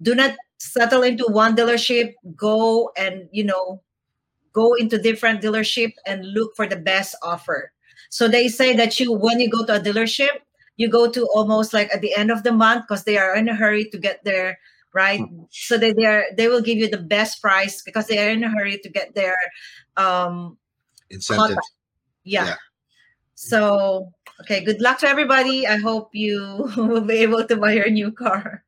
Do 0.01 0.15
not 0.15 0.37
settle 0.59 1.03
into 1.03 1.27
one 1.27 1.57
dealership. 1.57 2.15
Go 2.37 2.93
and 2.97 3.29
you 3.33 3.45
know 3.45 3.83
go 4.53 4.75
into 4.75 4.99
different 4.99 5.43
dealership 5.43 5.93
and 6.07 6.25
look 6.25 6.55
for 6.57 6.67
the 6.67 6.77
best 6.77 7.15
offer. 7.23 7.73
So 8.11 8.27
they 8.29 8.49
say 8.49 8.75
that 8.77 8.99
you 8.99 9.13
when 9.13 9.41
you 9.41 9.51
go 9.51 9.65
to 9.67 9.77
a 9.77 9.81
dealership 9.81 10.43
you 10.77 10.89
go 10.89 11.11
to 11.11 11.27
almost 11.35 11.73
like 11.73 11.93
at 11.95 12.01
the 12.01 12.15
end 12.17 12.31
of 12.31 12.43
the 12.43 12.53
month 12.53 12.85
because 12.87 13.05
they 13.05 13.19
are 13.19 13.37
in 13.37 13.49
a 13.49 13.55
hurry 13.55 13.85
to 13.91 13.99
get 13.99 14.23
there 14.25 14.59
right 14.93 15.21
so 15.51 15.79
they 15.79 15.93
they 15.93 16.05
are 16.05 16.25
they 16.37 16.49
will 16.49 16.61
give 16.61 16.79
you 16.79 16.89
the 16.89 16.99
best 16.99 17.41
price 17.41 17.83
because 17.83 18.07
they 18.07 18.19
are 18.19 18.31
in 18.31 18.43
a 18.43 18.51
hurry 18.51 18.79
to 18.79 18.89
get 18.89 19.15
their 19.15 19.37
um 19.97 20.57
incentive 21.11 21.57
yeah. 22.25 22.45
Yeah. 22.45 22.55
So 23.35 24.13
Okay, 24.41 24.65
good 24.65 24.81
luck 24.81 24.99
to 25.01 25.07
everybody. 25.07 25.67
I 25.67 25.77
hope 25.77 26.15
you 26.15 26.71
will 26.77 27.03
be 27.03 27.19
able 27.19 27.47
to 27.47 27.57
buy 27.57 27.73
your 27.73 27.91
new 27.91 28.11
car. 28.11 28.65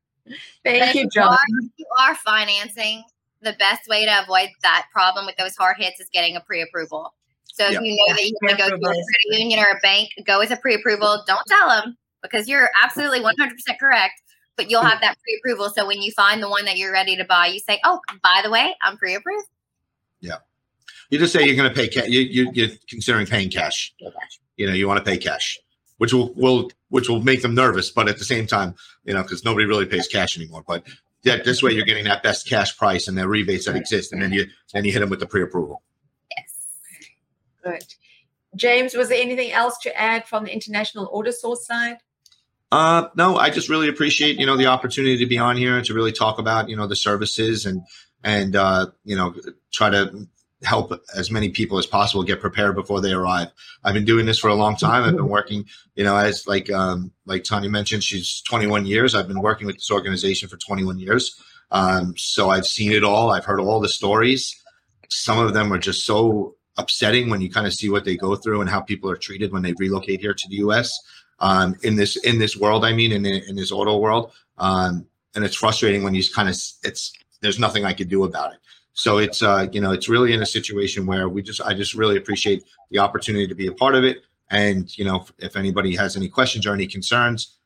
Thank 0.63 0.85
But 0.85 0.95
you, 0.95 1.09
John. 1.09 1.33
Are, 1.33 1.39
if 1.63 1.71
you 1.77 1.85
are 1.99 2.15
financing, 2.15 3.03
the 3.41 3.53
best 3.53 3.87
way 3.89 4.05
to 4.05 4.23
avoid 4.23 4.49
that 4.61 4.85
problem 4.91 5.25
with 5.25 5.35
those 5.37 5.55
hard 5.55 5.77
hits 5.77 5.99
is 5.99 6.09
getting 6.13 6.35
a 6.35 6.41
pre-approval. 6.41 7.13
So 7.53 7.65
if 7.67 7.73
Yeah. 7.73 7.81
you 7.81 7.95
know 7.95 8.15
that 8.15 8.23
you 8.25 8.35
want 8.41 8.57
to 8.57 8.63
go 8.63 8.69
to 8.69 8.75
a 8.75 8.79
credit 8.79 9.39
union 9.39 9.59
or 9.59 9.77
a 9.77 9.79
bank, 9.81 10.09
go 10.25 10.39
with 10.39 10.49
a 10.49 10.57
pre-approval. 10.57 11.23
Don't 11.27 11.45
tell 11.47 11.69
them 11.69 11.95
because 12.23 12.47
you're 12.47 12.67
absolutely 12.83 13.19
100% 13.19 13.77
correct. 13.79 14.21
But 14.55 14.69
you'll 14.69 14.83
have 14.83 15.01
that 15.01 15.17
pre-approval. 15.23 15.71
So 15.75 15.85
when 15.87 16.01
you 16.01 16.11
find 16.11 16.41
the 16.41 16.49
one 16.49 16.65
that 16.65 16.77
you're 16.77 16.91
ready 16.91 17.15
to 17.15 17.23
buy, 17.23 17.47
you 17.47 17.59
say, 17.59 17.79
"Oh, 17.83 17.99
by 18.21 18.41
the 18.43 18.51
way, 18.51 18.75
I'm 18.83 18.97
pre-approved." 18.97 19.47
Yeah, 20.19 20.37
you 21.09 21.17
just 21.17 21.33
say 21.33 21.43
you're 21.43 21.55
going 21.55 21.69
to 21.69 21.75
pay 21.75 21.87
cash. 21.87 22.07
You, 22.07 22.21
you, 22.21 22.51
you're 22.53 22.69
considering 22.87 23.25
paying 23.25 23.49
cash. 23.49 23.93
You 24.55 24.67
know, 24.67 24.73
you 24.73 24.87
want 24.87 25.03
to 25.03 25.03
pay 25.03 25.17
cash, 25.17 25.57
which 25.97 26.13
will 26.13 26.33
will 26.35 26.69
which 26.89 27.09
will 27.09 27.23
make 27.23 27.41
them 27.41 27.55
nervous, 27.55 27.89
but 27.89 28.07
at 28.07 28.19
the 28.19 28.25
same 28.25 28.45
time, 28.45 28.75
you 29.05 29.15
know, 29.15 29.23
because 29.23 29.43
nobody 29.43 29.65
really 29.65 29.87
pays 29.87 30.07
cash 30.07 30.37
anymore. 30.37 30.63
But 30.67 30.85
that 31.23 31.45
this 31.45 31.63
way, 31.63 31.71
you're 31.71 31.85
getting 31.85 32.05
that 32.05 32.21
best 32.21 32.47
cash 32.47 32.77
price 32.77 33.07
and 33.07 33.17
the 33.17 33.27
rebates 33.27 33.65
that 33.65 33.75
exist, 33.75 34.13
and 34.13 34.21
then 34.21 34.31
you 34.31 34.45
then 34.71 34.85
you 34.85 34.91
hit 34.91 34.99
them 34.99 35.09
with 35.09 35.19
the 35.19 35.25
pre-approval. 35.25 35.81
James, 38.55 38.93
was 38.93 39.09
there 39.09 39.21
anything 39.21 39.51
else 39.51 39.77
to 39.79 39.99
add 39.99 40.27
from 40.27 40.45
the 40.45 40.51
International 40.51 41.09
Auto 41.11 41.31
Source 41.31 41.65
side? 41.65 41.97
Uh, 42.71 43.07
no, 43.15 43.37
I 43.37 43.49
just 43.49 43.69
really 43.69 43.87
appreciate 43.87 44.39
you 44.39 44.45
know 44.45 44.57
the 44.57 44.65
opportunity 44.65 45.17
to 45.17 45.25
be 45.27 45.37
on 45.37 45.57
here 45.57 45.77
and 45.77 45.85
to 45.85 45.93
really 45.93 46.11
talk 46.11 46.39
about 46.39 46.69
you 46.69 46.75
know 46.75 46.87
the 46.87 46.95
services 46.95 47.65
and 47.65 47.83
and 48.23 48.55
uh, 48.55 48.87
you 49.03 49.15
know 49.15 49.35
try 49.71 49.89
to 49.89 50.27
help 50.63 50.91
as 51.15 51.29
many 51.29 51.49
people 51.49 51.77
as 51.77 51.85
possible 51.85 52.23
get 52.23 52.39
prepared 52.39 52.75
before 52.75 53.01
they 53.01 53.11
arrive. 53.11 53.49
I've 53.83 53.93
been 53.93 54.05
doing 54.05 54.25
this 54.25 54.39
for 54.39 54.47
a 54.47 54.55
long 54.55 54.75
time. 54.75 55.03
I've 55.03 55.15
been 55.15 55.27
working, 55.27 55.65
you 55.95 56.03
know, 56.03 56.15
as 56.15 56.47
like 56.47 56.71
um, 56.71 57.11
like 57.25 57.43
Tanya 57.43 57.69
mentioned, 57.69 58.03
she's 58.03 58.41
21 58.41 58.85
years. 58.85 59.13
I've 59.13 59.27
been 59.27 59.41
working 59.41 59.67
with 59.67 59.75
this 59.75 59.91
organization 59.91 60.49
for 60.49 60.57
21 60.57 60.97
years. 60.99 61.39
Um, 61.71 62.15
so 62.17 62.49
I've 62.49 62.67
seen 62.67 62.91
it 62.91 63.03
all. 63.03 63.31
I've 63.31 63.45
heard 63.45 63.59
all 63.59 63.79
the 63.79 63.89
stories. 63.89 64.55
Some 65.09 65.39
of 65.39 65.53
them 65.53 65.71
are 65.71 65.79
just 65.79 66.05
so 66.05 66.55
upsetting 66.77 67.29
when 67.29 67.41
you 67.41 67.49
kind 67.49 67.67
of 67.67 67.73
see 67.73 67.89
what 67.89 68.05
they 68.05 68.15
go 68.15 68.35
through 68.35 68.61
and 68.61 68.69
how 68.69 68.81
people 68.81 69.09
are 69.09 69.15
treated 69.15 69.51
when 69.51 69.61
they 69.61 69.73
relocate 69.73 70.21
here 70.21 70.33
to 70.33 70.49
the 70.49 70.55
U.S. 70.57 70.91
Um, 71.39 71.75
in 71.83 71.95
this 71.95 72.15
in 72.17 72.39
this 72.39 72.57
world, 72.57 72.85
I 72.85 72.93
mean, 72.93 73.11
in 73.11 73.25
in 73.25 73.55
this 73.55 73.71
auto 73.71 73.97
world, 73.97 74.31
um, 74.57 75.05
and 75.35 75.43
it's 75.43 75.55
frustrating 75.55 76.03
when 76.03 76.13
you 76.13 76.23
kind 76.33 76.49
of 76.49 76.55
it's 76.83 77.13
there's 77.41 77.59
nothing 77.59 77.85
I 77.85 77.93
could 77.93 78.09
do 78.09 78.23
about 78.23 78.53
it. 78.53 78.59
So 78.93 79.17
it's 79.17 79.41
uh, 79.41 79.67
you 79.71 79.81
know 79.81 79.91
it's 79.91 80.09
really 80.09 80.33
in 80.33 80.41
a 80.41 80.45
situation 80.45 81.05
where 81.05 81.27
we 81.29 81.41
just 81.41 81.61
I 81.61 81.73
just 81.73 81.93
really 81.93 82.17
appreciate 82.17 82.63
the 82.91 82.99
opportunity 82.99 83.47
to 83.47 83.55
be 83.55 83.67
a 83.67 83.73
part 83.73 83.95
of 83.95 84.03
it. 84.03 84.23
And 84.49 84.95
you 84.97 85.05
know 85.05 85.21
if, 85.21 85.33
if 85.39 85.55
anybody 85.55 85.95
has 85.95 86.15
any 86.15 86.29
questions 86.29 86.65
or 86.65 86.73
any 86.73 86.87
concerns, 86.87 87.57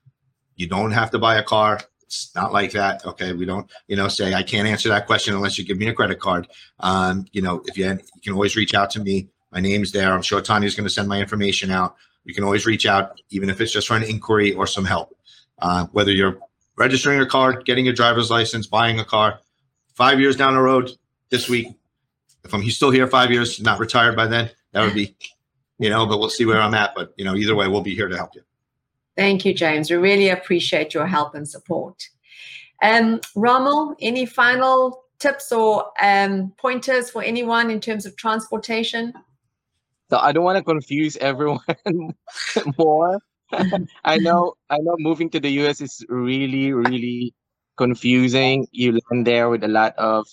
you 0.56 0.68
don't 0.68 0.92
have 0.92 1.12
to 1.12 1.20
buy 1.20 1.38
a 1.38 1.44
car. 1.44 1.82
It's 2.08 2.34
not 2.36 2.52
like 2.52 2.72
that. 2.72 3.06
Okay, 3.06 3.34
we 3.34 3.46
don't 3.46 3.70
you 3.88 3.96
know 3.96 4.08
say 4.08 4.34
I 4.34 4.44
can't 4.44 4.68
answer 4.68 4.90
that 4.90 5.06
question 5.06 5.36
unless 5.36 5.58
you 5.58 5.66
give 5.66 5.78
me 5.78 5.88
a 5.88 5.94
credit 5.94 6.20
card. 6.20 6.48
Um, 6.80 7.26
you 7.32 7.42
know 7.42 7.62
if 7.66 7.78
you 7.78 7.86
you 7.86 8.22
can 8.24 8.34
always 8.34 8.56
reach 8.56 8.74
out 8.74 8.90
to 8.92 9.00
me. 9.00 9.28
My 9.52 9.60
name's 9.60 9.92
there. 9.92 10.12
I'm 10.14 10.22
sure 10.22 10.42
Tanya's 10.42 10.76
going 10.76 10.88
to 10.88 10.94
send 10.94 11.08
my 11.08 11.20
information 11.20 11.72
out. 11.72 11.96
You 12.26 12.34
can 12.34 12.44
always 12.44 12.66
reach 12.66 12.86
out, 12.86 13.22
even 13.30 13.50
if 13.50 13.62
it's 13.62 13.72
just 13.72 13.88
for 13.88 13.96
an 13.96 14.04
inquiry 14.04 14.54
or 14.54 14.68
some 14.68 14.84
help. 14.84 15.16
Uh, 15.60 15.88
whether 15.94 16.12
you're 16.12 16.38
registering 16.76 17.22
a 17.22 17.26
car, 17.26 17.54
getting 17.62 17.86
your 17.86 17.94
driver's 17.94 18.30
license, 18.30 18.68
buying 18.68 19.00
a 19.00 19.06
car, 19.06 19.40
five 19.96 20.20
years 20.20 20.36
down 20.36 20.54
the 20.54 20.62
road, 20.62 20.92
this 21.30 21.50
week. 21.50 21.68
If 22.44 22.54
I'm 22.54 22.68
still 22.70 22.92
here 22.92 23.08
five 23.08 23.32
years, 23.32 23.60
not 23.62 23.80
retired 23.80 24.16
by 24.16 24.28
then, 24.28 24.50
that 24.72 24.84
would 24.84 24.94
be, 24.94 25.16
you 25.80 25.90
know, 25.90 26.06
but 26.06 26.20
we'll 26.20 26.30
see 26.30 26.46
where 26.46 26.62
I'm 26.62 26.74
at. 26.74 26.96
But, 26.96 27.14
you 27.18 27.26
know, 27.26 27.36
either 27.36 27.56
way, 27.56 27.68
we'll 27.68 27.82
be 27.82 27.96
here 27.96 28.08
to 28.08 28.16
help 28.16 28.36
you. 28.36 28.42
Thank 29.18 29.46
you, 29.46 29.54
James. 29.54 29.90
We 29.90 29.98
really 29.98 30.30
appreciate 30.30 30.94
your 30.94 31.08
help 31.08 31.34
and 31.34 31.48
support. 31.48 32.08
Um, 32.84 33.20
Rommel, 33.36 33.96
any 34.00 34.28
final 34.28 35.04
tips 35.20 35.52
or 35.52 35.92
um, 36.02 36.54
pointers 36.60 37.10
for 37.10 37.24
anyone 37.24 37.72
in 37.72 37.82
terms 37.82 38.06
of 38.06 38.16
transportation? 38.16 39.14
So 40.12 40.20
I 40.20 40.32
don't 40.32 40.44
want 40.44 40.58
to 40.58 40.64
confuse 40.64 41.18
everyone 41.18 41.60
more. 42.78 43.20
I 44.06 44.18
know 44.18 44.54
I 44.70 44.78
know 44.78 44.96
moving 45.00 45.30
to 45.32 45.40
the 45.40 45.50
US 45.64 45.82
is 45.82 46.06
really, 46.10 46.72
really 46.74 47.34
confusing. 47.76 48.68
You 48.72 49.00
land 49.10 49.26
there 49.26 49.50
with 49.50 49.64
a 49.64 49.68
lot 49.68 49.96
of 49.98 50.28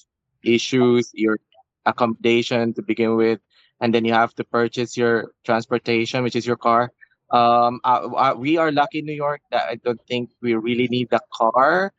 issues, 0.45 1.11
your 1.15 1.39
accommodation 1.87 2.75
to 2.75 2.83
begin 2.83 3.17
with, 3.17 3.41
and 3.81 3.95
then 3.95 4.05
you 4.05 4.13
have 4.13 4.35
to 4.35 4.45
purchase 4.45 4.97
your 4.97 5.33
transportation, 5.45 6.23
which 6.23 6.37
is 6.37 6.47
your 6.47 6.57
car. 6.57 6.93
Um, 7.35 7.81
uh, 7.85 8.07
uh, 8.15 8.35
we 8.39 8.59
are 8.59 8.71
lucky 8.71 9.01
in 9.01 9.07
New 9.07 9.19
York 9.19 9.43
that 9.51 9.67
I 9.69 9.77
don't 9.77 10.01
think 10.07 10.31
we 10.41 10.55
really 10.55 10.87
need 10.89 11.11
the 11.11 11.21
car 11.35 11.93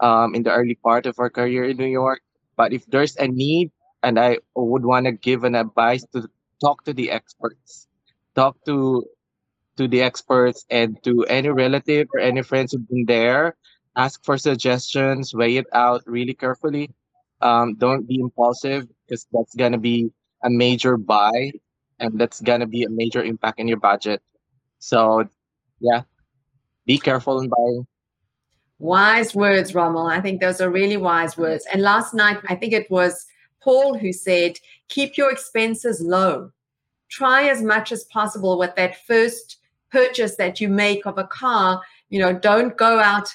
um, 0.00 0.34
in 0.34 0.42
the 0.42 0.52
early 0.52 0.74
part 0.74 1.06
of 1.06 1.18
our 1.18 1.30
career 1.30 1.64
in 1.64 1.76
New 1.78 1.86
York. 1.86 2.22
But 2.56 2.72
if 2.72 2.86
there's 2.86 3.16
a 3.16 3.28
need, 3.28 3.70
and 4.02 4.18
I 4.18 4.38
would 4.56 4.84
want 4.84 5.06
to 5.06 5.12
give 5.12 5.44
an 5.44 5.54
advice 5.54 6.04
to 6.14 6.28
talk 6.60 6.84
to 6.84 6.92
the 6.94 7.10
experts, 7.10 7.88
talk 8.34 8.56
to 8.66 9.06
to 9.76 9.88
the 9.88 10.02
experts 10.02 10.64
and 10.70 11.02
to 11.04 11.24
any 11.26 11.48
relative 11.48 12.08
or 12.14 12.20
any 12.20 12.42
friends 12.42 12.72
who've 12.72 12.88
been 12.88 13.06
there. 13.06 13.56
Ask 13.96 14.24
for 14.24 14.38
suggestions, 14.38 15.34
weigh 15.34 15.56
it 15.56 15.66
out 15.72 16.02
really 16.06 16.34
carefully. 16.34 16.90
Um, 17.40 17.74
don't 17.76 18.06
be 18.06 18.18
impulsive 18.20 18.88
because 19.06 19.26
that's 19.32 19.54
gonna 19.54 19.78
be 19.78 20.10
a 20.44 20.50
major 20.50 20.96
buy, 20.96 21.52
and 21.98 22.18
that's 22.20 22.40
gonna 22.40 22.66
be 22.66 22.84
a 22.84 22.90
major 22.90 23.22
impact 23.22 23.58
in 23.60 23.68
your 23.68 23.78
budget. 23.80 24.22
So, 24.80 25.28
yeah, 25.78 26.02
be 26.86 26.98
careful 26.98 27.40
in 27.40 27.48
buying. 27.48 27.86
Wise 28.78 29.34
words, 29.34 29.74
Rommel. 29.74 30.06
I 30.06 30.20
think 30.20 30.40
those 30.40 30.60
are 30.60 30.70
really 30.70 30.96
wise 30.96 31.36
words. 31.36 31.66
And 31.72 31.82
last 31.82 32.14
night, 32.14 32.38
I 32.48 32.56
think 32.56 32.72
it 32.72 32.90
was 32.90 33.26
Paul 33.62 33.96
who 33.96 34.12
said, 34.12 34.58
keep 34.88 35.16
your 35.16 35.30
expenses 35.30 36.00
low. 36.00 36.50
Try 37.10 37.48
as 37.48 37.62
much 37.62 37.92
as 37.92 38.04
possible 38.04 38.58
with 38.58 38.74
that 38.76 39.04
first 39.06 39.58
purchase 39.92 40.36
that 40.36 40.60
you 40.60 40.68
make 40.68 41.04
of 41.06 41.18
a 41.18 41.24
car. 41.24 41.82
You 42.08 42.20
know, 42.20 42.32
don't 42.32 42.76
go 42.76 42.98
out. 43.00 43.28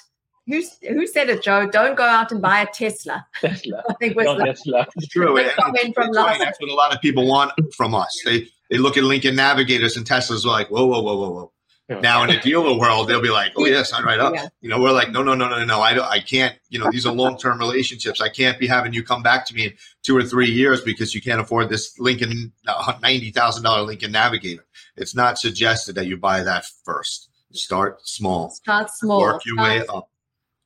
Who, 0.48 0.62
who 0.88 1.06
said 1.06 1.28
it, 1.28 1.42
Joe? 1.42 1.68
Don't 1.68 1.96
go 1.96 2.04
out 2.04 2.32
and 2.32 2.42
buy 2.42 2.60
a 2.60 2.66
Tesla. 2.66 3.24
Tesla. 3.40 3.82
I 3.90 3.94
think 3.94 4.16
was 4.16 4.24
No, 4.26 4.38
Tesla. 4.44 4.86
It's 4.96 5.08
true. 5.08 5.34
the 5.36 5.44
And- 5.44 5.52
comment 5.56 5.94
from 5.94 6.08
it's 6.08 6.16
right. 6.16 6.38
That's 6.40 6.60
what 6.60 6.70
a 6.70 6.74
lot 6.74 6.92
of 6.94 7.00
people 7.00 7.26
want 7.28 7.52
from 7.74 7.94
us. 7.94 8.20
They 8.24 8.48
they 8.70 8.78
look 8.78 8.96
at 8.96 9.04
Lincoln 9.04 9.36
Navigators 9.36 9.96
and 9.96 10.06
Teslas 10.06 10.44
like, 10.44 10.68
whoa, 10.70 10.86
whoa, 10.86 11.02
whoa, 11.02 11.16
whoa, 11.18 11.30
whoa. 11.30 11.52
Now 12.00 12.24
in 12.24 12.30
the 12.30 12.38
dealer 12.38 12.76
world, 12.76 13.06
they'll 13.08 13.22
be 13.22 13.30
like, 13.30 13.52
"Oh 13.56 13.64
yeah, 13.64 13.84
sign 13.84 14.02
right 14.04 14.18
up." 14.18 14.34
Yeah. 14.34 14.48
You 14.60 14.68
know, 14.68 14.80
we're 14.80 14.90
like, 14.90 15.12
"No, 15.12 15.22
no, 15.22 15.34
no, 15.36 15.48
no, 15.48 15.64
no. 15.64 15.80
I 15.80 15.94
don't. 15.94 16.04
I 16.08 16.18
can't. 16.18 16.56
You 16.68 16.80
know, 16.80 16.90
these 16.90 17.06
are 17.06 17.12
long-term 17.12 17.60
relationships. 17.60 18.20
I 18.20 18.28
can't 18.28 18.58
be 18.58 18.66
having 18.66 18.92
you 18.92 19.04
come 19.04 19.22
back 19.22 19.46
to 19.46 19.54
me 19.54 19.66
in 19.66 19.72
two 20.02 20.16
or 20.16 20.24
three 20.24 20.50
years 20.50 20.80
because 20.80 21.14
you 21.14 21.22
can't 21.22 21.40
afford 21.40 21.68
this 21.68 21.96
Lincoln 22.00 22.52
uh, 22.66 22.94
ninety 23.02 23.30
thousand 23.30 23.62
dollar 23.62 23.82
Lincoln 23.82 24.10
Navigator. 24.10 24.66
It's 24.96 25.14
not 25.14 25.38
suggested 25.38 25.94
that 25.94 26.06
you 26.06 26.16
buy 26.16 26.42
that 26.42 26.64
first. 26.84 27.28
Start 27.52 28.00
small. 28.04 28.50
Start 28.50 28.90
small. 28.90 29.20
Work 29.20 29.46
your 29.46 29.56
way 29.58 29.86
up. 29.86 30.08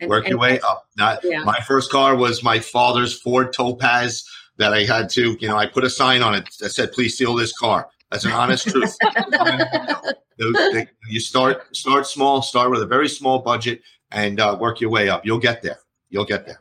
and- 0.01 0.09
Work 0.09 0.27
your 0.27 0.39
way 0.39 0.59
up. 0.61 0.87
Not 0.97 1.21
Yeah. 1.23 1.45
my 1.45 1.59
first 1.67 1.93
car 1.93 2.17
was 2.17 2.43
my 2.43 2.61
father's 2.61 3.13
Ford 3.21 3.53
Topaz 3.53 4.25
that 4.61 4.73
I 4.73 4.85
had 4.85 5.09
to. 5.11 5.37
You 5.41 5.49
know, 5.49 5.57
I 5.57 5.67
put 5.67 5.83
a 5.85 5.91
sign 5.91 6.23
on 6.23 6.35
it 6.35 6.49
that 6.61 6.71
said, 6.71 6.93
"Please 6.93 7.15
steal 7.17 7.35
this 7.35 7.53
car." 7.57 7.89
That's 8.11 8.25
an 8.25 8.33
honest 8.33 8.69
truth. 8.69 8.97
You 11.09 11.21
start 11.21 11.77
start 11.77 12.07
small, 12.07 12.41
start 12.41 12.71
with 12.71 12.81
a 12.83 12.87
very 12.87 13.09
small 13.09 13.41
budget, 13.41 13.83
and 14.11 14.41
uh, 14.41 14.57
work 14.59 14.81
your 14.81 14.89
way 14.91 15.09
up. 15.11 15.27
You'll 15.27 15.39
get 15.51 15.61
there. 15.63 15.79
You'll 16.09 16.25
get 16.25 16.47
there. 16.47 16.61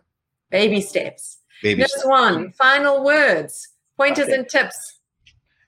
Baby 0.51 0.81
steps. 0.81 1.37
Baby 1.63 1.81
Nurse 1.81 1.91
steps. 1.91 2.05
one, 2.05 2.51
final 2.51 3.03
words, 3.05 3.69
pointers 3.97 4.25
Okay. 4.25 4.35
and 4.35 4.49
tips. 4.49 4.99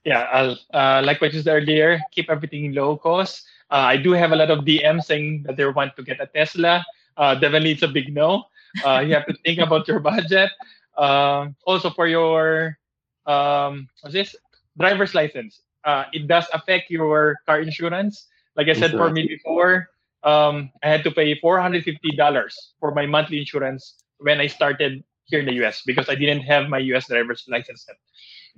Yeah, 0.04 0.22
I'll, 0.32 0.58
uh, 0.74 1.00
like 1.04 1.20
what 1.22 1.32
you 1.32 1.40
said 1.40 1.54
earlier, 1.56 2.00
keep 2.10 2.28
everything 2.28 2.72
low 2.74 2.96
cost. 2.98 3.42
Uh, 3.70 3.86
I 3.94 3.96
do 3.96 4.12
have 4.12 4.32
a 4.32 4.36
lot 4.36 4.50
of 4.50 4.58
DMs 4.66 5.04
saying 5.04 5.44
that 5.46 5.56
they 5.56 5.64
want 5.64 5.96
to 5.96 6.02
get 6.02 6.20
a 6.20 6.26
Tesla. 6.26 6.84
Uh, 7.16 7.34
definitely, 7.36 7.72
it's 7.72 7.82
a 7.82 7.88
big 7.88 8.12
no. 8.12 8.44
Uh, 8.84 8.98
you 9.06 9.14
have 9.14 9.26
to 9.26 9.34
think 9.44 9.58
about 9.60 9.86
your 9.88 10.00
budget. 10.00 10.50
Um, 10.96 11.56
also, 11.66 11.90
for 11.90 12.06
your 12.06 12.78
um, 13.26 13.88
what's 14.00 14.14
this 14.14 14.36
driver's 14.78 15.14
license, 15.14 15.60
uh, 15.84 16.04
it 16.12 16.26
does 16.26 16.46
affect 16.52 16.90
your 16.90 17.38
car 17.46 17.60
insurance. 17.60 18.26
Like 18.56 18.68
I 18.68 18.74
said, 18.74 18.92
for 18.92 19.10
me 19.10 19.26
before, 19.26 19.88
um, 20.22 20.70
I 20.82 20.88
had 20.88 21.04
to 21.04 21.10
pay 21.10 21.38
four 21.40 21.60
hundred 21.60 21.84
fifty 21.84 22.12
dollars 22.16 22.74
for 22.80 22.92
my 22.92 23.06
monthly 23.06 23.38
insurance 23.38 23.96
when 24.18 24.40
I 24.40 24.46
started 24.46 25.02
here 25.26 25.40
in 25.40 25.46
the 25.46 25.54
US 25.64 25.82
because 25.86 26.08
I 26.08 26.14
didn't 26.14 26.42
have 26.42 26.68
my 26.68 26.78
US 26.92 27.08
driver's 27.08 27.44
license 27.48 27.86
yet. 27.88 27.96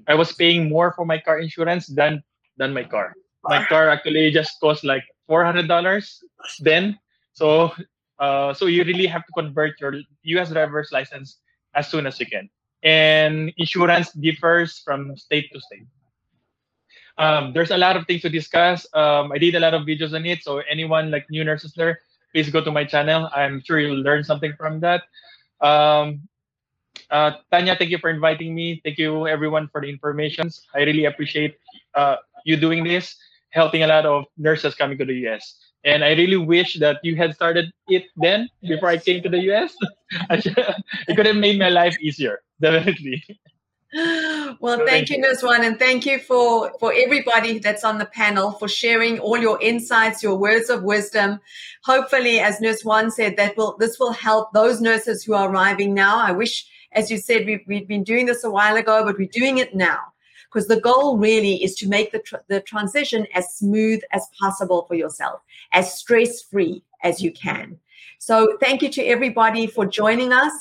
I 0.08 0.14
was 0.14 0.32
paying 0.32 0.68
more 0.68 0.92
for 0.92 1.04
my 1.06 1.18
car 1.18 1.38
insurance 1.38 1.86
than 1.86 2.22
than 2.56 2.72
my 2.74 2.84
car. 2.84 3.14
My 3.44 3.64
car 3.64 3.88
actually 3.88 4.30
just 4.32 4.58
cost 4.60 4.84
like 4.84 5.04
four 5.26 5.44
hundred 5.44 5.68
dollars 5.68 6.22
then. 6.60 6.98
So 7.32 7.72
uh, 8.18 8.54
so 8.54 8.66
you 8.66 8.84
really 8.84 9.06
have 9.06 9.24
to 9.26 9.32
convert 9.32 9.80
your 9.80 9.94
U.S. 10.34 10.50
driver's 10.50 10.90
license 10.92 11.38
as 11.74 11.88
soon 11.88 12.06
as 12.06 12.18
you 12.20 12.26
can. 12.26 12.48
And 12.82 13.52
insurance 13.56 14.12
differs 14.12 14.78
from 14.78 15.16
state 15.16 15.50
to 15.52 15.60
state. 15.60 15.86
Um, 17.16 17.52
there's 17.52 17.70
a 17.70 17.78
lot 17.78 17.96
of 17.96 18.06
things 18.06 18.22
to 18.22 18.28
discuss. 18.28 18.86
Um, 18.92 19.32
I 19.32 19.38
did 19.38 19.54
a 19.54 19.60
lot 19.60 19.74
of 19.74 19.82
videos 19.82 20.14
on 20.14 20.26
it. 20.26 20.42
So 20.42 20.58
anyone 20.68 21.10
like 21.10 21.30
new 21.30 21.44
nurses 21.44 21.72
there, 21.74 22.00
please 22.32 22.50
go 22.50 22.62
to 22.62 22.70
my 22.70 22.84
channel. 22.84 23.30
I'm 23.34 23.62
sure 23.64 23.78
you'll 23.78 24.02
learn 24.02 24.24
something 24.24 24.52
from 24.58 24.80
that. 24.80 25.04
Um, 25.60 26.28
uh, 27.10 27.32
Tanya, 27.50 27.76
thank 27.76 27.90
you 27.90 27.98
for 27.98 28.10
inviting 28.10 28.54
me. 28.54 28.80
Thank 28.84 28.98
you 28.98 29.26
everyone 29.28 29.68
for 29.68 29.80
the 29.80 29.88
information. 29.88 30.50
I 30.74 30.80
really 30.80 31.04
appreciate 31.04 31.56
uh, 31.94 32.16
you 32.44 32.56
doing 32.56 32.84
this, 32.84 33.16
helping 33.50 33.82
a 33.82 33.86
lot 33.86 34.06
of 34.06 34.24
nurses 34.36 34.74
coming 34.74 34.98
to 34.98 35.04
the 35.04 35.14
US. 35.28 35.63
And 35.84 36.02
I 36.02 36.12
really 36.12 36.36
wish 36.36 36.78
that 36.78 36.98
you 37.02 37.16
had 37.16 37.34
started 37.34 37.70
it 37.88 38.04
then 38.16 38.48
before 38.62 38.88
I 38.88 38.96
came 38.96 39.22
to 39.22 39.28
the 39.28 39.40
US. 39.52 39.74
it 40.30 41.16
could 41.16 41.26
have 41.26 41.36
made 41.36 41.58
my 41.58 41.68
life 41.68 41.96
easier, 42.00 42.40
definitely. 42.60 43.22
Well, 44.60 44.84
thank 44.86 45.10
you, 45.10 45.18
Nurse 45.18 45.40
Juan, 45.40 45.62
and 45.62 45.78
thank 45.78 46.04
you 46.04 46.18
for 46.18 46.72
for 46.80 46.92
everybody 46.92 47.60
that's 47.60 47.84
on 47.84 47.98
the 47.98 48.06
panel 48.06 48.50
for 48.52 48.66
sharing 48.66 49.20
all 49.20 49.38
your 49.38 49.60
insights, 49.62 50.20
your 50.20 50.36
words 50.36 50.68
of 50.68 50.82
wisdom. 50.82 51.38
Hopefully, 51.84 52.40
as 52.40 52.60
Nurse 52.60 52.84
Juan 52.84 53.12
said, 53.12 53.36
that 53.36 53.56
will 53.56 53.76
this 53.78 54.00
will 54.00 54.12
help 54.12 54.52
those 54.52 54.80
nurses 54.80 55.22
who 55.22 55.34
are 55.34 55.48
arriving 55.48 55.94
now. 55.94 56.18
I 56.18 56.32
wish, 56.32 56.66
as 56.90 57.08
you 57.08 57.18
said, 57.18 57.46
we've, 57.46 57.62
we've 57.68 57.86
been 57.86 58.02
doing 58.02 58.26
this 58.26 58.42
a 58.42 58.50
while 58.50 58.74
ago, 58.76 59.04
but 59.04 59.16
we're 59.16 59.28
doing 59.28 59.58
it 59.58 59.76
now 59.76 60.13
because 60.54 60.68
the 60.68 60.80
goal 60.80 61.18
really 61.18 61.62
is 61.64 61.74
to 61.74 61.88
make 61.88 62.12
the, 62.12 62.20
tr- 62.20 62.36
the 62.48 62.60
transition 62.60 63.26
as 63.34 63.56
smooth 63.56 64.00
as 64.12 64.28
possible 64.38 64.84
for 64.86 64.94
yourself, 64.94 65.40
as 65.72 65.98
stress 65.98 66.42
free 66.42 66.82
as 67.02 67.20
you 67.20 67.32
can. 67.32 67.78
So, 68.18 68.56
thank 68.60 68.80
you 68.80 68.88
to 68.90 69.02
everybody 69.02 69.66
for 69.66 69.84
joining 69.84 70.32
us. 70.32 70.52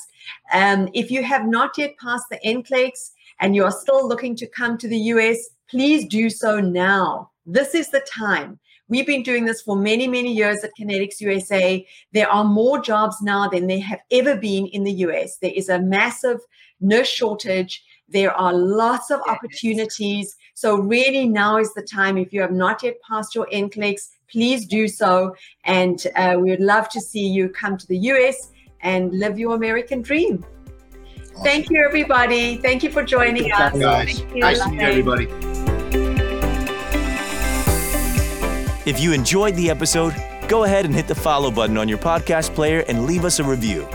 Um, 0.52 0.90
if 0.94 1.12
you 1.12 1.24
have 1.24 1.46
not 1.46 1.78
yet 1.78 1.96
passed 1.98 2.26
the 2.30 2.40
NCLEX 2.46 3.12
and 3.40 3.56
you 3.56 3.64
are 3.64 3.72
still 3.72 4.08
looking 4.08 4.36
to 4.38 4.48
come 4.48 4.78
to 4.80 4.88
the 4.88 4.98
US, 4.98 5.38
please 5.70 6.08
do 6.08 6.30
so 6.30 6.60
now. 6.60 7.30
This 7.46 7.76
is 7.76 7.90
the 7.90 8.06
time. 8.12 8.60
We've 8.90 9.08
been 9.08 9.24
doing 9.24 9.46
this 9.46 9.62
for 9.62 9.76
many, 9.76 10.08
many 10.08 10.34
years 10.34 10.64
at 10.64 10.72
Connetics 10.80 11.22
USA. 11.22 11.86
There 12.12 12.30
are 12.30 12.44
more 12.44 12.82
jobs 12.82 13.22
now 13.22 13.48
than 13.48 13.68
there 13.68 13.82
have 13.82 14.02
ever 14.12 14.36
been 14.36 14.68
in 14.68 14.84
the 14.84 14.92
US. 15.08 15.38
There 15.38 15.54
is 15.54 15.70
a 15.70 15.80
massive 15.80 16.40
nurse 16.82 17.08
shortage. 17.08 17.84
There 18.10 18.32
are 18.34 18.54
lots 18.54 19.12
of 19.12 19.22
opportunities. 19.28 20.36
So, 20.54 20.76
really, 20.76 21.28
now 21.28 21.58
is 21.58 21.74
the 21.74 21.82
time. 21.82 22.18
If 22.18 22.32
you 22.34 22.42
have 22.42 22.52
not 22.52 22.84
yet 22.84 22.96
passed 23.08 23.34
your 23.34 23.48
NCLEX, 23.48 24.10
please 24.32 24.66
do 24.66 24.88
so. 24.88 25.36
And 25.64 26.06
uh, 26.16 26.38
we 26.40 26.50
would 26.50 26.60
love 26.60 26.90
to 26.90 27.02
see 27.02 27.28
you 27.28 27.50
come 27.50 27.78
to 27.78 27.88
the 27.88 27.98
US 27.98 28.52
and 28.82 29.12
live 29.14 29.40
your 29.40 29.56
American 29.56 30.02
dream. 30.02 30.46
Awesome. 31.34 31.44
Thank 31.44 31.70
you, 31.70 31.84
everybody. 31.84 32.58
Thank 32.58 32.84
you 32.84 32.92
for 32.92 33.04
joining 33.04 33.52
us. 33.52 33.78
Guys. 33.78 34.24
Nice 34.36 34.60
to 34.60 34.70
meet 34.70 34.82
everybody. 34.82 35.28
If 38.86 39.00
you 39.00 39.14
enjoyed 39.14 39.56
the 39.56 39.70
episode, 39.70 40.14
go 40.50 40.66
ahead 40.66 40.86
and 40.86 40.94
hit 40.94 41.08
the 41.08 41.16
follow 41.16 41.50
button 41.50 41.78
on 41.78 41.88
your 41.88 41.98
podcast 41.98 42.54
player 42.54 42.82
and 42.90 43.06
leave 43.06 43.24
us 43.24 43.40
a 43.40 43.44
review. 43.44 43.88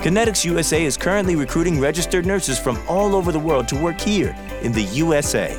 Connetics 0.00 0.44
USA 0.46 0.86
is 0.86 0.96
currently 0.96 1.36
recruiting 1.36 1.78
registered 1.78 2.24
nurses 2.24 2.58
from 2.58 2.78
all 2.88 3.14
over 3.14 3.32
the 3.32 3.38
world 3.38 3.68
to 3.68 3.76
work 3.76 4.00
here 4.00 4.34
in 4.62 4.72
the 4.72 4.84
USA. 4.84 5.54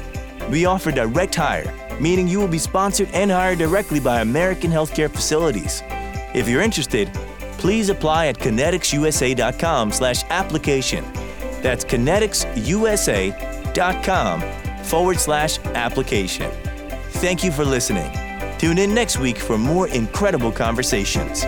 We 0.50 0.66
offer 0.66 0.92
direct 0.92 1.36
hire, 1.36 1.72
meaning 2.00 2.28
you 2.28 2.40
will 2.40 2.48
be 2.48 2.58
sponsored 2.58 3.10
and 3.14 3.30
hired 3.30 3.60
directly 3.60 4.00
by 4.00 4.22
American 4.22 4.72
healthcare 4.72 5.12
facilities. 5.12 5.84
If 6.34 6.50
you're 6.50 6.64
interested, 6.64 7.14
please 7.60 7.90
apply 7.90 8.26
at 8.28 8.40
conneticsusa.com 8.40 9.92
slash 9.92 10.24
application. 10.32 11.06
That's 11.62 11.86
conneticsusa.com 11.86 14.42
forward 14.84 15.20
slash 15.20 15.60
application. 15.60 16.50
Thank 17.22 17.44
you 17.44 17.52
for 17.52 17.64
listening. 17.64 18.12
Tune 18.58 18.80
in 18.80 18.96
next 18.96 19.20
week 19.20 19.38
for 19.38 19.60
more 19.60 19.88
incredible 19.90 20.52
conversations. 20.52 21.46